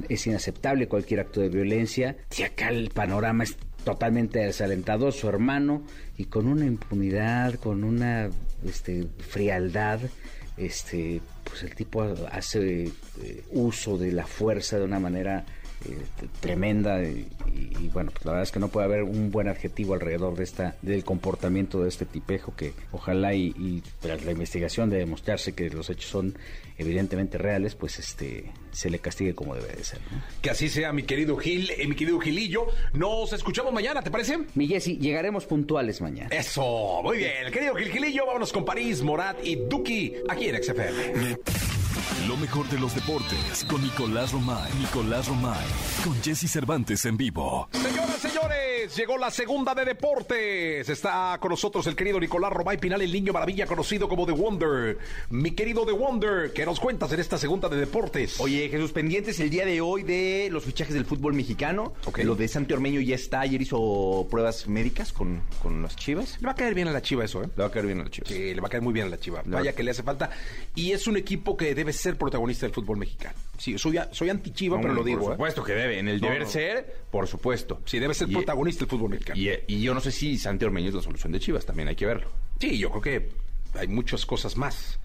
Es 0.07 0.27
inaceptable 0.27 0.87
cualquier 0.87 1.21
acto 1.21 1.41
de 1.41 1.49
violencia. 1.49 2.17
Y 2.37 2.43
acá 2.43 2.69
el 2.69 2.89
panorama 2.89 3.43
es 3.43 3.57
totalmente 3.83 4.39
desalentador. 4.39 5.13
Su 5.13 5.27
hermano 5.27 5.83
y 6.17 6.25
con 6.25 6.47
una 6.47 6.65
impunidad, 6.65 7.55
con 7.55 7.83
una 7.83 8.29
este, 8.65 9.07
frialdad, 9.19 9.99
este, 10.57 11.21
pues 11.43 11.63
el 11.63 11.73
tipo 11.75 12.03
hace 12.31 12.83
eh, 12.85 13.43
uso 13.51 13.97
de 13.97 14.11
la 14.11 14.27
fuerza 14.27 14.77
de 14.77 14.85
una 14.85 14.99
manera 14.99 15.45
este, 15.81 16.27
tremenda 16.39 17.01
y, 17.03 17.27
y, 17.53 17.87
bueno, 17.89 18.11
pues 18.11 18.25
la 18.25 18.33
verdad 18.33 18.43
es 18.43 18.51
que 18.51 18.59
no 18.59 18.67
puede 18.69 18.85
haber 18.85 19.03
un 19.03 19.31
buen 19.31 19.47
adjetivo 19.47 19.93
alrededor 19.93 20.35
de 20.35 20.43
esta 20.43 20.75
del 20.81 21.03
comportamiento 21.03 21.81
de 21.81 21.89
este 21.89 22.05
tipejo 22.05 22.55
que 22.55 22.73
ojalá 22.91 23.33
y, 23.33 23.53
y 23.57 23.83
tras 23.99 24.23
la 24.25 24.31
investigación 24.31 24.89
de 24.89 24.97
demostrarse 24.97 25.53
que 25.53 25.69
los 25.69 25.89
hechos 25.89 26.09
son 26.09 26.37
evidentemente 26.77 27.37
reales, 27.37 27.75
pues 27.75 27.99
este 27.99 28.51
se 28.71 28.89
le 28.89 28.99
castigue 28.99 29.35
como 29.35 29.55
debe 29.55 29.75
de 29.75 29.83
ser. 29.83 29.99
¿no? 30.11 30.21
Que 30.41 30.49
así 30.49 30.69
sea, 30.69 30.93
mi 30.93 31.03
querido 31.03 31.37
Gil, 31.37 31.69
eh, 31.71 31.85
mi 31.87 31.95
querido 31.95 32.19
Gilillo. 32.19 32.67
Nos 32.93 33.33
escuchamos 33.33 33.73
mañana, 33.73 34.01
¿te 34.01 34.09
parece? 34.09 34.39
Mi 34.55 34.67
Jessy, 34.67 34.97
llegaremos 34.97 35.45
puntuales 35.45 36.01
mañana. 36.01 36.29
Eso, 36.31 37.01
muy 37.03 37.17
bien. 37.17 37.51
Querido 37.51 37.75
Gil 37.75 37.91
Gilillo, 37.91 38.25
vámonos 38.25 38.53
con 38.53 38.63
París, 38.63 39.01
Morat 39.01 39.37
y 39.43 39.55
Duki 39.55 40.15
aquí 40.29 40.47
en 40.47 40.63
XFM. 40.63 41.37
Lo 42.27 42.37
mejor 42.37 42.67
de 42.69 42.79
los 42.79 42.93
deportes 42.95 43.65
con 43.69 43.81
Nicolás 43.81 44.31
Romay. 44.31 44.71
Nicolás 44.79 45.27
Romay. 45.27 45.65
Con 46.03 46.21
Jesse 46.21 46.49
Cervantes 46.49 47.05
en 47.05 47.17
vivo. 47.17 47.69
Señoras, 47.71 48.19
señores, 48.19 48.58
llegó 48.95 49.17
la 49.17 49.31
segunda 49.31 49.73
de 49.75 49.85
deportes. 49.85 50.87
Está 50.89 51.37
con 51.39 51.49
nosotros 51.51 51.85
el 51.87 51.95
querido 51.95 52.19
Nicolás 52.19 52.51
Romay 52.51 52.77
Pinal, 52.77 53.01
el 53.01 53.11
niño 53.11 53.33
maravilla 53.33 53.65
conocido 53.65 54.07
como 54.07 54.25
The 54.25 54.31
Wonder. 54.31 54.97
Mi 55.29 55.51
querido 55.51 55.85
The 55.85 55.91
Wonder, 55.91 56.51
¿qué 56.53 56.65
nos 56.65 56.79
cuentas 56.79 57.11
en 57.13 57.19
esta 57.19 57.37
segunda 57.37 57.69
de 57.69 57.77
deportes? 57.77 58.39
Oye, 58.39 58.69
Jesús, 58.69 58.91
pendientes 58.91 59.39
el 59.39 59.49
día 59.49 59.65
de 59.65 59.81
hoy 59.81 60.03
de 60.03 60.49
los 60.51 60.63
fichajes 60.63 60.93
del 60.93 61.05
fútbol 61.05 61.33
mexicano. 61.33 61.93
Ok. 62.05 62.19
Lo 62.19 62.35
de 62.35 62.47
Santi 62.47 62.73
Ormeño 62.73 63.01
ya 63.01 63.15
está. 63.15 63.41
Ayer 63.41 63.61
hizo 63.61 64.27
pruebas 64.29 64.67
médicas 64.67 65.13
con, 65.13 65.41
con 65.61 65.81
las 65.81 65.95
chivas. 65.95 66.37
Le 66.39 66.45
va 66.47 66.51
a 66.53 66.55
caer 66.55 66.73
bien 66.73 66.87
a 66.87 66.91
la 66.91 67.01
chiva 67.01 67.25
eso, 67.25 67.43
¿eh? 67.43 67.47
Le 67.55 67.61
va 67.61 67.67
a 67.67 67.71
caer 67.71 67.85
bien 67.85 67.99
a 67.99 68.03
las 68.03 68.11
chivas. 68.11 68.29
Sí, 68.29 68.53
le 68.53 68.61
va 68.61 68.67
a 68.67 68.69
caer 68.69 68.83
muy 68.83 68.93
bien 68.93 69.07
a 69.07 69.09
la 69.09 69.17
Chiva. 69.19 69.41
Le 69.43 69.49
va- 69.51 69.59
Vaya 69.59 69.73
que 69.73 69.83
le 69.83 69.91
hace 69.91 70.03
falta. 70.03 70.29
Y 70.75 70.91
es 70.91 71.07
un 71.07 71.17
equipo 71.17 71.57
que 71.57 71.75
debe 71.75 71.91
ser 71.93 72.17
protagonista 72.17 72.65
del 72.65 72.73
fútbol 72.73 72.97
mexicano. 72.97 73.35
Sí, 73.57 73.77
soy, 73.77 73.97
anti-Chiva, 74.29 74.79
pero 74.79 74.93
lo 74.93 75.03
digo. 75.03 75.19
Por 75.23 75.31
¿eh? 75.31 75.35
supuesto 75.35 75.63
que 75.63 75.73
debe. 75.73 75.99
En 75.99 76.07
el 76.07 76.21
deber 76.21 76.43
no. 76.43 76.49
ser, 76.49 76.95
por 77.11 77.27
supuesto. 77.27 77.81
Sí, 77.85 77.99
debe 77.99 78.13
ser 78.13 78.29
Y- 78.29 78.33
protagonista 78.33 78.78
fútbol 78.85 79.09
mexicano. 79.11 79.39
Y, 79.39 79.49
y 79.67 79.81
yo 79.81 79.93
no 79.93 79.99
sé 80.01 80.11
si 80.11 80.37
Santi 80.37 80.65
Ormeño 80.65 80.89
es 80.89 80.93
la 80.95 81.01
solución 81.01 81.31
de 81.31 81.39
Chivas. 81.39 81.65
También 81.65 81.87
hay 81.89 81.95
que 81.95 82.05
verlo. 82.05 82.29
Sí, 82.59 82.77
yo 82.77 82.89
creo 82.89 83.01
que 83.01 83.29
hay 83.79 83.87
muchas 83.87 84.25
cosas 84.25 84.57
más. 84.57 84.99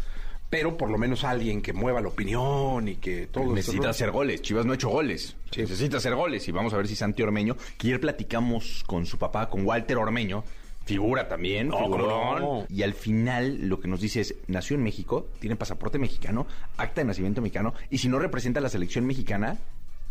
Pero 0.50 0.76
por 0.76 0.88
lo 0.90 0.98
menos 0.98 1.24
alguien 1.24 1.62
que 1.62 1.72
mueva 1.72 2.00
la 2.00 2.08
opinión 2.08 2.86
y 2.86 2.96
que 2.96 3.26
todo 3.26 3.52
Necesita 3.52 3.76
esto- 3.76 3.88
hacer 3.90 4.10
goles. 4.12 4.40
Chivas 4.42 4.64
no 4.64 4.72
ha 4.72 4.74
hecho 4.76 4.88
goles. 4.88 5.36
Sí. 5.50 5.62
Necesita 5.62 5.96
hacer 5.96 6.14
goles. 6.14 6.46
Y 6.46 6.52
vamos 6.52 6.72
a 6.74 6.76
ver 6.76 6.86
si 6.86 6.94
Santi 6.94 7.22
Ormeño, 7.22 7.56
que 7.76 7.88
ayer 7.88 8.00
platicamos 8.00 8.84
con 8.86 9.04
su 9.06 9.18
papá, 9.18 9.48
con 9.48 9.66
Walter 9.66 9.96
Ormeño, 9.96 10.44
figura 10.84 11.26
también, 11.26 11.68
No, 11.68 11.78
figurón. 11.78 12.40
no. 12.42 12.66
Y 12.68 12.82
al 12.82 12.94
final 12.94 13.68
lo 13.68 13.80
que 13.80 13.88
nos 13.88 14.00
dice 14.00 14.20
es, 14.20 14.34
nació 14.46 14.76
en 14.76 14.82
México, 14.84 15.28
tiene 15.40 15.56
pasaporte 15.56 15.98
mexicano, 15.98 16.46
acta 16.76 17.00
de 17.00 17.06
nacimiento 17.06 17.40
mexicano, 17.40 17.72
y 17.90 17.98
si 17.98 18.08
no 18.08 18.18
representa 18.18 18.60
a 18.60 18.62
la 18.62 18.68
selección 18.68 19.06
mexicana, 19.06 19.58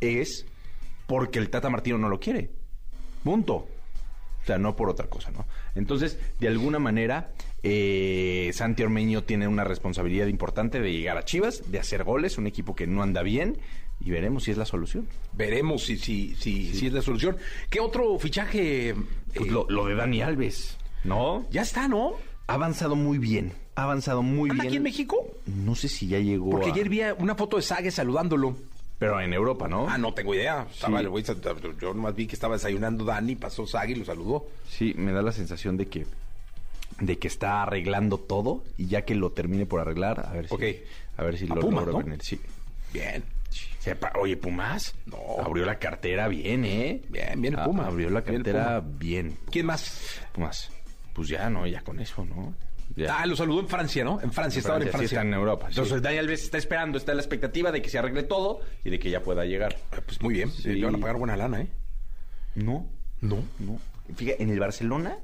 es 0.01 0.45
porque 1.07 1.38
el 1.39 1.49
Tata 1.51 1.70
Martino 1.70 1.97
no 1.99 2.09
lo 2.09 2.20
quiere. 2.20 2.49
Punto. 3.24 3.53
O 3.55 4.45
sea, 4.45 4.57
no 4.57 4.76
por 4.76 4.89
otra 4.89 5.07
cosa, 5.07 5.32
¿no? 5.32 5.45
Entonces, 5.74 6.19
de 6.39 6.49
alguna 6.49 6.78
manera, 6.78 7.32
eh, 7.63 8.51
Santi 8.53 8.84
Ormeño 8.84 9.24
tiene 9.24 9.47
una 9.47 9.63
responsabilidad 9.63 10.28
importante 10.28 10.82
de 10.82 10.91
llegar 10.91 11.17
a 11.17 11.24
Chivas, 11.24 11.71
de 11.71 11.80
hacer 11.80 12.03
goles, 12.03 12.38
un 12.38 12.47
equipo 12.47 12.76
que 12.76 12.86
no 12.86 13.01
anda 13.01 13.24
bien, 13.24 13.57
y 14.01 14.11
veremos 14.11 14.43
si 14.43 14.51
es 14.51 14.57
la 14.57 14.65
solución. 14.65 15.07
Veremos 15.32 15.86
si, 15.86 15.97
si, 15.97 16.36
si, 16.36 16.74
si 16.74 16.88
es 16.88 16.91
la 16.93 17.01
solución. 17.01 17.38
¿Qué 17.69 17.80
otro 17.80 18.19
fichaje? 18.19 18.95
Pues 19.34 19.47
eh, 19.47 19.51
lo, 19.51 19.65
lo 19.69 19.86
de 19.86 19.95
Dani 19.95 20.21
Alves, 20.21 20.78
¿no? 21.05 21.45
Ya 21.49 21.61
está, 21.61 21.88
¿no? 21.88 22.15
Ha 22.47 22.55
avanzado 22.55 22.97
muy 22.97 23.19
bien, 23.19 23.53
ha 23.76 23.84
avanzado 23.84 24.21
muy 24.24 24.49
¿Anda 24.49 24.63
bien. 24.63 24.67
aquí 24.71 24.78
en 24.78 24.84
México? 24.84 25.26
No 25.45 25.74
sé 25.76 25.88
si 25.88 26.07
ya 26.09 26.19
llegó 26.19 26.49
Porque 26.49 26.69
a- 26.71 26.74
ayer 26.74 26.89
vi 26.89 26.99
una 27.17 27.36
foto 27.36 27.55
de 27.55 27.63
Sague 27.63 27.91
saludándolo. 27.91 28.57
Pero 29.03 29.19
en 29.21 29.33
Europa, 29.33 29.67
¿no? 29.67 29.87
Ah, 29.89 29.97
no 29.97 30.13
tengo 30.13 30.33
idea. 30.33 30.65
Estaba 30.71 30.99
el 31.01 31.09
güey, 31.09 31.23
yo 31.81 31.93
nomás 31.93 32.15
vi 32.15 32.25
que 32.27 32.35
estaba 32.35 32.55
desayunando 32.55 33.03
Dani, 33.03 33.35
pasó 33.35 33.67
Sague 33.67 33.91
y 33.93 33.95
lo 33.95 34.05
saludó. 34.05 34.47
Sí, 34.69 34.93
me 34.97 35.11
da 35.11 35.21
la 35.21 35.31
sensación 35.31 35.75
de 35.77 35.87
que 35.87 36.05
de 36.99 37.17
que 37.17 37.27
está 37.27 37.63
arreglando 37.63 38.17
todo 38.19 38.63
y 38.77 38.85
ya 38.87 39.01
que 39.03 39.15
lo 39.15 39.31
termine 39.31 39.65
por 39.65 39.81
arreglar, 39.81 40.25
a 40.27 40.31
ver 40.31 40.47
si 40.47 40.53
Ok. 40.53 40.63
a 41.17 41.23
ver 41.23 41.37
si 41.37 41.45
A 41.51 41.55
lo 41.55 41.61
Pumas, 41.61 41.85
logro 41.85 41.99
¿no? 41.99 42.05
venir. 42.05 42.19
Sí. 42.23 42.39
Bien. 42.93 43.23
Sepa- 43.83 44.13
Oye, 44.21 44.37
Pumas. 44.37 44.95
No. 45.07 45.17
Abrió 45.43 45.65
la 45.65 45.79
cartera 45.79 46.27
bien, 46.29 46.63
¿eh? 46.63 47.01
Bien, 47.09 47.41
bien 47.41 47.55
el 47.57 47.63
Puma. 47.65 47.87
Abrió 47.87 48.09
la 48.09 48.21
cartera 48.23 48.79
Puma. 48.81 48.95
bien. 48.99 49.37
¿Quién 49.51 49.65
más? 49.65 50.19
Pumas. 50.31 50.69
Pues 51.13 51.27
ya, 51.27 51.49
¿no? 51.49 51.67
Ya 51.67 51.81
con 51.81 51.99
eso, 51.99 52.23
¿no? 52.25 52.53
Ah, 53.09 53.25
lo 53.25 53.35
saludó 53.35 53.59
en 53.61 53.67
Francia, 53.67 54.03
¿no? 54.03 54.21
En 54.21 54.31
Francia, 54.31 54.59
estaban 54.59 54.81
en 54.83 54.87
sí 54.89 54.91
Francia. 54.91 55.17
está 55.19 55.27
en 55.27 55.33
Europa. 55.33 55.65
Sí. 55.67 55.71
Entonces 55.79 56.01
Dani 56.01 56.17
Alves 56.17 56.43
está 56.43 56.57
esperando, 56.57 56.97
está 56.97 57.11
en 57.11 57.17
la 57.17 57.23
expectativa 57.23 57.71
de 57.71 57.81
que 57.81 57.89
se 57.89 57.97
arregle 57.97 58.23
todo 58.23 58.59
y 58.83 58.89
de 58.91 58.99
que 58.99 59.09
ya 59.09 59.21
pueda 59.21 59.45
llegar. 59.45 59.75
Ah, 59.91 59.97
Pues 60.05 60.21
muy 60.21 60.33
bien. 60.35 60.51
Sí. 60.51 60.69
Le 60.73 60.85
van 60.85 60.95
a 60.95 60.99
pagar 60.99 61.17
buena 61.17 61.35
lana, 61.35 61.61
¿eh? 61.61 61.67
No, 62.55 62.87
No. 63.21 63.37
no. 63.59 63.79
Fíjate, 64.15 64.43
en 64.43 64.49
el 64.49 64.59
Barcelona 64.59 65.17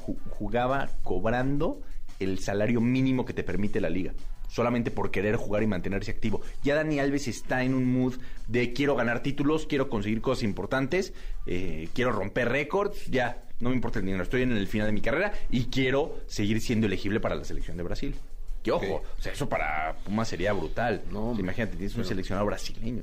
ju- 0.00 0.18
jugaba 0.30 0.90
cobrando 1.02 1.80
el 2.20 2.40
salario 2.40 2.80
mínimo 2.80 3.24
que 3.24 3.32
te 3.32 3.42
permite 3.42 3.80
la 3.80 3.88
liga. 3.88 4.12
Solamente 4.54 4.92
por 4.92 5.10
querer 5.10 5.34
jugar 5.34 5.64
y 5.64 5.66
mantenerse 5.66 6.12
activo. 6.12 6.40
Ya 6.62 6.76
Dani 6.76 7.00
Alves 7.00 7.26
está 7.26 7.64
en 7.64 7.74
un 7.74 7.92
mood 7.92 8.14
de 8.46 8.72
quiero 8.72 8.94
ganar 8.94 9.20
títulos, 9.20 9.66
quiero 9.66 9.88
conseguir 9.88 10.20
cosas 10.20 10.44
importantes, 10.44 11.12
eh, 11.44 11.88
quiero 11.92 12.12
romper 12.12 12.50
récords, 12.50 13.06
ya, 13.06 13.42
no 13.58 13.70
me 13.70 13.74
importa 13.74 13.98
el 13.98 14.04
dinero, 14.04 14.22
estoy 14.22 14.42
en 14.42 14.52
el 14.52 14.68
final 14.68 14.86
de 14.86 14.92
mi 14.92 15.00
carrera 15.00 15.32
y 15.50 15.64
quiero 15.64 16.20
seguir 16.28 16.60
siendo 16.60 16.86
elegible 16.86 17.18
para 17.18 17.34
la 17.34 17.44
selección 17.44 17.76
de 17.76 17.82
Brasil. 17.82 18.14
Que 18.62 18.70
ojo, 18.70 19.02
o 19.18 19.20
sea, 19.20 19.32
eso 19.32 19.48
para 19.48 19.96
Pumas 20.04 20.28
sería 20.28 20.52
brutal. 20.52 21.02
No, 21.10 21.34
imagínate, 21.36 21.76
tienes 21.76 21.96
un 21.96 22.04
seleccionado 22.04 22.46
brasileño. 22.46 23.02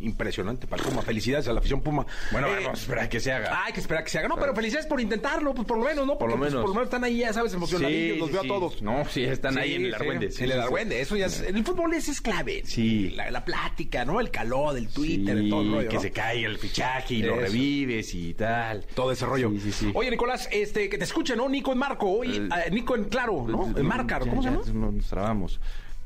Impresionante 0.00 0.66
para 0.66 0.82
el 0.82 0.88
Puma. 0.88 1.02
Felicidades 1.02 1.46
a 1.48 1.52
la 1.52 1.58
afición 1.60 1.82
Puma. 1.82 2.06
Bueno, 2.32 2.48
Eh, 2.48 2.52
vamos 2.64 2.78
a 2.78 2.82
esperar 2.82 3.08
que 3.08 3.20
se 3.20 3.32
haga. 3.32 3.64
Hay 3.64 3.72
que 3.72 3.80
esperar 3.80 4.02
que 4.02 4.10
se 4.10 4.18
haga. 4.18 4.28
No, 4.28 4.36
pero 4.36 4.54
felicidades 4.54 4.86
por 4.86 5.00
intentarlo, 5.00 5.54
pues 5.54 5.66
por 5.68 5.78
lo 5.78 5.84
menos, 5.84 6.06
¿no? 6.06 6.16
Por 6.18 6.30
lo 6.30 6.36
pues, 6.38 6.50
menos. 6.50 6.62
por 6.62 6.70
lo 6.70 6.74
menos 6.74 6.86
están 6.86 7.04
ahí, 7.04 7.18
ya 7.18 7.32
sabes, 7.32 7.52
emocionadillos, 7.52 8.18
los 8.18 8.28
sí, 8.28 8.32
veo 8.32 8.42
sí. 8.42 8.48
a 8.48 8.50
todos. 8.50 8.82
No, 8.82 9.04
sí, 9.06 9.24
están 9.24 9.58
ahí 9.58 9.74
en 9.74 9.84
el 9.86 9.94
Argüende. 9.94 10.30
En 10.38 10.50
el. 10.50 10.60
Argüende, 10.60 11.00
eso 11.00 11.16
ya 11.16 11.26
es. 11.26 11.40
En 11.42 11.56
el 11.56 11.64
fútbol 11.64 11.92
ese 11.94 12.12
es 12.12 12.20
clave. 12.20 12.62
Sí. 12.64 13.10
La, 13.10 13.30
la 13.30 13.44
plática, 13.44 14.04
¿no? 14.04 14.20
El 14.20 14.30
calor 14.30 14.74
del 14.74 14.88
Twitter, 14.88 15.36
el 15.36 15.50
todo 15.50 15.62
el 15.62 15.72
rollo. 15.72 15.88
que 15.88 15.96
¿no? 15.96 16.00
se 16.02 16.10
caiga 16.12 16.48
el 16.48 16.58
fichaje 16.58 17.14
y 17.14 17.22
lo 17.22 17.36
revives 17.36 18.14
y 18.14 18.34
tal. 18.34 18.86
Todo 18.94 19.12
ese 19.12 19.26
rollo. 19.26 19.50
Sí, 19.50 19.60
sí, 19.60 19.72
sí. 19.72 19.90
Oye, 19.94 20.10
Nicolás, 20.10 20.48
este, 20.50 20.88
que 20.88 20.96
te 20.96 21.04
escuche, 21.04 21.36
¿no? 21.36 21.48
Nico 21.48 21.72
en 21.72 21.78
Marco, 21.78 22.08
hoy, 22.10 22.36
El- 22.36 22.52
ah, 22.52 22.62
Nico 22.70 22.96
en 22.96 23.04
Claro, 23.04 23.44
¿no? 23.46 23.76
En 23.78 23.86
Marca, 23.86 24.18
Ya, 24.18 24.30
¿cómo 24.30 24.42
se 24.42 24.50
llama? 24.50 24.62
Nos 24.92 25.06
trabamos. 25.08 25.60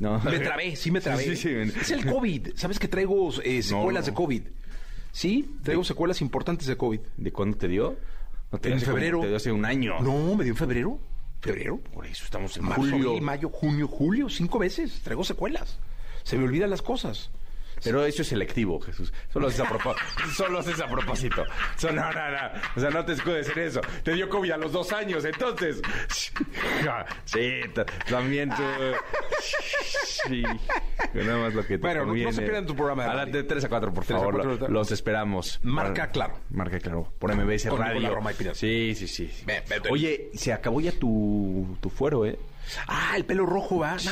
No. 0.05 0.21
Me 0.31 0.39
trabé, 0.39 0.77
sí 0.77 0.91
me 0.91 1.01
trabé. 1.01 1.25
Sí, 1.25 1.37
sí, 1.37 1.49
sí. 1.71 1.81
Es 1.81 1.91
el 1.91 2.05
COVID. 2.05 2.49
¿Sabes 2.57 2.79
que 2.79 2.89
traigo 2.89 3.31
eh, 3.43 3.63
secuelas 3.63 4.05
no. 4.05 4.11
de 4.11 4.15
COVID? 4.15 4.43
Sí, 5.13 5.57
traigo 5.63 5.83
secuelas 5.85 6.21
importantes 6.21 6.67
de 6.67 6.77
COVID. 6.77 7.01
¿De 7.17 7.33
cuándo 7.33 7.57
te 7.57 7.69
dio? 7.69 7.97
No, 8.53 8.59
te 8.59 8.69
En 8.69 8.75
como- 8.81 8.87
febrero. 8.93 9.21
te 9.21 9.29
dio 9.29 9.37
hace 9.37 9.51
un 9.51 9.65
año. 9.65 10.01
No, 10.01 10.35
me 10.35 10.45
dio 10.45 10.53
en 10.53 10.57
febrero. 10.59 10.99
¿Febrero? 11.41 11.79
Por 11.93 12.07
eso 12.07 12.25
estamos 12.25 12.57
en 12.57 12.65
Marzo, 12.65 12.83
julio. 12.83 13.21
mayo, 13.21 13.49
junio, 13.51 13.87
julio, 13.89 14.29
cinco 14.29 14.59
veces. 14.59 15.01
Traigo 15.03 15.25
secuelas. 15.25 15.79
Se 16.23 16.37
me 16.39 16.45
olvidan 16.45 16.71
las 16.71 16.83
cosas. 16.83 17.31
Pero 17.83 18.05
eso 18.05 18.23
es 18.23 18.29
selectivo, 18.29 18.81
Jesús. 18.81 19.13
Solo 19.33 19.49
es 19.49 19.59
a 19.61 19.65
propósito. 19.69 20.05
Solo 20.37 20.61
es 20.61 20.81
a 20.81 20.87
propósito. 20.87 21.45
So, 21.77 21.91
no, 21.93 22.13
no, 22.13 22.31
no. 22.31 22.39
O 22.77 22.81
sea, 22.81 22.91
no 22.91 23.05
te 23.05 23.13
escudes 23.13 23.49
en 23.57 23.63
eso. 23.63 23.81
Te 24.03 24.13
dio 24.13 24.29
COVID 24.29 24.51
a 24.53 24.57
los 24.57 24.73
dos 24.73 24.93
años, 24.93 25.25
entonces. 25.25 25.81
Sí, 27.25 27.61
ta- 27.75 27.85
también 28.09 28.51
tú. 28.51 28.63
Sí. 30.29 30.43
Nada 31.13 31.37
más 31.39 31.55
lo 31.55 31.63
que 31.63 31.77
te 31.77 31.79
Bueno, 31.79 32.07
no- 32.07 32.33
se 32.33 32.41
pierdan 32.43 32.67
tu 32.67 32.75
programa 32.75 33.05
de 33.05 33.11
A 33.11 33.15
las 33.15 33.25
radio. 33.27 33.43
de 33.43 33.45
3 33.45 33.65
a 33.65 33.69
4, 33.69 33.93
por 33.93 34.05
3 34.05 34.17
a 34.17 34.19
favor. 34.21 34.35
4, 34.43 34.69
lo- 34.69 34.69
los 34.69 34.91
esperamos. 34.91 35.61
Marca 35.63 36.03
Mar- 36.03 36.13
Claro. 36.13 36.35
Marca 36.51 36.79
claro. 36.79 37.13
Por 37.19 37.35
MBS 37.35 37.69
Con 37.69 37.79
Radio. 37.79 38.15
Roma 38.15 38.33
y. 38.33 38.35
Sí, 38.55 38.95
sí, 38.95 39.07
sí. 39.07 39.31
Oye, 39.91 40.31
se 40.35 40.53
acabó 40.53 40.81
ya 40.81 40.93
tu, 40.93 41.77
tu 41.81 41.91
fuero, 41.91 42.25
¿eh? 42.25 42.39
Ah, 42.87 43.13
el 43.17 43.25
pelo 43.25 43.47
rojo, 43.47 43.79
¿va? 43.79 43.99
Sí. 43.99 44.09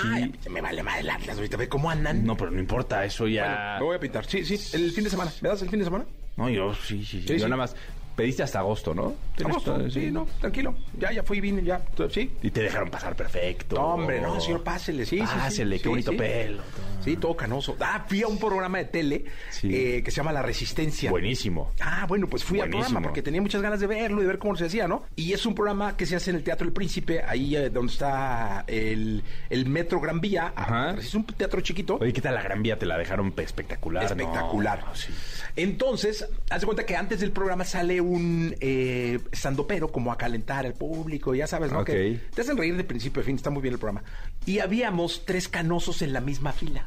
Me 0.51 0.61
vale 0.61 0.83
más 0.83 0.99
el 1.01 1.11
Atlas. 1.11 1.37
Ahorita 1.37 1.57
ve 1.57 1.69
cómo 1.69 1.91
andan. 1.91 2.25
No, 2.25 2.37
pero 2.37 2.51
no 2.51 2.59
importa, 2.61 3.05
eso 3.05 3.25
Bueno, 3.25 3.37
ya. 3.37 3.77
me 3.79 3.85
voy 3.87 3.97
a 3.97 4.01
pintar. 4.01 4.25
Sí, 4.27 4.45
sí. 4.45 4.59
El 4.77 4.93
fin 4.93 5.05
de 5.05 5.11
semana. 5.11 5.33
¿Me 5.41 5.49
das 5.49 5.63
el 5.63 5.69
fin 5.71 5.79
de 5.79 5.85
semana? 5.85 6.05
No, 6.37 6.49
yo 6.49 6.75
sí, 6.75 7.05
sí. 7.05 7.21
sí. 7.21 7.23
Sí, 7.23 7.33
yo 7.35 7.39
sí. 7.39 7.45
nada 7.45 7.57
más. 7.57 7.75
Pediste 8.17 8.43
hasta 8.43 8.59
agosto, 8.59 8.95
¿no? 8.95 9.15
¿Tienes 9.37 9.53
Agosto. 9.57 9.73
todo- 9.75 9.91
Sí, 9.91 10.11
no, 10.11 10.27
tranquilo. 10.39 10.75
Ya, 10.99 11.13
ya 11.13 11.23
fui, 11.23 11.41
vine, 11.41 11.63
ya. 11.63 11.81
Sí. 12.11 12.31
Y 12.43 12.51
te 12.51 12.61
dejaron 12.61 12.91
pasar 12.91 13.17
perfecto. 13.17 13.77
No, 13.77 13.95
hombre, 13.95 14.21
no, 14.21 14.39
señor, 14.39 14.63
pásele, 14.63 15.07
sí, 15.07 15.19
sí, 15.19 15.27
sí. 15.27 15.33
Pásele, 15.35 15.77
qué 15.79 15.83
Sí, 15.85 15.89
bonito 15.89 16.11
sí. 16.13 16.19
pelo. 16.19 16.63
Sí, 17.05 17.17
todo 17.17 17.37
canoso. 17.37 17.77
Ah, 17.81 18.05
fui 18.09 18.23
a 18.23 18.27
un 18.29 18.39
programa 18.39 18.79
de 18.79 18.85
tele 18.87 19.25
Sí. 19.51 19.69
eh, 19.75 20.03
que 20.05 20.11
se 20.11 20.19
llama 20.19 20.33
La 20.33 20.43
Resistencia. 20.43 21.11
Buenísimo. 21.11 21.73
Ah, 21.81 22.07
bueno, 22.09 22.27
pues 22.29 22.45
fui 22.45 22.61
al 22.61 22.71
programa 22.71 23.01
porque 23.03 23.23
tenía 23.23 23.41
muchas 23.43 23.61
ganas 23.63 23.81
de 23.81 23.87
verlo 23.87 24.19
y 24.19 24.23
de 24.23 24.29
ver 24.29 24.39
cómo 24.39 24.57
se 24.57 24.67
hacía, 24.67 24.87
¿no? 24.89 25.05
Y 25.17 25.33
es 25.33 25.45
un 25.47 25.55
programa 25.55 25.97
que 25.97 26.07
se 26.07 26.17
hace 26.17 26.31
en 26.31 26.37
el 26.37 26.43
Teatro 26.45 26.67
El 26.67 26.73
Príncipe, 26.73 27.23
ahí 27.27 27.57
eh, 27.57 27.71
donde 27.71 27.93
está 27.93 28.65
el, 28.67 29.23
el 29.51 29.67
Metro 29.67 30.01
Gran 30.01 30.21
Vía. 30.21 30.53
Ajá. 30.55 30.93
Es 30.99 31.15
un 31.15 31.25
teatro 31.25 31.61
chiquito. 31.61 31.99
Oye, 32.01 32.13
¿qué 32.13 32.21
tal 32.21 32.35
la 32.35 32.43
Gran 32.43 32.63
Vía? 32.63 32.79
Te 32.79 32.87
la 32.87 32.97
dejaron 32.99 33.33
pe- 33.33 33.43
espectacular. 33.43 34.05
Espectacular. 34.05 34.85
No, 34.87 34.95
sí. 34.95 35.09
Entonces, 35.57 36.27
haz 36.51 36.61
de 36.61 36.67
cuenta 36.67 36.85
que 36.87 36.97
antes 36.97 37.21
del 37.21 37.31
programa 37.33 37.65
sale 37.65 38.01
un 38.01 38.55
eh, 38.61 39.19
estandopero 39.31 39.89
como 39.93 40.11
a 40.13 40.19
calentar 40.19 40.65
al 40.67 40.75
público, 40.75 41.35
ya 41.35 41.47
sabes, 41.47 41.71
¿no? 41.73 41.81
Ok. 41.81 41.87
Que 41.87 42.21
te 42.35 42.41
hacen 42.41 42.57
reír 42.57 42.77
de 42.77 42.85
principio 42.85 43.23
a 43.23 43.25
fin, 43.25 43.37
está 43.37 43.51
muy 43.51 43.63
bien 43.63 43.75
el 43.75 43.79
programa. 43.81 44.03
Y 44.47 44.59
habíamos 44.61 45.25
tres 45.27 45.49
canosos 45.49 46.03
en 46.03 46.13
la 46.13 46.21
misma 46.21 46.53
fila. 46.53 46.85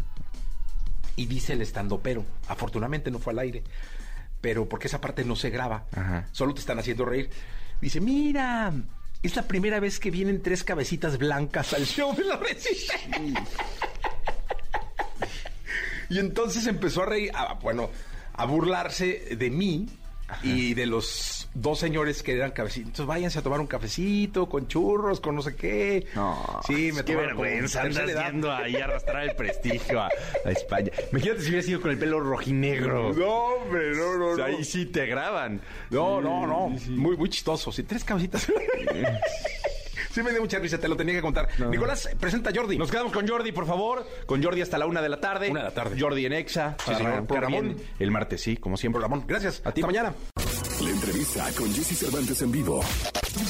Y 1.15 1.25
dice 1.27 1.53
el 1.53 1.61
estandopero, 1.61 2.25
afortunadamente 2.47 3.09
no 3.11 3.19
fue 3.19 3.33
al 3.33 3.39
aire. 3.39 3.63
pero 4.41 4.69
porque 4.69 4.87
esa 4.87 5.01
parte 5.01 5.23
no 5.25 5.35
se 5.35 5.49
graba. 5.49 5.85
Ajá. 5.95 6.27
Solo 6.31 6.53
te 6.53 6.59
están 6.59 6.77
haciendo 6.77 7.03
reír. 7.05 7.29
Dice, 7.81 7.99
mira, 7.99 8.71
es 9.23 9.35
la 9.35 9.41
primera 9.47 9.79
vez 9.79 9.99
que 9.99 10.11
vienen 10.11 10.43
tres 10.43 10.63
cabecitas 10.63 11.17
blancas 11.17 11.73
al 11.73 11.85
show 11.85 12.15
de 12.15 12.25
la 12.25 12.35
resistencia. 12.37 13.43
y 16.09 16.19
entonces 16.19 16.67
empezó 16.67 17.03
a 17.03 17.05
reír, 17.07 17.31
a- 17.33 17.53
bueno, 17.55 17.89
a 18.33 18.45
burlarse 18.45 19.35
de 19.35 19.49
mí 19.49 19.87
y 20.43 20.73
de 20.75 20.85
los 20.85 21.44
dos 21.55 21.79
señores 21.79 22.21
que 22.21 22.33
eran. 22.33 22.53
Entonces 22.55 23.05
váyanse 23.05 23.39
a 23.39 23.41
tomar 23.41 23.59
un 23.59 23.67
cafecito 23.67 24.47
con 24.47 24.67
churros, 24.67 25.19
con 25.19 25.35
no 25.35 25.41
sé 25.41 25.55
qué. 25.55 26.05
No, 26.13 26.61
sí, 26.67 26.91
me 26.93 27.03
qué 27.03 27.15
vergüenza. 27.15 27.81
Andas 27.81 28.05
yendo 28.05 28.51
ahí 28.51 28.75
a 28.75 28.85
arrastrar 28.85 29.23
el 29.23 29.35
prestigio 29.35 30.01
a, 30.01 30.09
a 30.45 30.51
España. 30.51 30.91
Imagínate 31.11 31.41
si 31.41 31.49
hubiera 31.49 31.65
sido 31.65 31.81
con 31.81 31.91
el 31.91 31.97
pelo 31.97 32.19
rojinegro. 32.19 33.13
No, 33.13 33.45
hombre, 33.55 33.95
no, 33.95 34.17
no, 34.17 34.27
O 34.27 34.35
sea, 34.35 34.47
no. 34.47 34.57
ahí 34.57 34.63
sí 34.63 34.85
te 34.85 35.05
graban. 35.05 35.61
No, 35.89 36.21
no, 36.21 36.45
no. 36.45 36.69
Muy, 36.89 37.17
muy 37.17 37.29
chistoso. 37.29 37.71
Sí, 37.71 37.83
tres 37.83 38.03
cabecitas. 38.03 38.45
sí 40.11 40.23
me 40.23 40.31
dio 40.31 40.41
mucha 40.41 40.59
risa, 40.59 40.77
te 40.77 40.87
lo 40.87 40.95
tenía 40.95 41.15
que 41.15 41.21
contar. 41.21 41.47
Nicolás, 41.69 42.09
presenta 42.19 42.49
a 42.49 42.53
Jordi. 42.53 42.77
Nos 42.77 42.91
quedamos 42.91 43.11
con 43.11 43.27
Jordi, 43.27 43.51
por 43.51 43.65
favor. 43.65 44.05
Con 44.25 44.43
Jordi 44.43 44.61
hasta 44.61 44.77
la 44.77 44.85
una 44.85 45.01
de 45.01 45.09
la 45.09 45.19
tarde. 45.19 45.49
Una 45.49 45.61
de 45.61 45.65
la 45.69 45.73
tarde. 45.73 45.99
Jordi 45.99 46.25
en 46.25 46.33
Exa. 46.33 46.75
para 46.85 46.97
señor. 46.97 47.47
bien 47.47 47.77
El 47.99 48.11
martes, 48.11 48.41
sí, 48.41 48.57
como 48.57 48.77
siempre. 48.77 49.01
Ramón, 49.01 49.23
gracias. 49.27 49.61
A 49.65 49.71
ti 49.71 49.81
mañana. 49.81 50.13
Entrevista 50.95 51.51
con 51.57 51.73
Jesse 51.73 51.97
Cervantes 51.97 52.41
en 52.41 52.51
vivo. 52.53 52.81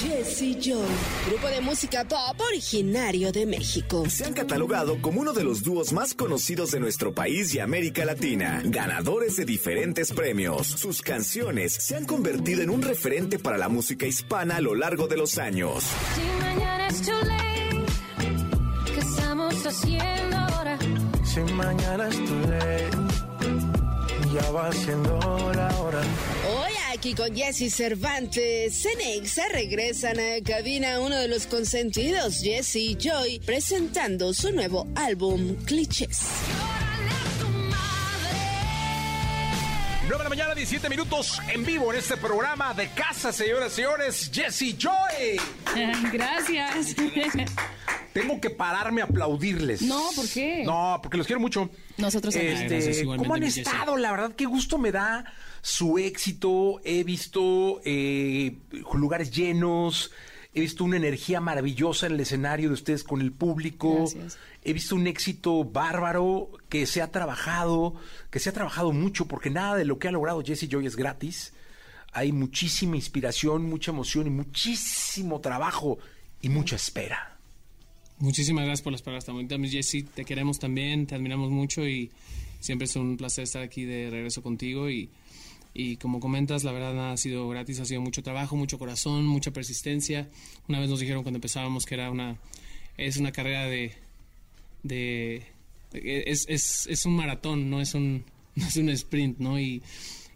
Jesse 0.01 0.57
Joy, 0.59 0.87
grupo 1.27 1.47
de 1.47 1.61
música 1.61 2.03
pop 2.03 2.41
originario 2.41 3.31
de 3.31 3.45
México. 3.45 4.03
Se 4.09 4.25
han 4.25 4.33
catalogado 4.33 4.99
como 4.99 5.21
uno 5.21 5.31
de 5.31 5.43
los 5.43 5.61
dúos 5.61 5.93
más 5.93 6.15
conocidos 6.15 6.71
de 6.71 6.79
nuestro 6.79 7.13
país 7.13 7.53
y 7.53 7.59
América 7.59 8.03
Latina, 8.03 8.63
ganadores 8.65 9.35
de 9.35 9.45
diferentes 9.45 10.11
premios. 10.11 10.65
Sus 10.65 11.03
canciones 11.03 11.73
se 11.73 11.95
han 11.95 12.05
convertido 12.05 12.63
en 12.63 12.71
un 12.71 12.81
referente 12.81 13.37
para 13.37 13.59
la 13.59 13.69
música 13.69 14.07
hispana 14.07 14.55
a 14.55 14.61
lo 14.61 14.73
largo 14.73 15.07
de 15.07 15.17
los 15.17 15.37
años. 15.37 15.83
Si 16.15 16.43
mañana 16.43 16.87
es 16.87 17.01
too 17.03 17.13
late, 17.27 17.85
¿qué 18.91 18.99
estamos 18.99 19.65
haciendo 19.67 20.35
ahora? 20.35 20.79
Si 21.23 21.53
mañana 21.53 22.07
es 22.07 22.25
tu 22.25 22.39
ley, 22.49 22.89
ya 24.33 24.51
va 24.51 24.71
siendo 24.71 25.19
la 25.53 25.77
hora. 25.77 26.01
Aquí 27.05 27.13
con 27.13 27.35
Jesse 27.35 27.71
Cervantes, 27.71 28.81
Cenexa 28.81 29.43
regresan 29.49 30.17
a 30.19 30.41
cabina 30.43 30.99
uno 30.99 31.15
de 31.15 31.27
los 31.27 31.45
consentidos, 31.45 32.41
Jesse 32.41 32.97
Joy, 32.97 33.39
presentando 33.45 34.33
su 34.33 34.51
nuevo 34.51 34.87
álbum 34.95 35.55
Clichés. 35.65 36.21
9 40.07 40.17
de 40.17 40.23
la 40.23 40.29
mañana, 40.29 40.55
17 40.55 40.89
minutos 40.89 41.39
en 41.53 41.63
vivo 41.63 41.93
en 41.93 41.99
este 41.99 42.17
programa 42.17 42.73
de 42.73 42.89
casa, 42.89 43.31
señoras 43.31 43.73
y 43.73 43.75
señores. 43.75 44.31
Jesse 44.33 44.75
Joy. 44.75 45.39
Gracias. 46.11 46.95
Tengo 48.15 48.39
que 48.39 48.49
pararme 48.49 49.01
a 49.01 49.03
aplaudirles. 49.03 49.81
No, 49.81 50.01
¿por 50.15 50.25
qué? 50.29 50.63
No, 50.63 50.99
porque 51.03 51.17
los 51.17 51.27
quiero 51.27 51.41
mucho. 51.41 51.69
Nosotros 51.97 52.33
también. 52.33 52.55
Este, 52.55 52.79
Gracias, 52.79 53.05
¿Cómo 53.17 53.33
han 53.33 53.43
estado? 53.43 53.97
La 53.97 54.09
verdad, 54.11 54.31
qué 54.37 54.45
gusto 54.45 54.77
me 54.77 54.93
da 54.93 55.25
su 55.61 55.97
éxito. 55.97 56.79
He 56.85 57.03
visto 57.03 57.81
eh, 57.83 58.55
lugares 58.93 59.31
llenos. 59.31 60.11
He 60.53 60.61
visto 60.61 60.85
una 60.85 60.95
energía 60.95 61.41
maravillosa 61.41 62.05
en 62.05 62.13
el 62.13 62.21
escenario 62.21 62.69
de 62.69 62.75
ustedes 62.75 63.03
con 63.03 63.19
el 63.19 63.33
público. 63.33 63.95
Gracias. 63.95 64.37
He 64.63 64.71
visto 64.71 64.95
un 64.95 65.07
éxito 65.07 65.65
bárbaro 65.65 66.51
que 66.69 66.85
se 66.85 67.01
ha 67.01 67.11
trabajado, 67.11 67.95
que 68.29 68.39
se 68.39 68.49
ha 68.49 68.53
trabajado 68.53 68.93
mucho, 68.93 69.27
porque 69.27 69.49
nada 69.49 69.75
de 69.75 69.83
lo 69.83 69.99
que 69.99 70.07
ha 70.07 70.11
logrado 70.11 70.41
Jesse 70.41 70.69
Joy 70.69 70.85
es 70.85 70.95
gratis. 70.95 71.51
Hay 72.13 72.31
muchísima 72.31 72.95
inspiración, 72.95 73.69
mucha 73.69 73.91
emoción 73.91 74.25
y 74.25 74.29
muchísimo 74.29 75.41
trabajo 75.41 75.97
y 76.39 76.47
mucha 76.47 76.77
espera. 76.77 77.34
Muchísimas 78.19 78.65
gracias 78.65 78.81
por 78.81 78.93
las 78.93 79.01
palabras 79.01 79.25
tan. 79.25 79.47
Te 79.47 80.25
queremos 80.25 80.59
también, 80.59 81.05
te 81.05 81.15
admiramos 81.15 81.51
mucho 81.51 81.87
y 81.87 82.11
siempre 82.59 82.85
es 82.85 82.95
un 82.95 83.17
placer 83.17 83.43
estar 83.43 83.61
aquí 83.61 83.83
de 83.83 84.09
regreso 84.09 84.41
contigo. 84.41 84.89
Y, 84.89 85.09
como 85.97 86.21
comentas, 86.21 86.63
la 86.63 86.71
verdad 86.71 86.93
nada 86.93 87.11
ha 87.11 87.17
sido 87.17 87.49
gratis, 87.49 87.81
ha 87.81 87.85
sido 87.85 87.99
mucho 87.99 88.23
trabajo, 88.23 88.55
mucho 88.55 88.79
corazón, 88.79 89.25
mucha 89.25 89.51
persistencia. 89.51 90.29
Una 90.69 90.79
vez 90.79 90.89
nos 90.89 91.01
dijeron 91.01 91.23
cuando 91.23 91.37
empezábamos 91.37 91.85
que 91.85 91.95
era 91.95 92.09
una, 92.09 92.39
es 92.97 93.17
una 93.17 93.33
carrera 93.33 93.65
de, 93.65 93.91
de 94.83 95.43
es, 95.91 96.45
es, 96.47 96.87
es 96.87 97.05
un 97.05 97.17
maratón, 97.17 97.69
no 97.69 97.81
es 97.81 97.93
un, 97.93 98.23
es 98.55 98.77
un 98.77 98.89
sprint, 98.89 99.39
¿no? 99.39 99.59
Y, 99.59 99.83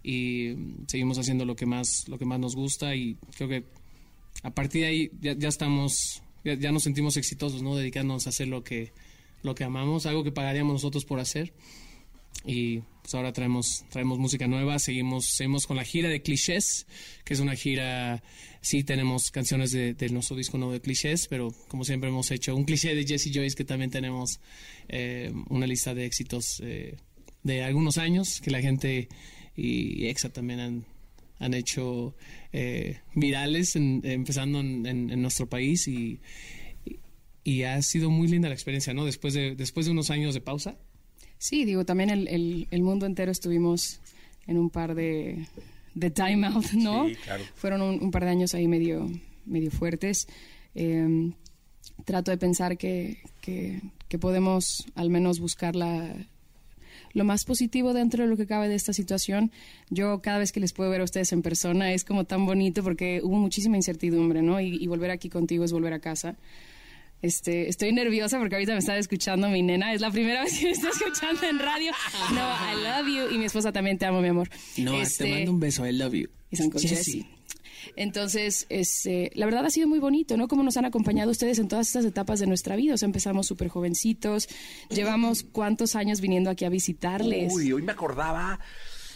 y 0.04 0.56
seguimos 0.88 1.18
haciendo 1.18 1.46
lo 1.46 1.56
que 1.56 1.66
más, 1.66 2.08
lo 2.08 2.18
que 2.18 2.26
más 2.26 2.40
nos 2.40 2.56
gusta 2.56 2.96
y 2.96 3.16
creo 3.36 3.50
que 3.50 3.64
a 4.44 4.52
partir 4.52 4.82
de 4.82 4.88
ahí 4.88 5.12
ya, 5.22 5.34
ya 5.34 5.50
estamos, 5.50 6.22
ya, 6.56 6.72
nos 6.72 6.84
sentimos 6.84 7.18
exitosos, 7.18 7.62
¿no? 7.62 7.76
Dedicándonos 7.76 8.28
a 8.28 8.30
hacer 8.30 8.48
lo 8.48 8.64
que, 8.64 8.92
lo 9.44 9.56
que 9.56 9.64
amamos, 9.64 10.06
algo 10.06 10.24
que 10.24 10.32
pagaríamos 10.32 10.74
nosotros 10.74 11.06
por 11.06 11.20
hacer. 11.20 11.54
Y 12.46 12.80
pues 13.02 13.16
ahora 13.16 13.34
traemos, 13.34 13.84
traemos 13.90 14.18
música 14.18 14.48
nueva, 14.48 14.80
seguimos, 14.80 15.26
seguimos 15.26 15.68
con 15.68 15.76
la 15.76 15.84
gira 15.84 16.10
de 16.10 16.22
clichés, 16.22 16.88
que 17.26 17.34
es 17.34 17.40
una 17.40 17.56
gira, 17.56 18.24
sí 18.62 18.84
tenemos 18.84 19.30
canciones 19.32 19.72
de, 19.72 19.96
nuestro 20.12 20.38
disco 20.38 20.58
nuevo 20.58 20.72
de 20.72 20.80
clichés, 20.80 21.28
pero 21.28 21.54
como 21.68 21.84
siempre 21.84 22.10
hemos 22.10 22.32
hecho 22.32 22.56
un 22.56 22.64
cliché 22.64 22.96
de 22.96 23.06
Jesse 23.06 23.32
Joyce, 23.34 23.56
que 23.56 23.66
también 23.66 23.92
tenemos 23.92 24.40
eh, 24.88 25.34
una 25.50 25.68
lista 25.68 25.94
de 25.94 26.06
éxitos 26.06 26.62
eh, 26.64 26.96
de 27.44 27.64
algunos 27.64 27.98
años, 27.98 28.40
que 28.42 28.52
la 28.52 28.62
gente 28.62 29.10
y 29.56 30.06
EXA 30.06 30.30
también 30.30 30.60
han, 30.62 30.86
han 31.40 31.54
hecho 31.54 32.16
eh, 32.54 33.00
virales, 33.16 33.76
en- 33.76 34.02
empezando 34.04 34.60
en, 34.60 34.86
en- 34.86 35.10
en 35.10 35.22
nuestro 35.22 35.48
país 35.48 35.88
y, 35.88 36.20
y- 37.44 37.64
ha 37.64 37.82
sido 37.82 38.10
muy 38.10 38.28
linda 38.28 38.48
la 38.50 38.54
experiencia, 38.56 38.94
¿no? 38.94 39.06
Después 39.06 39.34
de, 39.34 39.56
después 39.56 39.86
de 39.86 39.92
unos 39.92 40.10
años 40.10 40.34
de 40.34 40.42
pausa. 40.42 40.78
Sí, 41.38 41.64
digo, 41.66 41.86
también 41.86 42.10
el, 42.10 42.28
el- 42.28 42.68
el 42.72 42.82
mundo 42.82 43.06
entero 43.06 43.32
estuvimos 43.32 44.02
en 44.48 44.58
un 44.58 44.70
par 44.70 44.96
de, 44.96 45.46
de 45.96 46.10
time 46.12 46.48
out, 46.48 46.66
¿no? 46.74 47.08
Sí, 47.08 47.16
claro. 47.24 47.44
Fueron 47.56 47.82
un, 47.82 48.04
un 48.04 48.12
par 48.12 48.26
de 48.26 48.32
años 48.32 48.54
ahí 48.54 48.68
medio, 48.68 49.10
medio 49.46 49.72
fuertes. 49.72 50.28
Eh, 50.76 51.32
trato 52.06 52.32
de 52.32 52.38
pensar 52.38 52.78
que, 52.78 53.18
que, 53.42 53.82
que 54.08 54.18
podemos 54.20 54.86
al 54.96 55.10
menos 55.10 55.40
buscar 55.40 55.76
la, 55.76 56.16
lo 57.14 57.24
más 57.24 57.46
positivo 57.46 57.94
dentro 57.94 58.24
de 58.24 58.30
lo 58.30 58.38
que 58.38 58.46
cabe 58.48 58.68
de 58.68 58.76
esta 58.76 58.94
situación. 58.94 59.52
Yo 59.90 60.22
cada 60.22 60.38
vez 60.40 60.52
que 60.52 60.60
les 60.60 60.74
puedo 60.74 60.90
ver 60.90 61.02
a 61.02 61.04
ustedes 61.04 61.32
en 61.34 61.42
persona 61.42 61.94
es 61.94 62.04
como 62.04 62.24
tan 62.26 62.46
bonito 62.46 62.84
porque 62.84 63.22
hubo 63.24 63.36
muchísima 63.38 63.76
incertidumbre, 63.78 64.42
¿no? 64.42 64.60
Y, 64.62 64.76
y 64.82 64.88
volver 64.88 65.12
aquí 65.12 65.30
contigo 65.30 65.64
es 65.64 65.72
volver 65.72 65.94
a 65.94 66.00
casa. 66.00 66.36
Este, 67.22 67.68
estoy 67.68 67.92
nerviosa 67.92 68.40
porque 68.40 68.56
ahorita 68.56 68.72
me 68.72 68.80
está 68.80 68.98
escuchando 68.98 69.50
mi 69.50 69.62
nena. 69.62 69.94
Es 69.94 70.00
la 70.02 70.10
primera 70.12 70.44
vez 70.46 70.58
que 70.58 70.66
me 70.66 70.72
está 70.72 70.90
escuchando 70.90 71.44
en 71.48 71.60
radio. 71.60 71.92
No, 72.34 72.40
I 72.40 72.84
love 72.84 73.08
you. 73.30 73.36
Y 73.36 73.38
mi 73.38 73.46
esposa 73.46 73.72
también 73.74 73.98
te 73.98 74.06
amo, 74.06 74.22
mi 74.22 74.30
amor. 74.30 74.50
No, 74.78 74.94
Este, 75.02 75.26
te 75.26 75.32
mando 75.32 75.52
un 75.52 75.60
beso, 75.60 75.86
I 75.86 75.92
love 75.94 76.14
you. 76.14 76.30
y 76.52 76.56
San. 76.56 76.70
Entonces, 77.96 78.66
este, 78.70 79.32
la 79.36 79.46
verdad 79.46 79.66
ha 79.66 79.70
sido 79.70 79.88
muy 79.88 80.00
bonito, 80.00 80.38
¿no? 80.38 80.48
Cómo 80.48 80.64
nos 80.64 80.78
han 80.78 80.86
acompañado 80.86 81.32
ustedes 81.32 81.60
en 81.60 81.68
todas 81.68 81.88
estas 81.88 82.06
etapas 82.06 82.40
de 82.40 82.48
nuestra 82.48 82.76
vida. 82.76 82.94
O 82.94 82.98
sea, 82.98 83.06
empezamos 83.08 83.48
súper 83.48 83.68
jovencitos, 83.70 84.48
llevamos 84.90 85.44
cuántos 85.44 85.96
años 85.96 86.22
viniendo 86.22 86.50
aquí 86.50 86.66
a 86.66 86.70
visitarles. 86.70 87.54
Uy, 87.54 87.72
hoy 87.74 87.82
me 87.82 87.92
acordaba. 87.92 88.60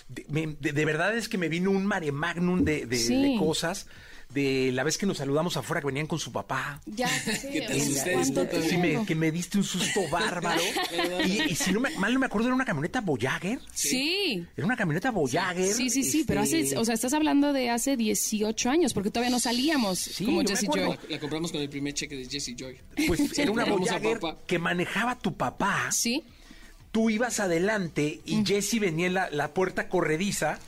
De, 0.10 0.56
de- 0.60 0.74
de 0.74 0.86
verdad 0.86 1.16
es 1.18 1.30
que 1.30 1.38
me 1.38 1.48
vino 1.50 1.72
un 1.72 1.86
mare 1.86 2.12
magnum 2.12 2.64
de, 2.64 2.86
de- 2.86 2.98
Sí. 2.98 3.34
de 3.34 3.40
cosas. 3.40 3.88
De 4.34 4.72
la 4.72 4.84
vez 4.84 4.98
que 4.98 5.06
nos 5.06 5.18
saludamos 5.18 5.56
afuera 5.58 5.80
que 5.82 5.88
venían 5.88 6.08
con 6.08 6.18
su 6.20 6.32
papá. 6.32 6.82
Ya 6.86 7.08
sé, 7.24 7.50
¿Qué 7.52 7.62
tal 7.62 7.78
o 7.78 7.80
sea, 7.80 7.90
ustedes? 7.90 8.14
¿cuánto 8.32 8.46
Puta, 8.50 8.68
Sí, 8.70 8.78
me, 8.78 9.06
que 9.06 9.16
me 9.16 9.32
diste 9.32 9.58
un 9.58 9.64
susto 9.64 10.02
bárbaro. 10.12 10.62
y, 11.26 11.52
y 11.52 11.56
si 11.56 11.72
no 11.72 11.80
me, 11.80 11.90
mal 11.98 12.14
no 12.14 12.20
me 12.20 12.26
acuerdo, 12.26 12.48
era 12.48 12.56
una 12.56 12.66
camioneta 12.66 13.02
Voyager. 13.02 13.60
Sí. 13.74 14.46
Era 14.58 14.66
una 14.66 14.76
camioneta 14.76 15.12
Voyager. 15.12 15.74
Sí, 15.74 15.90
sí, 15.90 16.04
sí, 16.04 16.24
pero 16.26 16.42
este, 16.42 16.64
hace, 16.64 16.78
o 16.78 16.86
sea, 16.86 16.96
estás 16.96 17.14
hablando 17.14 17.54
de 17.54 17.70
hace 17.70 17.96
18 17.98 18.70
años, 18.70 18.94
porque 18.94 19.12
todavía 19.12 19.30
no 19.32 19.40
salíamos 19.40 20.10
como 20.26 20.42
no 20.42 20.50
Jesse. 20.50 20.66
Joy. 20.66 20.80
La, 20.80 21.00
la 21.10 21.20
compramos 21.20 21.52
con 21.52 21.62
el 21.62 21.70
primer 21.70 21.94
cheque 21.94 22.16
de 22.16 22.26
Jesse 22.26 22.56
Joy. 22.58 22.78
Pues 23.08 23.20
era 23.38 23.52
una 23.52 23.66
Voyager 23.66 24.20
papá. 24.20 24.40
que 24.48 24.58
manejaba 24.60 25.18
tu 25.20 25.36
papá. 25.36 25.92
Sí. 25.92 26.24
Tú 26.92 27.10
ibas 27.10 27.40
adelante 27.40 28.22
y 28.26 28.36
Mm. 28.38 28.46
Jesse 28.46 28.80
venía 28.80 29.08
en 29.08 29.14
la, 29.16 29.30
la 29.32 29.54
puerta 29.54 29.90
corrediza. 29.90 30.60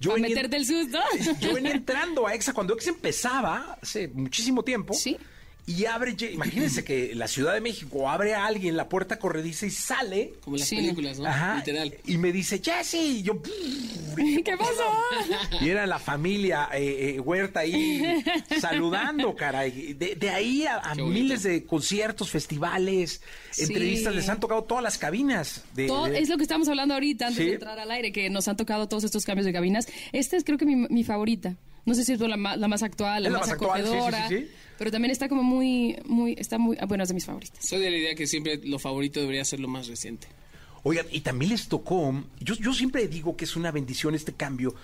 Yo 0.00 0.12
a 0.12 0.14
venía- 0.14 0.28
meterte 0.30 0.56
el 0.56 0.66
susto. 0.66 0.98
Yo 1.40 1.54
venía 1.54 1.72
entrando 1.72 2.26
a 2.26 2.34
EXA 2.34 2.52
cuando 2.52 2.74
EXA 2.74 2.90
empezaba, 2.90 3.78
hace 3.82 4.08
muchísimo 4.08 4.62
tiempo. 4.62 4.94
Sí. 4.94 5.16
Y 5.68 5.84
abre, 5.84 6.16
imagínense 6.32 6.82
que 6.82 7.14
la 7.14 7.28
Ciudad 7.28 7.52
de 7.54 7.60
México 7.60 8.08
abre 8.08 8.34
a 8.34 8.46
alguien 8.46 8.76
la 8.76 8.88
puerta 8.88 9.18
corrediza 9.18 9.66
y 9.66 9.70
sale. 9.70 10.32
Como 10.42 10.56
en 10.56 10.60
las 10.60 10.68
Sí. 10.68 10.76
películas, 10.76 11.18
¿no? 11.18 11.26
Ajá, 11.26 11.56
Literal. 11.58 11.94
Y 12.06 12.16
me 12.18 12.32
dice, 12.32 12.60
Jesse, 12.64 12.94
y 12.94 13.22
yo... 13.22 13.40
¿Qué 14.44 14.56
pasó? 14.58 15.60
Y 15.60 15.68
era 15.68 15.86
la 15.86 15.98
familia 15.98 16.68
eh, 16.72 17.14
eh, 17.16 17.20
Huerta 17.20 17.60
ahí 17.60 18.02
saludando, 18.60 19.34
caray. 19.36 19.92
De, 19.94 20.14
de 20.16 20.30
ahí 20.30 20.64
a, 20.66 20.94
miles 20.96 21.42
de 21.44 21.64
conciertos, 21.64 22.30
festivales, 22.30 23.20
Sí. 23.50 23.64
entrevistas, 23.64 24.14
les 24.14 24.28
han 24.28 24.40
tocado 24.40 24.64
todas 24.64 24.82
las 24.82 24.98
cabinas. 24.98 25.64
De, 25.74 25.86
Todo- 25.86 26.06
de- 26.06 26.18
es 26.18 26.28
lo 26.28 26.36
que 26.36 26.42
estamos 26.42 26.68
hablando 26.68 26.94
ahorita 26.94 27.26
antes 27.28 27.42
Sí. 27.42 27.46
de 27.48 27.54
entrar 27.54 27.78
al 27.78 27.90
aire, 27.90 28.12
que 28.12 28.28
nos 28.30 28.48
han 28.48 28.56
tocado 28.56 28.88
todos 28.88 29.04
estos 29.04 29.24
cambios 29.24 29.46
de 29.46 29.52
cabinas. 29.52 29.86
Esta 30.12 30.36
es 30.36 30.44
creo 30.44 30.58
que 30.58 30.66
mi, 30.66 30.76
mi 30.76 31.04
favorita. 31.04 31.54
No 31.88 31.94
sé 31.94 32.04
si 32.04 32.12
es 32.12 32.20
la 32.20 32.36
más, 32.36 32.58
la 32.58 32.68
más 32.68 32.82
actual, 32.82 33.22
la 33.22 33.30
más, 33.30 33.40
más 33.40 33.50
actual, 33.50 33.82
sí, 33.82 33.92
sí, 34.28 34.36
sí, 34.36 34.50
pero 34.76 34.90
también 34.90 35.10
está 35.10 35.26
como 35.26 35.42
muy, 35.42 35.96
muy, 36.04 36.34
está 36.38 36.58
muy, 36.58 36.76
ah, 36.78 36.84
bueno, 36.84 37.02
es 37.02 37.08
de 37.08 37.14
mis 37.14 37.24
favoritas. 37.24 37.66
Soy 37.66 37.80
de 37.80 37.90
la 37.90 37.96
idea 37.96 38.14
que 38.14 38.26
siempre 38.26 38.60
lo 38.62 38.78
favorito 38.78 39.20
debería 39.20 39.42
ser 39.44 39.58
lo 39.58 39.68
más 39.68 39.88
reciente. 39.88 40.28
Oigan, 40.82 41.06
y 41.10 41.22
también 41.22 41.52
les 41.52 41.66
tocó, 41.66 42.14
yo, 42.40 42.54
yo 42.56 42.74
siempre 42.74 43.08
digo 43.08 43.38
que 43.38 43.46
es 43.46 43.56
una 43.56 43.70
bendición 43.72 44.14
este 44.14 44.34
cambio 44.34 44.74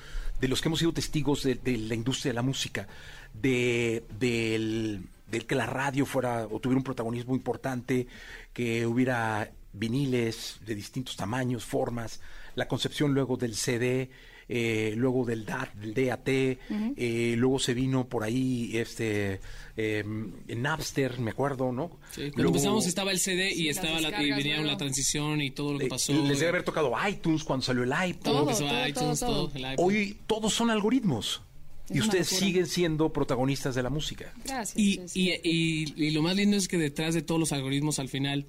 de 0.40 0.48
los 0.48 0.62
que 0.62 0.68
hemos 0.68 0.78
sido 0.78 0.94
testigos 0.94 1.42
de, 1.42 1.56
de 1.56 1.76
la 1.76 1.94
industria 1.94 2.30
de 2.30 2.34
la 2.36 2.42
música, 2.42 2.88
de, 3.34 4.02
del, 4.18 5.02
del 5.30 5.46
que 5.46 5.54
la 5.54 5.66
radio 5.66 6.06
fuera 6.06 6.46
o 6.50 6.58
tuviera 6.58 6.78
un 6.78 6.84
protagonismo 6.84 7.34
importante, 7.34 8.06
que 8.54 8.86
hubiera 8.86 9.50
viniles 9.74 10.58
de 10.64 10.74
distintos 10.74 11.16
tamaños, 11.16 11.66
formas, 11.66 12.20
la 12.54 12.66
concepción 12.66 13.12
luego 13.12 13.36
del 13.36 13.54
CD, 13.54 14.08
eh, 14.48 14.94
luego 14.96 15.24
del 15.24 15.44
DAT, 15.44 15.74
del 15.74 15.94
DAT, 15.94 16.28
eh, 16.28 17.34
luego 17.36 17.58
se 17.58 17.74
vino 17.74 18.06
por 18.08 18.22
ahí 18.24 18.76
este 18.76 19.40
eh, 19.76 20.04
Napster, 20.48 21.18
me 21.18 21.30
acuerdo, 21.32 21.72
¿no? 21.72 21.98
Sí, 22.12 22.22
cuando 22.22 22.36
Luego- 22.42 22.48
empezamos 22.56 22.86
estaba 22.86 23.10
el 23.10 23.18
CD 23.18 23.52
y 23.52 23.68
estaba 23.68 24.00
la, 24.00 24.22
y 24.22 24.30
venía 24.30 24.56
luego. 24.56 24.70
la 24.70 24.76
transición 24.76 25.40
y 25.40 25.50
todo 25.50 25.72
lo 25.74 25.78
que 25.78 25.86
eh, 25.86 25.88
pasó. 25.88 26.12
les 26.12 26.38
debe 26.38 26.48
haber 26.50 26.62
tocado 26.62 26.92
iTunes 27.08 27.42
cuando 27.44 27.64
salió 27.64 27.82
el 27.82 27.92
iPod. 28.10 28.22
Todo, 28.22 28.32
Todo, 28.34 28.42
empezó 28.42 28.66
todo, 28.66 28.88
iTunes, 28.88 29.20
todo, 29.20 29.30
todo, 29.30 29.48
todo. 29.48 29.58
el 29.66 29.72
iPod. 29.72 29.84
Hoy 29.84 30.16
todos 30.26 30.52
son 30.54 30.70
algoritmos. 30.70 31.42
Es 31.88 31.96
y 31.96 32.00
ustedes 32.00 32.30
locura. 32.32 32.46
siguen 32.46 32.66
siendo 32.66 33.12
protagonistas 33.12 33.74
de 33.74 33.82
la 33.82 33.90
música. 33.90 34.32
Gracias. 34.44 34.78
Y, 34.78 34.96
Jess. 34.96 35.16
y, 35.16 35.30
y- 35.42 35.94
y 35.96 36.10
lo 36.12 36.22
más 36.22 36.34
lindo 36.36 36.56
es 36.56 36.66
que 36.68 36.78
detrás 36.78 37.14
de 37.14 37.20
todos 37.20 37.38
los 37.38 37.52
algoritmos 37.52 37.98
al 37.98 38.08
final 38.08 38.46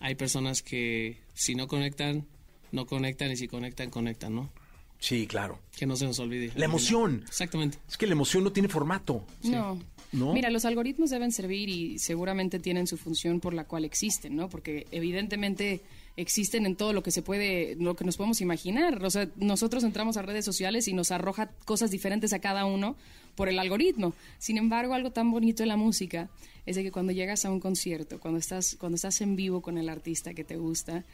hay 0.00 0.14
personas 0.14 0.62
que 0.62 1.18
si 1.34 1.54
no 1.54 1.68
conectan, 1.68 2.26
no 2.72 2.86
conectan 2.86 3.30
y 3.30 3.36
si 3.36 3.46
conectan, 3.48 3.90
conectan, 3.90 4.34
¿no? 4.36 4.50
Sí, 4.98 5.26
claro. 5.26 5.58
Que 5.76 5.86
no 5.86 5.96
se 5.96 6.06
nos 6.06 6.18
olvide. 6.18 6.52
La 6.56 6.64
emoción. 6.64 7.24
Exactamente. 7.26 7.78
Es 7.88 7.96
que 7.96 8.06
la 8.06 8.12
emoción 8.12 8.44
no 8.44 8.52
tiene 8.52 8.68
formato. 8.68 9.24
No. 9.42 9.78
¿No? 10.10 10.32
Mira, 10.32 10.48
los 10.48 10.64
algoritmos 10.64 11.10
deben 11.10 11.32
servir 11.32 11.68
y 11.68 11.98
seguramente 11.98 12.58
tienen 12.58 12.86
su 12.86 12.96
función 12.96 13.40
por 13.40 13.52
la 13.52 13.64
cual 13.64 13.84
existen, 13.84 14.36
¿no? 14.36 14.48
Porque 14.48 14.86
evidentemente 14.90 15.82
existen 16.16 16.66
en 16.66 16.76
todo 16.76 16.92
lo 16.92 17.02
que 17.02 17.10
se 17.10 17.22
puede, 17.22 17.76
lo 17.76 17.94
que 17.94 18.04
nos 18.04 18.16
podemos 18.16 18.40
imaginar. 18.40 19.04
O 19.04 19.10
sea, 19.10 19.28
nosotros 19.36 19.84
entramos 19.84 20.16
a 20.16 20.22
redes 20.22 20.44
sociales 20.44 20.88
y 20.88 20.94
nos 20.94 21.12
arroja 21.12 21.50
cosas 21.66 21.90
diferentes 21.90 22.32
a 22.32 22.40
cada 22.40 22.64
uno 22.64 22.96
por 23.36 23.48
el 23.48 23.58
algoritmo. 23.58 24.14
Sin 24.38 24.58
embargo, 24.58 24.94
algo 24.94 25.12
tan 25.12 25.30
bonito 25.30 25.62
de 25.62 25.68
la 25.68 25.76
música 25.76 26.28
es 26.66 26.74
de 26.74 26.82
que 26.82 26.90
cuando 26.90 27.12
llegas 27.12 27.44
a 27.44 27.52
un 27.52 27.60
concierto, 27.60 28.18
cuando 28.18 28.40
estás, 28.40 28.76
cuando 28.80 28.96
estás 28.96 29.20
en 29.20 29.36
vivo 29.36 29.60
con 29.60 29.78
el 29.78 29.88
artista 29.88 30.34
que 30.34 30.42
te 30.42 30.56
gusta, 30.56 31.04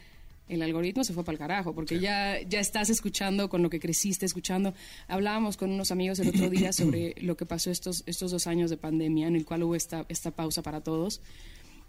el 0.47 0.61
algoritmo 0.61 1.03
se 1.03 1.13
fue 1.13 1.23
para 1.23 1.33
el 1.33 1.39
carajo, 1.39 1.73
porque 1.73 1.99
ya, 1.99 2.41
ya 2.41 2.59
estás 2.59 2.89
escuchando 2.89 3.49
con 3.49 3.61
lo 3.63 3.69
que 3.69 3.79
creciste 3.79 4.25
escuchando. 4.25 4.73
Hablábamos 5.07 5.57
con 5.57 5.71
unos 5.71 5.91
amigos 5.91 6.19
el 6.19 6.29
otro 6.29 6.49
día 6.49 6.71
sobre 6.73 7.15
lo 7.21 7.35
que 7.35 7.45
pasó 7.45 7.71
estos, 7.71 8.03
estos 8.05 8.31
dos 8.31 8.47
años 8.47 8.69
de 8.69 8.77
pandemia, 8.77 9.27
en 9.27 9.35
el 9.35 9.45
cual 9.45 9.63
hubo 9.63 9.75
esta, 9.75 10.05
esta 10.09 10.31
pausa 10.31 10.61
para 10.61 10.81
todos. 10.81 11.21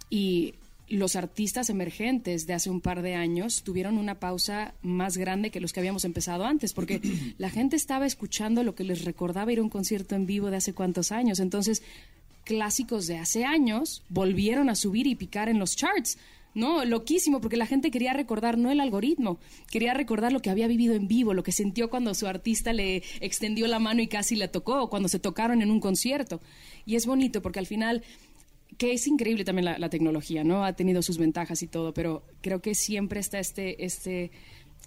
Y 0.09 0.54
los 0.88 1.16
artistas 1.16 1.68
emergentes 1.68 2.46
de 2.46 2.54
hace 2.54 2.70
un 2.70 2.80
par 2.80 3.02
de 3.02 3.14
años 3.14 3.62
tuvieron 3.62 3.98
una 3.98 4.20
pausa 4.20 4.74
más 4.82 5.16
grande 5.16 5.50
que 5.50 5.61
los 5.61 5.72
que 5.72 5.80
habíamos 5.80 6.04
empezado 6.04 6.44
antes, 6.44 6.72
porque 6.72 7.00
la 7.38 7.50
gente 7.50 7.76
estaba 7.76 8.07
escuchando 8.07 8.62
lo 8.62 8.74
que 8.74 8.84
les 8.84 9.04
recordaba 9.04 9.52
ir 9.52 9.59
a 9.59 9.62
un 9.62 9.70
concierto 9.70 10.14
en 10.14 10.26
vivo 10.26 10.50
de 10.50 10.59
hace 10.59 10.74
cuántos 10.74 11.12
años. 11.12 11.40
Entonces, 11.40 11.82
clásicos 12.44 13.07
de 13.07 13.18
hace 13.18 13.44
años 13.44 14.02
volvieron 14.09 14.70
a 14.70 14.76
subir 14.76 15.07
y 15.07 15.16
picar 15.16 15.48
en 15.48 15.59
los 15.59 15.76
charts. 15.76 16.18
No, 16.57 16.86
loquísimo, 16.86 17.42
porque 17.42 17.59
la 17.59 17.66
gente 17.66 17.90
quería 17.90 18.14
recordar 18.14 18.57
no 18.57 18.70
el 18.70 18.80
algoritmo, 18.80 19.38
quería 19.70 19.92
recordar 19.92 20.32
lo 20.32 20.40
que 20.40 20.48
había 20.48 20.66
vivido 20.66 20.94
en 20.94 21.07
vivo, 21.07 21.34
lo 21.34 21.42
que 21.42 21.52
sintió 21.52 21.90
cuando 21.90 22.14
su 22.14 22.26
artista 22.26 22.72
le 22.72 23.02
extendió 23.20 23.66
la 23.66 23.78
mano 23.78 24.00
y 24.00 24.07
casi 24.07 24.36
la 24.36 24.48
tocó, 24.48 24.88
cuando 24.88 25.11
se 25.11 25.18
tocaron 25.18 25.61
en 25.61 25.70
un 25.70 25.80
concierto. 25.80 26.40
Y 26.86 26.96
es 26.96 27.04
bonito 27.04 27.42
porque 27.42 27.59
al 27.59 27.66
final, 27.66 28.02
que 28.78 28.94
es 28.94 29.07
increíble 29.07 29.44
también 29.44 29.66
la, 29.66 29.78
la 29.78 29.90
tecnología, 29.90 30.44
¿no? 30.44 30.64
Ha 30.64 30.72
tenido 30.72 31.02
sus 31.02 31.18
ventajas 31.18 31.62
y 31.62 31.66
todo, 31.66 31.92
pero 31.92 32.22
creo 32.40 32.62
que 32.62 32.74
siempre 32.74 33.20
está 33.20 33.38
este, 33.38 33.84
este, 33.84 34.30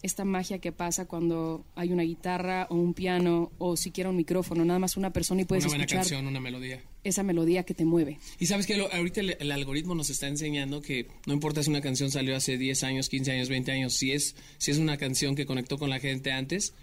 esta 0.02 0.24
magia 0.24 0.60
que 0.60 0.72
pasa 0.72 1.06
cuando 1.06 1.66
hay 1.76 1.91
una 1.91 2.04
guitarra 2.04 2.68
o 2.70 2.76
un 2.76 2.93
piano 2.93 3.52
o 3.58 3.76
siquiera 3.76 4.10
un 4.10 4.16
micrófono, 4.16 4.64
nada 4.64 4.80
más 4.80 4.97
una 4.97 5.12
persona 5.12 5.41
y 5.41 5.45
puedes 5.45 5.66
una 5.66 5.72
buena 5.72 5.84
escuchar 5.84 6.02
canción, 6.02 6.28
una 6.28 6.39
melodía. 6.39 6.82
esa 7.04 7.24
melodía 7.24 7.64
que 7.64 7.74
te 7.74 7.86
mueve. 7.86 8.18
Y 8.39 8.45
sabes 8.45 8.66
que 8.66 8.76
ahorita 8.76 9.22
el, 9.22 9.38
el 9.39 9.52
algoritmo 9.52 9.95
nos 9.95 10.10
está 10.10 10.28
enseñando 10.28 10.82
que 10.82 11.08
no 11.26 11.34
importa 11.34 11.64
si 11.64 11.70
una 11.70 11.82
canción 11.82 12.12
salió 12.12 12.36
hace 12.36 12.58
10 12.58 12.84
años, 12.84 13.10
15 13.10 13.32
años, 13.32 13.50
20 13.50 13.72
años, 13.72 13.93
si 13.93 14.14
es, 14.14 14.36
si 14.58 14.72
es 14.72 14.78
una 14.78 14.97
canción 14.97 15.36
que 15.36 15.45
conectó 15.45 15.78
con 15.78 15.89
la 15.89 16.00
gente 16.00 16.32
antes, 16.32 16.74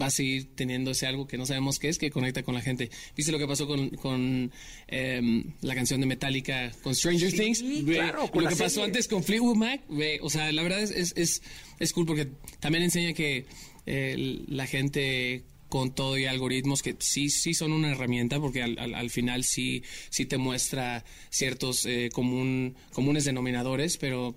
va 0.00 0.06
a 0.06 0.10
seguir 0.10 0.54
teniendo 0.56 0.90
ese 0.90 1.06
algo 1.06 1.26
que 1.26 1.36
no 1.38 1.46
sabemos 1.46 1.78
qué 1.78 1.88
es, 1.88 1.98
que 1.98 2.10
conecta 2.10 2.42
con 2.42 2.54
la 2.54 2.60
gente. 2.60 2.90
¿Viste 3.16 3.30
lo 3.32 3.38
que 3.38 3.46
pasó 3.46 3.66
con, 3.66 3.90
con 3.90 4.50
em, 4.88 5.44
la 5.62 5.74
canción 5.74 6.00
de 6.00 6.06
Metallica, 6.06 6.72
con 6.82 6.94
Stranger 6.94 7.30
Sí, 7.30 7.36
Things? 7.36 7.62
Claro, 7.86 8.28
con 8.30 8.44
lo 8.44 8.50
que 8.50 8.56
pasó 8.56 8.82
antes 8.84 9.06
con 9.08 9.22
Fleetwood 9.22 9.56
Mac, 9.56 9.80
ve, 9.88 10.18
o 10.22 10.30
sea, 10.30 10.50
la 10.52 10.62
verdad 10.62 10.80
es, 10.82 10.90
es, 10.90 11.12
es, 11.16 11.42
es 11.78 11.92
cool 11.92 12.06
porque 12.06 12.28
también 12.60 12.84
enseña 12.84 13.12
que 13.12 13.46
eh, 13.86 14.42
la 14.48 14.66
gente 14.66 15.44
con 15.68 15.94
todo 15.94 16.16
y 16.18 16.24
algoritmos 16.26 16.82
que 16.82 16.94
sí 17.00 17.28
sí 17.30 17.52
son 17.52 17.72
una 17.72 17.90
herramienta 17.90 18.38
porque 18.38 18.62
al, 18.62 18.78
al- 18.78 18.94
al 18.94 19.10
final 19.10 19.42
sí 19.44 19.82
sí 20.08 20.24
te 20.24 20.36
muestra 20.38 21.04
ciertos 21.30 21.84
eh, 21.86 22.10
común, 22.12 22.76
comunes 22.92 23.24
denominadores 23.24 23.96
pero 23.96 24.36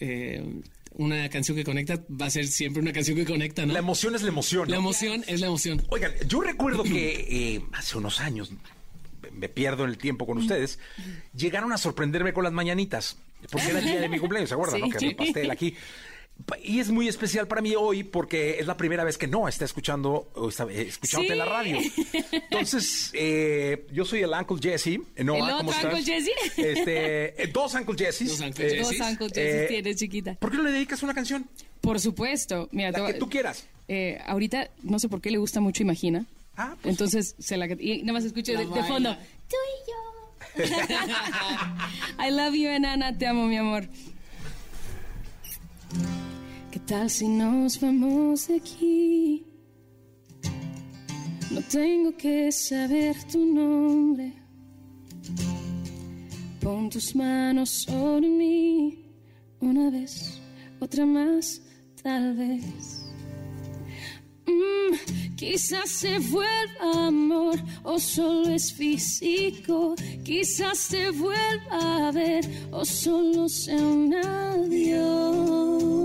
eh, 0.00 0.42
una 0.98 1.28
canción 1.30 1.56
que 1.56 1.64
conecta 1.64 2.04
va 2.10 2.26
a 2.26 2.30
ser 2.30 2.46
siempre 2.46 2.82
una 2.82 2.92
canción 2.92 3.16
que 3.16 3.24
conecta 3.24 3.64
¿no? 3.64 3.72
La 3.72 3.78
emoción 3.78 4.14
es 4.14 4.22
la 4.22 4.28
emoción. 4.28 4.70
La 4.70 4.76
emoción 4.76 5.24
es 5.26 5.40
la 5.40 5.46
emoción 5.46 5.82
Oigan, 5.88 6.12
yo 6.26 6.40
recuerdo 6.40 6.82
que 6.82 7.26
eh, 7.56 7.62
hace 7.72 7.96
unos 7.96 8.20
años, 8.20 8.50
me 9.32 9.48
pierdo 9.48 9.84
en 9.84 9.90
el 9.90 9.98
tiempo 9.98 10.26
con 10.26 10.38
ustedes, 10.38 10.78
llegaron 11.34 11.72
a 11.72 11.78
sorprenderme 11.78 12.32
con 12.32 12.44
las 12.44 12.52
mañanitas. 12.52 13.16
Porque 13.50 13.68
era 13.68 13.78
el 13.78 13.84
día 13.84 14.00
de 14.00 14.08
mi 14.08 14.18
cumpleaños, 14.18 14.48
¿se 14.48 14.54
acuerdan? 14.54 14.80
Sí. 14.80 14.82
no? 14.82 14.90
Que 14.90 14.96
había 14.96 15.16
pastel 15.16 15.50
aquí. 15.50 15.76
Y 16.62 16.80
es 16.80 16.90
muy 16.90 17.08
especial 17.08 17.46
para 17.46 17.60
mí 17.60 17.74
hoy 17.76 18.04
porque 18.04 18.58
es 18.58 18.66
la 18.66 18.76
primera 18.76 19.04
vez 19.04 19.18
que 19.18 19.26
no 19.26 19.48
está 19.48 19.64
escuchando 19.66 20.30
o 20.34 20.48
está 20.48 20.64
eh, 20.64 20.82
escuchándote 20.88 21.32
en 21.32 21.38
la 21.38 21.44
radio. 21.44 21.78
Entonces, 22.32 23.10
eh, 23.12 23.86
yo 23.92 24.04
soy 24.04 24.20
el 24.22 24.30
Uncle 24.30 24.56
Jesse. 24.60 24.98
Noah, 25.22 25.36
¿El 25.38 25.42
otro 25.44 25.56
¿cómo 25.58 25.70
estás? 25.72 25.84
Uncle 25.94 26.02
Jesse? 26.04 26.30
Este, 26.56 27.42
eh, 27.42 27.46
dos 27.52 27.74
Uncle 27.74 27.94
Jesses. 27.98 28.28
Dos 28.28 28.40
Uncle 28.40 28.66
Eh, 28.66 28.70
Jesses. 28.78 28.98
Dos 28.98 29.08
Uncle 29.10 29.26
eh, 29.26 29.30
Jesses 29.34 29.68
tienes, 29.68 29.96
chiquita. 29.96 30.34
¿Por 30.36 30.50
qué 30.50 30.56
no 30.56 30.62
le 30.62 30.72
dedicas 30.72 31.02
una 31.02 31.12
canción? 31.12 31.46
Por 31.82 32.00
supuesto. 32.00 32.68
Mira, 32.72 32.92
La 32.92 33.06
que 33.08 33.14
tú 33.14 33.28
quieras. 33.28 33.66
eh, 33.88 34.18
ahorita 34.26 34.70
no 34.82 34.98
sé 34.98 35.08
por 35.08 35.20
qué 35.20 35.30
le 35.30 35.38
gusta 35.38 35.60
mucho 35.60 35.82
Imagina. 35.82 36.24
Ah, 36.56 36.76
pues. 36.80 36.92
Entonces, 36.92 37.34
se 37.38 37.56
la 37.56 37.66
y 37.66 38.00
nada 38.02 38.14
más 38.14 38.24
escucho 38.24 38.52
de, 38.52 38.64
fondo. 38.84 39.14
Tú 39.48 39.56
y 39.56 39.90
yo. 39.90 40.64
I 42.26 42.30
love 42.30 42.54
you, 42.54 42.68
enana, 42.68 43.16
te 43.16 43.26
amo, 43.26 43.46
mi 43.46 43.56
amor. 43.56 43.88
¿Qué 46.70 46.78
tal 46.80 47.08
si 47.08 47.26
nos 47.28 47.80
vamos 47.80 48.48
de 48.48 48.56
aquí? 48.56 49.46
No 51.50 51.62
tengo 51.62 52.16
que 52.16 52.52
saber 52.52 53.16
tu 53.32 53.44
nombre. 53.46 54.34
Pon 56.60 56.90
tus 56.90 57.14
manos 57.16 57.70
sobre 57.86 58.28
mí 58.28 59.08
una 59.60 59.90
vez, 59.90 60.40
otra 60.80 61.06
más, 61.06 61.62
tal 62.02 62.34
vez. 62.36 62.97
Mm, 64.48 65.36
quizás 65.36 65.90
se 65.90 66.18
vuelva 66.18 67.06
amor 67.06 67.58
o 67.84 67.98
solo 67.98 68.48
es 68.48 68.72
físico. 68.72 69.94
Quizás 70.24 70.78
se 70.78 71.10
vuelva 71.10 72.06
a 72.08 72.10
ver 72.12 72.44
o 72.72 72.82
solo 72.84 73.46
sea 73.48 73.76
un 73.76 74.14
adiós. 74.14 75.97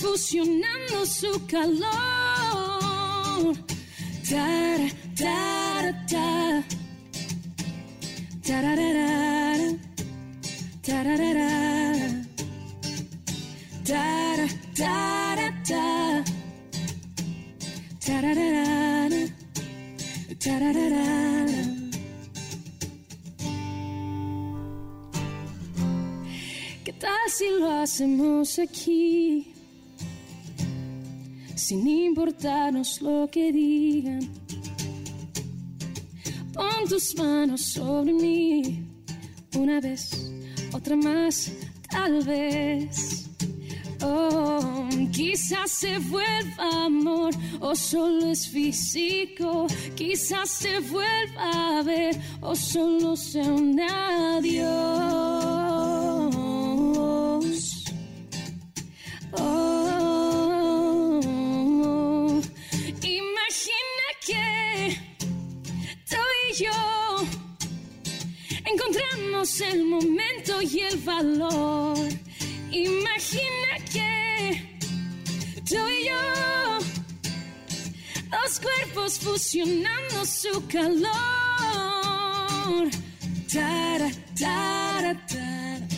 Fusionando 0.00 1.04
su 1.04 1.46
calor. 1.46 1.90
Tara, 4.28 4.88
tara, 5.14 6.06
tara. 6.06 6.64
Tararara. 8.46 9.76
Tararara. 10.82 12.24
Tara, 13.84 14.46
tara, 14.74 15.62
tara. 15.68 16.24
Tararara. 18.06 19.22
Tararara. 20.38 21.00
¿Qué 26.84 26.92
tal 26.94 27.24
si 27.28 27.44
lo 27.58 27.70
hacemos 27.82 28.58
aquí? 28.58 29.49
Sin 31.70 31.86
importarnos 31.86 33.00
lo 33.00 33.28
que 33.30 33.52
digan. 33.52 34.28
Pon 36.52 36.88
tus 36.88 37.14
manos 37.16 37.60
sobre 37.60 38.12
mí. 38.12 38.82
Una 39.54 39.80
vez, 39.80 40.32
otra 40.72 40.96
más, 40.96 41.52
tal 41.88 42.24
vez. 42.24 43.30
Oh, 44.02 44.88
quizás 45.12 45.70
se 45.70 45.96
vuelva 45.98 46.86
amor 46.86 47.32
o 47.60 47.76
solo 47.76 48.32
es 48.32 48.48
físico. 48.48 49.68
Quizás 49.94 50.50
se 50.50 50.80
vuelva 50.80 51.78
a 51.78 51.82
ver 51.84 52.20
o 52.40 52.52
solo 52.56 53.14
sea 53.14 53.44
un 53.44 53.80
adiós. 53.80 55.59
Valor. 71.04 72.08
Imagina 72.70 73.78
que 73.92 74.78
tú 75.68 75.76
y 75.88 76.06
yo, 76.06 76.78
dos 78.30 78.60
cuerpos 78.60 79.18
fusionando 79.18 80.24
su 80.24 80.66
calor. 80.68 81.10
Tara, 83.52 84.10
tara, 84.38 85.26
tara. 85.26 85.88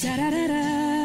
Tararara. 0.00 0.95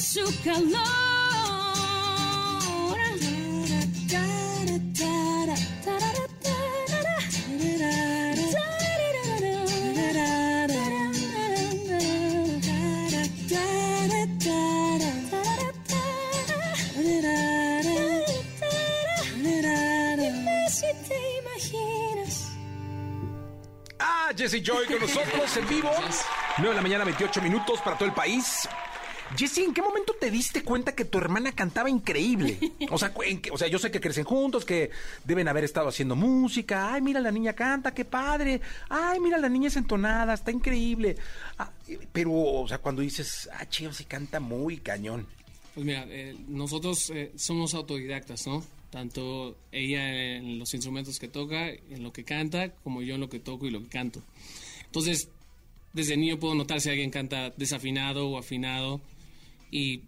Su 0.00 0.24
calor. 0.42 1.10
Si 20.70 20.86
te 21.08 21.18
imaginas. 21.40 22.52
Ah, 23.98 24.30
Jesse 24.36 24.62
Joy 24.62 24.86
con 24.86 25.00
nosotros 25.00 25.56
en 25.56 25.68
vivo. 25.68 25.90
9 26.58 26.68
de 26.70 26.74
la 26.74 26.82
mañana, 26.82 27.04
28 27.04 27.42
minutos 27.42 27.80
para 27.80 27.98
todo 27.98 28.08
el 28.08 28.14
país. 28.14 28.59
Jesse, 29.40 29.64
¿en 29.64 29.72
qué 29.72 29.80
momento 29.80 30.14
te 30.20 30.30
diste 30.30 30.62
cuenta 30.62 30.94
que 30.94 31.06
tu 31.06 31.16
hermana 31.16 31.52
cantaba 31.52 31.88
increíble? 31.88 32.58
O 32.90 32.98
sea, 32.98 33.14
o 33.52 33.56
sea, 33.56 33.68
yo 33.68 33.78
sé 33.78 33.90
que 33.90 33.98
crecen 33.98 34.24
juntos, 34.24 34.66
que 34.66 34.90
deben 35.24 35.48
haber 35.48 35.64
estado 35.64 35.88
haciendo 35.88 36.14
música. 36.14 36.92
Ay, 36.92 37.00
mira, 37.00 37.20
la 37.20 37.30
niña 37.30 37.54
canta, 37.54 37.94
qué 37.94 38.04
padre. 38.04 38.60
Ay, 38.90 39.18
mira, 39.18 39.38
la 39.38 39.48
niña 39.48 39.68
es 39.68 39.76
entonada, 39.76 40.34
está 40.34 40.50
increíble. 40.50 41.16
Ah, 41.56 41.70
pero, 42.12 42.32
o 42.32 42.68
sea, 42.68 42.78
cuando 42.78 43.00
dices, 43.00 43.48
ah, 43.54 43.66
chido, 43.66 43.94
sí 43.94 44.04
canta 44.04 44.40
muy 44.40 44.76
cañón. 44.76 45.26
Pues 45.74 45.86
mira, 45.86 46.04
eh, 46.10 46.36
nosotros 46.46 47.10
eh, 47.14 47.32
somos 47.36 47.72
autodidactas, 47.72 48.46
¿no? 48.46 48.62
Tanto 48.90 49.56
ella 49.72 50.36
en 50.36 50.58
los 50.58 50.74
instrumentos 50.74 51.18
que 51.18 51.28
toca, 51.28 51.70
en 51.70 52.02
lo 52.02 52.12
que 52.12 52.24
canta, 52.24 52.72
como 52.84 53.00
yo 53.00 53.14
en 53.14 53.22
lo 53.22 53.30
que 53.30 53.40
toco 53.40 53.66
y 53.66 53.70
lo 53.70 53.80
que 53.80 53.88
canto. 53.88 54.20
Entonces, 54.84 55.28
desde 55.94 56.18
niño 56.18 56.38
puedo 56.38 56.54
notar 56.54 56.82
si 56.82 56.90
alguien 56.90 57.10
canta 57.10 57.54
desafinado 57.56 58.28
o 58.28 58.36
afinado. 58.36 59.00
Y, 59.70 60.02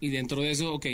y 0.00 0.08
dentro 0.10 0.42
de 0.42 0.50
eso, 0.52 0.72
ok, 0.74 0.86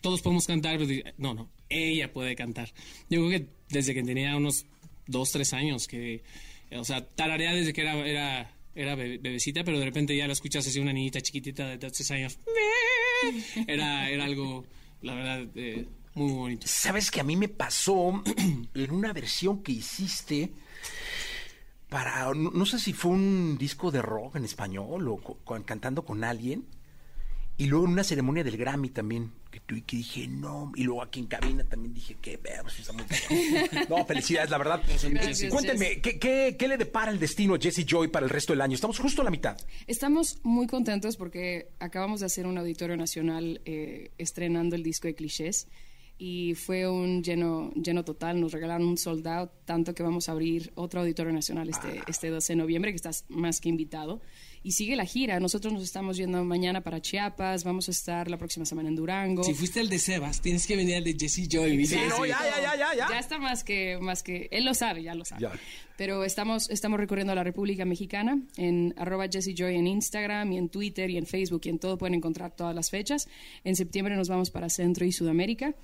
todos 0.00 0.22
podemos 0.22 0.46
cantar, 0.46 0.78
pero 0.78 1.10
no, 1.18 1.34
no, 1.34 1.50
ella 1.68 2.12
puede 2.12 2.36
cantar. 2.36 2.72
Yo 3.10 3.26
creo 3.26 3.30
que 3.30 3.46
desde 3.70 3.94
que 3.94 4.02
tenía 4.02 4.36
unos 4.36 4.66
dos, 5.06 5.30
tres 5.32 5.52
años, 5.52 5.88
que, 5.88 6.22
o 6.72 6.84
sea, 6.84 7.04
tararea 7.06 7.52
desde 7.54 7.72
que 7.72 7.80
era, 7.82 7.94
era, 8.06 8.54
era 8.74 8.94
bebe- 8.94 9.18
bebecita, 9.18 9.64
pero 9.64 9.78
de 9.78 9.84
repente 9.84 10.16
ya 10.16 10.26
la 10.26 10.32
escuchas 10.32 10.66
así 10.66 10.78
una 10.78 10.92
niñita 10.92 11.20
chiquitita 11.20 11.66
de 11.68 11.78
tres 11.78 12.10
años. 12.10 12.38
Era, 13.66 14.08
era 14.10 14.24
algo, 14.24 14.64
la 15.02 15.12
verdad, 15.14 15.48
eh, 15.56 15.84
muy 16.14 16.32
bonito. 16.32 16.68
¿Sabes 16.68 17.10
que 17.10 17.18
a 17.20 17.24
mí 17.24 17.34
me 17.34 17.48
pasó 17.48 18.22
en 18.74 18.90
una 18.92 19.12
versión 19.12 19.60
que 19.60 19.72
hiciste 19.72 20.52
para, 21.88 22.26
no, 22.34 22.50
no 22.50 22.66
sé 22.66 22.78
si 22.78 22.92
fue 22.92 23.12
un 23.12 23.56
disco 23.58 23.90
de 23.90 24.02
rock 24.02 24.36
en 24.36 24.44
español 24.44 25.08
o 25.08 25.16
con- 25.16 25.62
cantando 25.62 26.04
con 26.04 26.24
alguien? 26.24 26.64
Y 27.60 27.66
luego 27.66 27.86
en 27.86 27.92
una 27.92 28.04
ceremonia 28.04 28.44
del 28.44 28.56
Grammy 28.56 28.88
también, 28.88 29.32
que, 29.50 29.58
que 29.82 29.96
dije, 29.96 30.28
no, 30.28 30.70
y 30.76 30.84
luego 30.84 31.02
aquí 31.02 31.18
en 31.18 31.26
cabina 31.26 31.64
también 31.64 31.92
dije, 31.92 32.16
que 32.22 32.36
veamos, 32.36 32.72
cañón". 32.86 33.04
No, 33.88 34.04
felicidades, 34.06 34.48
la 34.50 34.58
verdad. 34.58 34.80
Gracias, 34.86 35.50
Cuéntenme, 35.52 36.00
¿qué, 36.00 36.20
qué, 36.20 36.54
qué 36.56 36.68
le 36.68 36.76
depara 36.76 37.10
el 37.10 37.18
destino 37.18 37.54
a 37.56 37.58
Jesse 37.58 37.84
Joy 37.84 38.08
para 38.08 38.22
el 38.24 38.30
resto 38.30 38.52
del 38.52 38.60
año? 38.60 38.76
Estamos 38.76 39.00
justo 39.00 39.22
a 39.22 39.24
la 39.24 39.32
mitad. 39.32 39.56
Estamos 39.88 40.38
muy 40.44 40.68
contentos 40.68 41.16
porque 41.16 41.66
acabamos 41.80 42.20
de 42.20 42.26
hacer 42.26 42.46
un 42.46 42.58
auditorio 42.58 42.96
nacional 42.96 43.60
eh, 43.64 44.12
estrenando 44.18 44.76
el 44.76 44.84
disco 44.84 45.08
de 45.08 45.16
clichés 45.16 45.66
y 46.18 46.54
fue 46.56 46.88
un 46.88 47.22
lleno, 47.22 47.70
lleno 47.74 48.04
total. 48.04 48.40
Nos 48.40 48.52
regalaron 48.52 48.88
un 48.88 48.98
sold 48.98 49.26
out, 49.28 49.50
tanto 49.64 49.94
que 49.94 50.02
vamos 50.02 50.28
a 50.28 50.32
abrir 50.32 50.72
otro 50.74 51.00
auditorio 51.00 51.32
nacional 51.32 51.68
este, 51.68 52.02
este 52.08 52.28
12 52.28 52.54
de 52.54 52.56
noviembre, 52.56 52.90
que 52.90 52.96
estás 52.96 53.24
más 53.28 53.60
que 53.60 53.68
invitado. 53.68 54.20
Y 54.64 54.72
sigue 54.72 54.96
la 54.96 55.04
gira. 55.04 55.38
Nosotros 55.38 55.72
nos 55.72 55.84
estamos 55.84 56.16
yendo 56.16 56.42
mañana 56.44 56.80
para 56.80 57.00
Chiapas, 57.00 57.62
vamos 57.62 57.86
a 57.86 57.92
estar 57.92 58.28
la 58.28 58.36
próxima 58.36 58.66
semana 58.66 58.88
en 58.88 58.96
Durango. 58.96 59.44
Si 59.44 59.54
fuiste 59.54 59.78
el 59.78 59.88
de 59.88 60.00
Sebas, 60.00 60.40
tienes 60.40 60.66
que 60.66 60.74
venir 60.74 60.96
al 60.96 61.04
de 61.04 61.14
Jesse 61.16 61.48
Joy. 61.48 61.76
mi 61.76 61.86
Jesse. 61.86 62.00
Ya 62.96 63.18
está 63.20 63.38
más 63.38 63.62
que, 63.62 63.98
más 64.00 64.24
que, 64.24 64.48
él 64.50 64.64
lo 64.64 64.74
sabe, 64.74 65.04
ya 65.04 65.14
lo 65.14 65.24
sabe. 65.24 65.48
Pero 65.96 66.24
estamos, 66.24 66.70
estamos 66.70 66.98
recorriendo 66.98 67.34
la 67.34 67.44
República 67.44 67.84
Mexicana 67.84 68.40
en 68.56 68.94
arroba 68.96 69.26
Jesse 69.28 69.54
Joy 69.54 69.76
en 69.76 69.86
Instagram 69.86 70.52
y 70.52 70.58
en 70.58 70.68
Twitter 70.68 71.10
y 71.10 71.16
en 71.16 71.26
Facebook 71.26 71.62
y 71.64 71.68
en 71.70 71.78
todo 71.78 71.96
pueden 71.98 72.14
encontrar 72.14 72.54
todas 72.54 72.74
las 72.74 72.90
fechas. 72.90 73.28
En 73.64 73.76
septiembre 73.76 74.16
nos 74.16 74.28
vamos 74.28 74.50
para 74.50 74.68
Centro 74.68 75.04
y 75.04 75.12
Sudamérica 75.12 75.74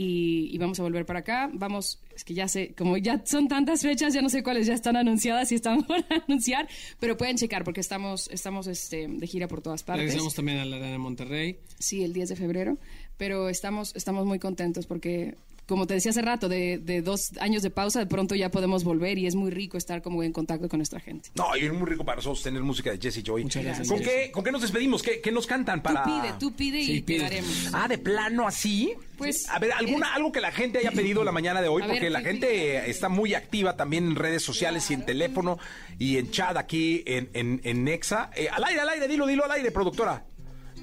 y, 0.00 0.48
y 0.50 0.56
vamos 0.56 0.80
a 0.80 0.82
volver 0.82 1.04
para 1.04 1.18
acá. 1.18 1.50
Vamos, 1.52 2.00
es 2.16 2.24
que 2.24 2.32
ya 2.32 2.48
sé, 2.48 2.72
como 2.74 2.96
ya 2.96 3.20
son 3.26 3.48
tantas 3.48 3.82
fechas, 3.82 4.14
ya 4.14 4.22
no 4.22 4.30
sé 4.30 4.42
cuáles 4.42 4.66
ya 4.66 4.72
están 4.72 4.96
anunciadas 4.96 5.52
y 5.52 5.56
están 5.56 5.82
por 5.86 6.02
anunciar, 6.08 6.66
pero 6.98 7.18
pueden 7.18 7.36
checar 7.36 7.64
porque 7.64 7.82
estamos, 7.82 8.26
estamos 8.32 8.66
este, 8.66 9.06
de 9.06 9.26
gira 9.26 9.46
por 9.46 9.60
todas 9.60 9.82
partes. 9.82 10.06
Regresamos 10.06 10.34
también 10.34 10.56
a 10.56 10.64
la 10.64 10.76
Arena 10.76 10.92
de 10.92 10.98
Monterrey. 10.98 11.58
Sí, 11.78 12.02
el 12.02 12.14
10 12.14 12.30
de 12.30 12.36
febrero, 12.36 12.78
pero 13.18 13.50
estamos, 13.50 13.94
estamos 13.94 14.24
muy 14.24 14.38
contentos 14.38 14.86
porque 14.86 15.36
como 15.70 15.86
te 15.86 15.94
decía 15.94 16.10
hace 16.10 16.20
rato, 16.20 16.48
de, 16.50 16.76
de 16.76 17.00
dos 17.00 17.30
años 17.38 17.62
de 17.62 17.70
pausa, 17.70 17.98
de 18.00 18.06
pronto 18.06 18.34
ya 18.34 18.50
podemos 18.50 18.84
volver 18.84 19.16
y 19.16 19.26
es 19.26 19.34
muy 19.34 19.50
rico 19.50 19.78
estar 19.78 20.02
como 20.02 20.22
en 20.22 20.32
contacto 20.32 20.68
con 20.68 20.78
nuestra 20.80 21.00
gente. 21.00 21.30
No, 21.36 21.56
y 21.56 21.64
es 21.64 21.72
muy 21.72 21.88
rico 21.88 22.04
para 22.04 22.16
nosotros 22.16 22.42
tener 22.42 22.62
música 22.62 22.90
de 22.90 22.98
Jesse 22.98 23.22
Joy. 23.22 23.44
gracias. 23.44 23.88
¿Con 23.88 24.00
qué, 24.00 24.30
¿Con 24.30 24.44
qué 24.44 24.52
nos 24.52 24.60
despedimos? 24.60 25.02
¿Qué, 25.02 25.22
qué 25.22 25.32
nos 25.32 25.46
cantan 25.46 25.80
para...? 25.82 26.02
Tú 26.02 26.10
pide, 26.20 26.32
tú 26.38 26.52
pide 26.52 26.80
y 26.82 27.00
pide. 27.00 27.18
te 27.18 27.22
daremos. 27.24 27.70
Ah, 27.72 27.88
de 27.88 27.96
plano 27.96 28.46
así. 28.46 28.92
Pues, 29.16 29.48
a 29.48 29.58
ver, 29.58 29.72
alguna 29.72 30.14
algo 30.14 30.32
que 30.32 30.40
la 30.40 30.50
gente 30.50 30.78
haya 30.78 30.90
pedido 30.92 31.22
la 31.24 31.32
mañana 31.32 31.62
de 31.62 31.68
hoy, 31.68 31.82
ver, 31.82 31.90
porque 31.92 32.10
la 32.10 32.20
¿qué- 32.20 32.24
gente 32.30 32.90
está 32.90 33.08
muy 33.08 33.34
activa 33.34 33.76
también 33.76 34.06
en 34.06 34.16
redes 34.16 34.42
sociales 34.42 34.90
y 34.90 34.94
en 34.94 35.06
teléfono 35.06 35.58
y 35.98 36.16
en 36.16 36.30
chat 36.30 36.56
aquí 36.56 37.02
en, 37.06 37.30
en, 37.34 37.60
en 37.64 37.84
Nexa. 37.84 38.30
Eh, 38.34 38.48
al 38.50 38.64
aire, 38.64 38.80
al 38.80 38.88
aire, 38.88 39.06
dilo, 39.08 39.26
dilo 39.26 39.44
al 39.44 39.52
aire, 39.52 39.70
productora. 39.70 40.24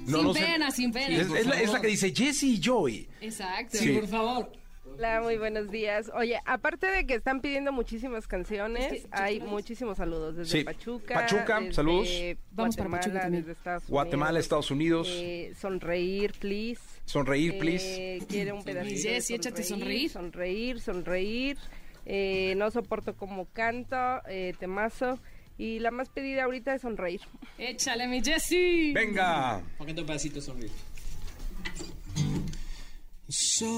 Sin 0.06 0.32
pena, 0.32 0.70
sin 0.70 0.90
pena, 0.92 1.16
Es, 1.16 1.46
la, 1.46 1.60
es 1.60 1.70
la 1.70 1.80
que 1.82 1.88
dice 1.88 2.14
Jesse 2.14 2.58
Joy. 2.60 3.06
Exacto. 3.20 3.76
Sí. 3.76 3.90
por 3.90 4.06
favor. 4.08 4.52
Hola, 4.98 5.20
muy 5.20 5.36
buenos 5.38 5.70
días. 5.70 6.10
Oye, 6.12 6.40
aparte 6.44 6.88
de 6.88 7.06
que 7.06 7.14
están 7.14 7.40
pidiendo 7.40 7.70
muchísimas 7.72 8.26
canciones, 8.26 9.06
hay 9.12 9.38
muchísimos 9.38 9.96
saludos 9.98 10.36
desde 10.36 10.58
Sí. 10.58 10.64
Pachuca. 10.64 11.14
Pachuca, 11.14 11.60
desde 11.60 11.72
saludos. 11.74 12.08
Vamos 12.50 12.76
para 12.76 12.88
Guatemala, 12.88 13.00
Pachuca 13.04 13.20
también. 13.20 13.42
desde 13.44 13.52
Estados 13.52 13.86
Guatemala, 13.86 14.30
Unidos. 14.30 14.44
Estados 14.44 14.70
Unidos. 14.72 15.08
Eh, 15.12 15.52
sonreír, 15.56 16.32
please. 16.40 16.80
Sonreír, 17.04 17.58
please. 17.60 18.16
Eh, 18.16 18.22
quiere 18.28 18.52
un 18.52 18.64
pedacito. 18.64 19.08
de 19.08 19.14
Jessy, 19.14 19.34
échate 19.34 19.62
sonreír. 19.62 20.10
Sonreír, 20.10 20.80
sonreír. 20.80 21.56
Eh, 22.04 22.54
no 22.56 22.68
soporto 22.72 23.14
como 23.16 23.46
canto, 23.52 23.96
eh, 24.28 24.52
temazo. 24.58 25.20
Y 25.58 25.78
la 25.78 25.92
más 25.92 26.08
pedida 26.08 26.44
ahorita 26.44 26.74
es 26.74 26.82
sonreír. 26.82 27.20
Échale, 27.56 28.08
mi 28.08 28.20
Jessy. 28.22 28.92
Venga. 28.92 29.60
Poquito 29.76 30.04
pedacito 30.04 30.40
sonríe. 30.40 30.70
Solo 33.30 33.68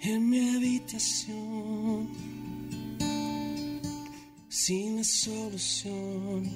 en 0.00 0.28
mi 0.28 0.56
habitación 0.56 2.06
sin 4.50 4.98
la 4.98 5.04
solución. 5.04 6.50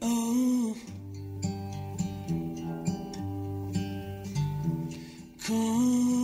Oh. 0.00 0.74
¿Cómo 5.48 6.17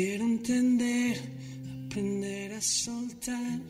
Quiero 0.00 0.24
entender, 0.26 1.18
aprender 1.86 2.52
a 2.52 2.60
soltar, 2.60 3.60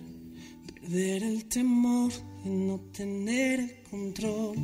perder 0.74 1.22
el 1.22 1.46
temor 1.46 2.12
de 2.44 2.50
no 2.50 2.78
tener 2.92 3.82
control, 3.90 4.58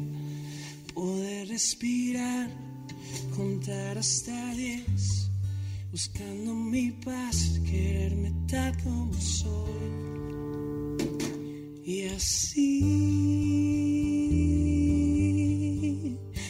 poder 0.93 1.49
respirar, 1.49 2.51
contar 3.35 3.97
hasta 3.97 4.55
diez, 4.55 5.31
buscando 5.91 6.55
mi 6.55 6.91
paz, 6.91 7.59
quererme 7.65 8.31
tal 8.47 8.77
como 8.83 9.15
soy. 9.15 9.89
Y 11.87 12.03
así 12.09 12.85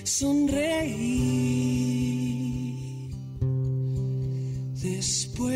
sonreír 0.03 1.44
después 5.05 5.55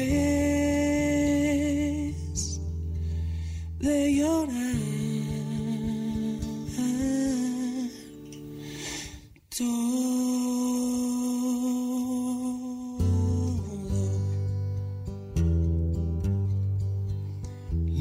de 3.80 4.14
llorar. 4.14 4.58
Todo 9.56 9.88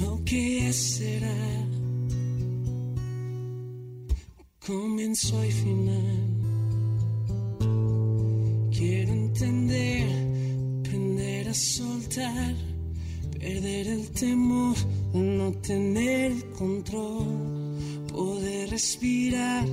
lo 0.01 0.23
que 0.25 0.73
será 0.73 1.67
comienzo 4.65 5.45
y 5.45 5.51
final. 5.51 6.27
Quiero 8.71 9.11
entender, 9.13 9.86
soltar, 11.53 12.55
perder 13.39 13.87
el 13.87 14.09
temor 14.11 14.75
de 15.13 15.19
no 15.19 15.51
tener 15.53 16.31
el 16.31 16.43
control, 16.51 18.05
poder 18.11 18.69
respirar, 18.69 19.65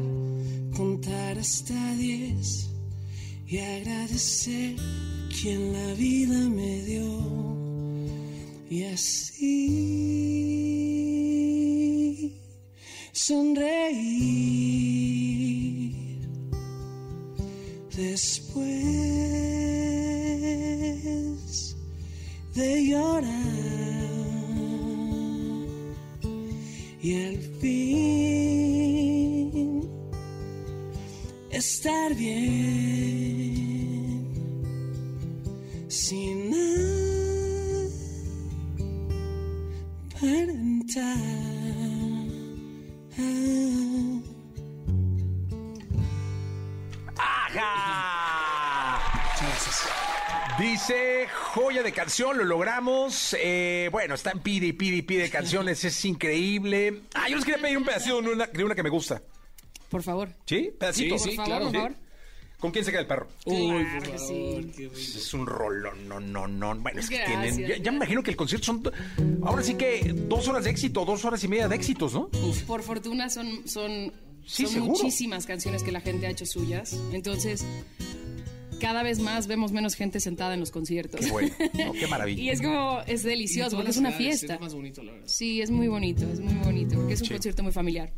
contar 0.76 1.38
hasta 1.38 1.94
diez 1.96 2.70
y 3.46 3.58
agradecer 3.58 4.76
quien 5.40 5.72
la 5.72 5.94
vida 5.94 6.48
me 6.48 6.82
dio. 6.84 7.54
Y 8.70 8.84
así 8.84 10.04
sonreír 13.12 14.64
después 17.96 19.73
de 22.54 22.86
llorar 22.86 23.24
y 27.02 27.24
al 27.26 27.38
fin 27.60 28.60
estar 31.50 32.14
bien 32.14 32.64
sin 35.88 36.54
aparentar. 40.14 41.44
¡Ajá! 47.16 47.94
Dice, 50.58 51.26
joya 51.54 51.82
de 51.82 51.92
canción, 51.92 52.36
lo 52.36 52.44
logramos. 52.44 53.36
Eh, 53.40 53.88
bueno, 53.92 54.14
están 54.14 54.40
pide 54.40 54.66
y 54.66 54.72
pide 54.72 54.96
y 54.96 55.02
pide 55.02 55.30
canciones, 55.30 55.84
es 55.84 56.04
increíble. 56.04 57.02
Ah, 57.14 57.28
yo 57.28 57.36
les 57.36 57.44
quería 57.44 57.60
pedir 57.62 57.78
un 57.78 57.84
pedacito 57.84 58.20
de 58.20 58.28
una, 58.32 58.46
de 58.46 58.64
una 58.64 58.74
que 58.74 58.82
me 58.82 58.90
gusta. 58.90 59.22
Por 59.88 60.02
favor. 60.02 60.30
¿Sí? 60.46 60.70
¿Pedacito? 60.78 61.16
Sí, 61.18 61.30
sí, 61.30 61.36
Por 61.36 61.46
favor, 61.46 61.46
claro. 61.46 61.64
por 61.66 61.74
favor. 61.74 62.04
¿Con 62.58 62.70
quién 62.72 62.84
se 62.84 62.90
queda 62.90 63.00
el 63.02 63.06
perro? 63.06 63.28
Uy, 63.44 63.84
por 63.84 64.18
favor. 64.18 64.64
Es 64.96 65.34
un 65.34 65.46
rolón, 65.46 66.08
no, 66.08 66.18
no, 66.18 66.46
no. 66.48 66.74
Bueno, 66.76 66.98
es 67.00 67.08
que 67.10 67.16
Gracias, 67.18 67.56
tienen. 67.56 67.70
Ya, 67.70 67.76
ya 67.76 67.90
me 67.92 67.98
imagino 67.98 68.22
que 68.22 68.30
el 68.30 68.36
concierto 68.36 68.64
son. 68.66 68.82
Ahora 69.44 69.62
sí 69.62 69.74
que 69.74 70.12
dos 70.14 70.48
horas 70.48 70.64
de 70.64 70.70
éxito, 70.70 71.04
dos 71.04 71.24
horas 71.24 71.44
y 71.44 71.48
media 71.48 71.68
de 71.68 71.76
éxitos, 71.76 72.14
¿no? 72.14 72.30
Por 72.66 72.82
fortuna 72.82 73.28
son, 73.28 73.68
son, 73.68 74.12
Sí, 74.46 74.64
son 74.64 74.72
seguro. 74.74 74.92
muchísimas 74.92 75.46
canciones 75.46 75.82
que 75.82 75.92
la 75.92 76.00
gente 76.00 76.26
ha 76.26 76.30
hecho 76.30 76.46
suyas. 76.46 76.98
Entonces, 77.12 77.64
cada 78.80 79.02
vez 79.02 79.18
más 79.18 79.46
vemos 79.46 79.72
menos 79.72 79.94
gente 79.94 80.20
sentada 80.20 80.54
en 80.54 80.60
los 80.60 80.70
conciertos. 80.70 81.20
Qué 81.20 81.30
bueno, 81.30 81.50
no, 81.74 81.92
qué 81.92 82.06
maravilla. 82.06 82.42
y 82.42 82.50
es 82.50 82.60
como, 82.62 83.00
es 83.06 83.22
delicioso, 83.22 83.76
porque 83.76 83.90
es 83.90 83.96
una 83.96 84.12
fiesta. 84.12 84.54
es 84.54 84.60
más 84.60 84.74
bonito, 84.74 85.02
la 85.02 85.12
verdad. 85.12 85.26
Sí, 85.28 85.60
es 85.62 85.70
muy 85.70 85.88
bonito, 85.88 86.24
es 86.30 86.40
muy 86.40 86.54
bonito, 86.64 86.96
porque 86.96 87.14
es 87.14 87.20
un 87.22 87.26
Sí. 87.28 87.32
concierto 87.34 87.62
muy 87.62 87.72
familiar. 87.72 88.12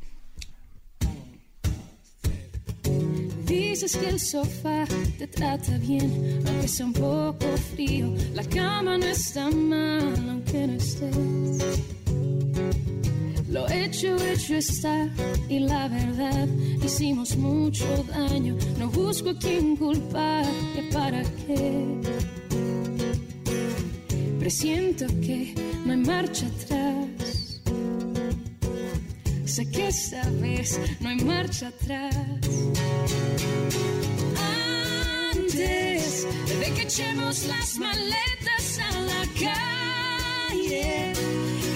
Dices 3.46 3.96
que 3.96 4.08
el 4.08 4.18
sofá 4.20 4.84
te 5.18 5.26
trata 5.28 5.78
bien, 5.78 6.42
aunque 6.46 6.68
sea 6.68 6.86
un 6.86 6.92
poco 6.92 7.46
frío. 7.74 8.12
La 8.34 8.42
cama 8.44 8.98
no 8.98 9.06
está 9.06 9.50
mal, 9.50 10.28
aunque 10.28 10.66
no 10.66 10.72
estés. 10.74 11.80
Lo 13.56 13.66
hecho, 13.70 14.14
hecho 14.16 14.56
está, 14.56 15.08
y 15.48 15.60
la 15.60 15.88
verdad, 15.88 16.46
hicimos 16.84 17.34
mucho 17.38 17.86
daño. 18.06 18.54
No 18.78 18.90
busco 18.90 19.30
a 19.30 19.38
quien 19.38 19.76
culpar, 19.76 20.44
que 20.74 20.82
para 20.92 21.22
qué. 21.22 22.02
Presiento 24.38 25.06
que 25.22 25.54
no 25.86 25.92
hay 25.92 25.98
marcha 25.98 26.46
atrás. 26.46 27.62
Sé 29.46 29.70
que 29.70 29.86
esta 29.86 30.28
vez 30.32 30.78
no 31.00 31.08
hay 31.08 31.16
marcha 31.24 31.68
atrás. 31.68 32.14
Antes 35.32 36.26
de 36.60 36.72
que 36.74 36.82
echemos 36.82 37.46
las 37.46 37.78
maletas 37.78 38.78
a 38.86 39.00
la 39.00 39.22
calle 39.40 41.12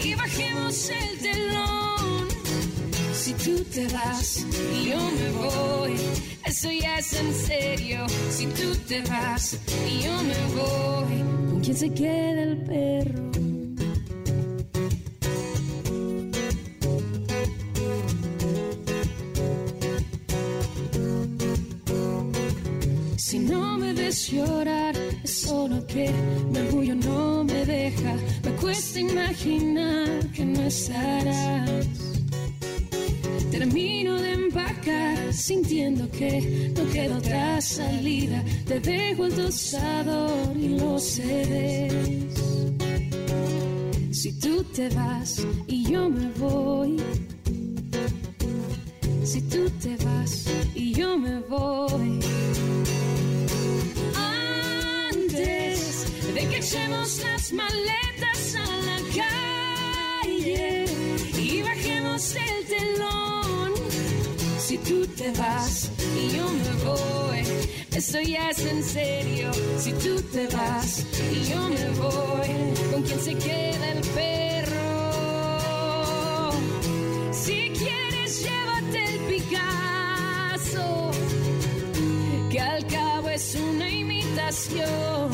y 0.04 0.14
bajemos 0.14 0.90
el 0.90 1.18
telón, 1.18 1.59
te 3.40 3.86
vas 3.88 4.44
y 4.74 4.90
yo 4.90 4.98
me 4.98 5.30
voy, 5.30 5.94
eso 6.44 6.70
ya 6.70 6.98
es 6.98 7.12
en 7.14 7.34
serio. 7.34 8.06
Si 8.30 8.46
tú 8.46 8.76
te 8.86 9.00
vas 9.02 9.58
y 9.88 10.02
yo 10.02 10.12
me 10.22 10.40
voy, 10.60 11.50
¿con 11.50 11.60
quién 11.60 11.76
se 11.76 11.90
queda 11.90 12.42
el 12.42 12.58
perro? 12.58 13.30
Si 23.16 23.38
no 23.38 23.78
me 23.78 23.94
ves 23.94 24.28
llorar, 24.30 24.94
es 25.24 25.30
solo 25.30 25.86
que 25.86 26.12
mi 26.50 26.58
orgullo 26.58 26.94
no 26.96 27.44
me 27.44 27.64
deja. 27.64 28.16
Me 28.44 28.50
cuesta 28.60 29.00
imaginar 29.00 30.26
que 30.34 30.44
no 30.44 30.62
estarás. 30.62 31.49
No 36.20 36.92
queda 36.92 37.16
otra 37.16 37.60
salida. 37.60 38.44
Te 38.66 38.80
dejo 38.80 39.26
el 39.26 39.36
dosador 39.36 40.56
y 40.56 40.68
los 40.78 41.02
CDs. 41.02 42.40
Si 44.12 44.38
tú 44.38 44.62
te 44.64 44.88
vas 44.90 45.46
y 45.66 45.90
yo 45.90 46.10
me 46.10 46.30
voy. 46.38 46.96
Tú 64.86 65.06
te 65.16 65.30
vas 65.32 65.90
y 66.16 66.36
yo 66.36 66.48
me 66.48 66.72
voy, 66.84 67.42
eso 67.92 68.20
ya 68.20 68.50
es 68.50 68.58
en 68.64 68.82
serio. 68.82 69.50
Si 69.78 69.92
tú 69.92 70.20
te 70.32 70.46
vas 70.48 71.04
y 71.32 71.50
yo 71.50 71.68
me 71.68 71.90
voy, 71.98 72.74
¿con 72.92 73.02
quién 73.02 73.20
se 73.20 73.34
queda 73.34 73.92
el 73.92 74.00
perro? 74.18 74.90
Si 77.32 77.72
quieres, 77.80 78.42
llévate 78.42 79.04
el 79.14 79.20
Picasso, 79.30 81.10
que 82.50 82.60
al 82.60 82.86
cabo 82.86 83.28
es 83.30 83.54
una 83.54 83.88
imitación. 83.88 85.30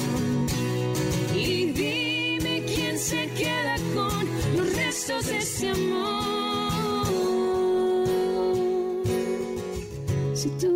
Y 1.34 1.66
dime 1.72 2.64
quién 2.66 2.98
se 2.98 3.28
queda 3.30 3.76
con 3.94 4.26
los 4.56 4.76
restos 4.76 5.26
de 5.26 5.38
ese 5.38 5.70
amor. 5.70 6.05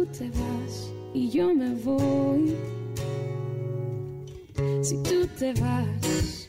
Tú 0.00 0.06
te 0.06 0.30
vas 0.30 0.90
y 1.12 1.28
yo 1.28 1.54
me 1.54 1.74
voy, 1.74 2.56
si 4.82 4.96
tú 5.02 5.26
te 5.38 5.52
vas. 5.60 6.48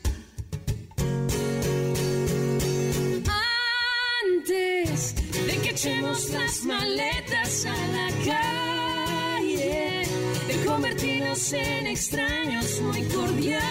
Antes 4.24 5.14
de 5.46 5.56
que 5.62 5.70
echemos 5.70 6.30
las 6.30 6.64
maletas 6.64 7.66
a 7.66 7.76
la 7.98 8.08
calle, 8.24 10.06
de 10.48 10.64
convertirnos 10.64 11.52
en 11.52 11.86
extraños 11.88 12.80
muy 12.80 13.02
cordiales 13.08 13.68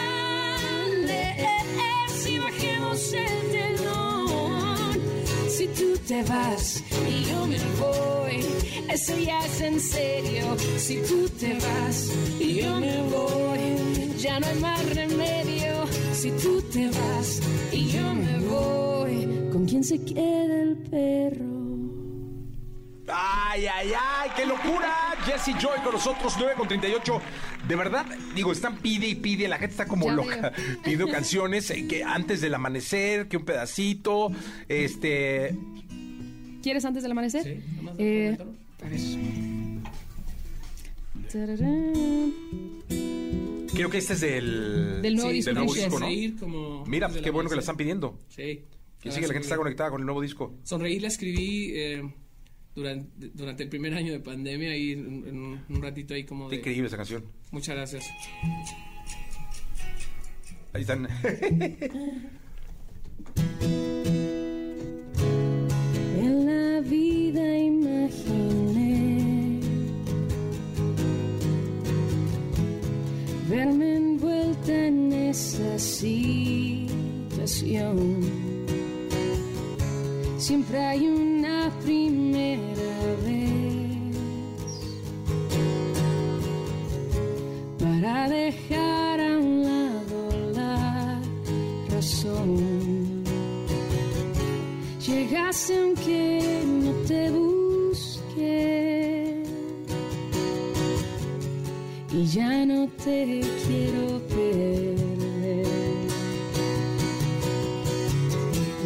y 2.27 2.37
bajemos 2.37 3.13
el 3.13 3.51
telón. 3.51 5.01
Si 5.49 5.67
tú 5.69 5.97
te 6.07 6.21
vas 6.23 6.83
y 7.09 7.23
yo 7.23 7.47
me 7.47 7.57
voy, 7.79 8.60
eso 8.93 9.17
ya 9.17 9.39
es 9.45 9.61
en 9.61 9.79
serio. 9.79 10.57
Si 10.77 11.01
tú 11.01 11.29
te 11.39 11.53
vas 11.53 12.11
y 12.39 12.61
yo 12.61 12.75
me 12.79 13.01
voy, 13.03 14.17
ya 14.17 14.39
no 14.39 14.47
hay 14.47 14.59
más 14.59 14.95
remedio. 14.95 15.87
Si 16.13 16.31
tú 16.31 16.61
te 16.63 16.87
vas 16.87 17.41
y 17.71 17.87
yo 17.87 18.13
me 18.13 18.39
voy, 18.39 19.49
¿con 19.51 19.65
quién 19.65 19.83
se 19.83 20.03
queda 20.03 20.61
el 20.61 20.77
perro? 20.89 21.61
Ay, 23.13 23.65
ay, 23.67 23.91
ay, 23.97 24.29
qué 24.35 24.45
locura. 24.45 24.93
Jesse 25.25 25.55
Joy 25.59 25.79
con 25.83 25.93
nosotros, 25.93 26.33
9 26.37 26.53
con 26.57 26.67
38. 26.67 27.21
De 27.67 27.75
verdad, 27.75 28.05
digo, 28.35 28.51
están 28.51 28.77
pide 28.77 29.07
y 29.07 29.15
pide, 29.15 29.47
la 29.47 29.57
gente 29.57 29.71
está 29.71 29.85
como 29.85 30.07
Ya 30.07 30.13
loca 30.13 30.51
pidiendo 30.83 31.07
canciones 31.07 31.69
eh, 31.69 31.87
que 31.87 32.03
antes 32.03 32.41
del 32.41 32.53
amanecer, 32.53 33.27
que 33.27 33.37
un 33.37 33.45
pedacito, 33.45 34.31
este... 34.67 35.55
¿Quieres 36.63 36.85
antes 36.85 37.03
del 37.03 37.11
amanecer? 37.11 37.61
Eh, 37.97 38.37
tararán. 41.31 42.33
Creo 43.73 43.89
que 43.89 43.97
este 43.97 44.13
es 44.13 44.21
del... 44.21 45.01
Del 45.01 45.15
nuevo 45.15 45.31
disco. 45.31 45.51
disco, 45.51 45.75
¿no? 45.81 45.89
Sonreír 45.91 46.35
como 46.37 46.85
Mira, 46.85 47.07
del 47.07 47.23
qué 47.23 47.31
bueno 47.31 47.49
que 47.49 47.55
la 47.55 47.61
están 47.61 47.77
pidiendo. 47.77 48.19
Sí. 48.27 48.65
Que 48.99 49.11
sí, 49.11 49.19
que 49.19 49.27
la 49.27 49.33
gente 49.33 49.47
está 49.47 49.57
conectada 49.57 49.89
con 49.89 50.01
el 50.01 50.05
nuevo 50.05 50.21
disco. 50.21 50.59
Sonreír 50.63 51.01
la 51.01 51.07
escribí 51.07 51.71
eh, 51.73 52.13
durante, 52.75 53.29
durante 53.33 53.63
el 53.63 53.69
primer 53.69 53.93
año 53.95 54.11
de 54.11 54.19
pandemia 54.19 54.75
y 54.75 54.91
en, 54.91 55.27
en 55.27 55.39
un, 55.39 55.65
un 55.69 55.81
ratito 55.81 56.13
ahí 56.13 56.25
como 56.25 56.49
de... 56.49 56.57
increíble 56.57 56.87
esa 56.87 56.97
canción. 56.97 57.23
Muchas 57.51 57.75
gracias. 57.75 58.05
Ahí 60.73 60.81
están. 60.81 61.07
En 66.17 66.45
la 66.45 66.81
vida 66.81 67.57
imaginé 67.57 67.90
verme 73.51 73.97
envuelta 73.97 74.71
en 74.71 75.11
esa 75.11 75.77
situación. 75.77 76.61
Siempre 80.37 80.79
hay 80.79 81.07
una 81.07 81.69
primera 81.83 82.93
vez 83.25 83.91
para 87.77 88.29
dejar 88.29 89.19
a 89.19 89.37
un 89.37 89.63
lado 89.63 90.19
la 90.55 91.21
razón. 91.89 93.23
Llegaste 95.05 95.77
aunque 95.77 96.63
no 96.65 96.91
te 97.05 97.29
busqué 97.31 97.50
y 102.13 102.25
ya 102.25 102.65
no 102.65 102.89
te 103.03 103.41
quiero 103.65 104.19
perder. 104.27 105.65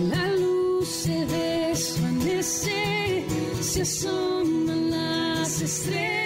La 0.09 0.32
luz 0.34 0.88
se 0.88 1.26
desvanece, 1.26 3.26
se 3.61 3.82
asoman 3.82 4.91
las 4.91 5.61
estrellas 5.61 6.24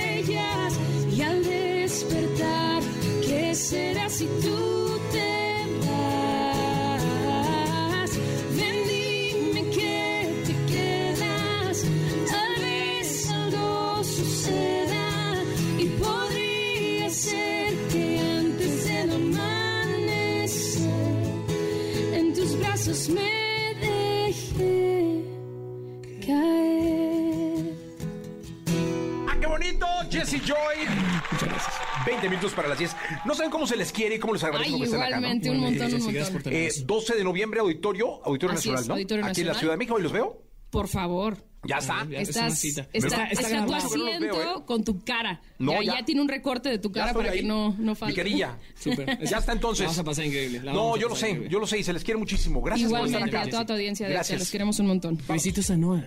20 32.09 32.29
minutos 32.29 32.53
para 32.53 32.67
las 32.67 32.77
10. 32.79 32.95
No 33.25 33.33
saben 33.35 33.51
cómo 33.51 33.65
se 33.67 33.75
les 33.75 33.91
quiere 33.91 34.15
y 34.15 34.19
cómo 34.19 34.33
les 34.33 34.43
agradezco 34.43 34.73
Ay, 34.75 34.79
que 34.79 34.85
estén 34.85 35.01
acá, 35.01 35.19
¿no? 35.19 35.27
un 35.27 35.59
montón, 35.59 35.93
un 35.93 36.01
montón. 36.03 36.53
Eh, 36.53 36.69
12 36.85 37.15
de 37.15 37.23
noviembre, 37.23 37.59
auditorio, 37.59 38.23
Auditorio 38.25 38.55
Así 38.57 38.69
Nacional, 38.69 38.81
es, 38.81 38.87
¿no? 38.87 38.93
Auditorio 38.95 39.25
Aquí 39.25 39.41
en 39.41 39.47
la. 39.47 39.53
Ciudad 39.53 39.73
de 39.73 39.77
México, 39.77 39.99
¿y 39.99 40.03
los 40.03 40.11
veo? 40.11 40.41
Por 40.69 40.87
favor. 40.87 41.37
Ya 41.65 41.79
está. 41.79 42.07
Estás, 42.11 42.63
está, 42.63 42.87
Me 42.93 42.99
está, 42.99 43.07
está- 43.25 43.47
está 43.47 43.65
tu 43.65 43.73
asiento 43.73 44.19
veo, 44.35 44.59
¿eh? 44.59 44.63
con 44.65 44.83
tu 44.85 45.03
cara. 45.03 45.41
No, 45.57 45.73
ya, 45.73 45.83
ya. 45.83 45.99
ya 45.99 46.05
tiene 46.05 46.21
un 46.21 46.29
recorte 46.29 46.69
de 46.69 46.79
tu 46.79 46.89
cara 46.91 47.13
para 47.13 47.31
ahí. 47.31 47.41
que 47.41 47.45
no, 47.47 47.75
no 47.77 47.91
Mi 47.91 47.95
falte. 47.95 48.15
carilla. 48.15 48.57
Súper. 48.79 49.19
Ya 49.25 49.37
está 49.39 49.51
entonces. 49.51 49.81
La 49.81 49.87
vamos 49.87 49.99
a 49.99 50.03
pasar 50.05 50.25
increíble. 50.25 50.61
la 50.63 50.71
No, 50.71 50.95
a 50.95 50.97
yo 50.97 51.09
lo 51.09 51.15
sé, 51.17 51.29
increíble. 51.31 51.49
yo 51.51 51.59
lo 51.59 51.67
sé 51.67 51.79
y 51.79 51.83
se 51.83 51.91
les 51.91 52.03
quiere 52.03 52.17
muchísimo. 52.17 52.61
Gracias 52.61 52.89
por 52.89 52.99
Igualmente, 52.99 53.25
estar 53.25 53.39
a 53.39 53.41
acá. 53.43 53.51
toda 53.51 53.65
tu 53.65 53.73
audiencia, 53.73 54.05
de 54.07 54.13
hecho, 54.13 54.17
Gracias. 54.19 54.39
los 54.39 54.51
queremos 54.51 54.79
un 54.79 54.87
montón. 54.87 55.17
Besitos 55.27 55.69
a 55.69 55.75
Noah. 55.75 56.05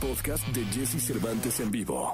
Podcast 0.00 0.44
de 0.52 0.64
Jesse 0.72 1.00
Cervantes 1.00 1.60
en 1.60 1.70
vivo. 1.70 2.12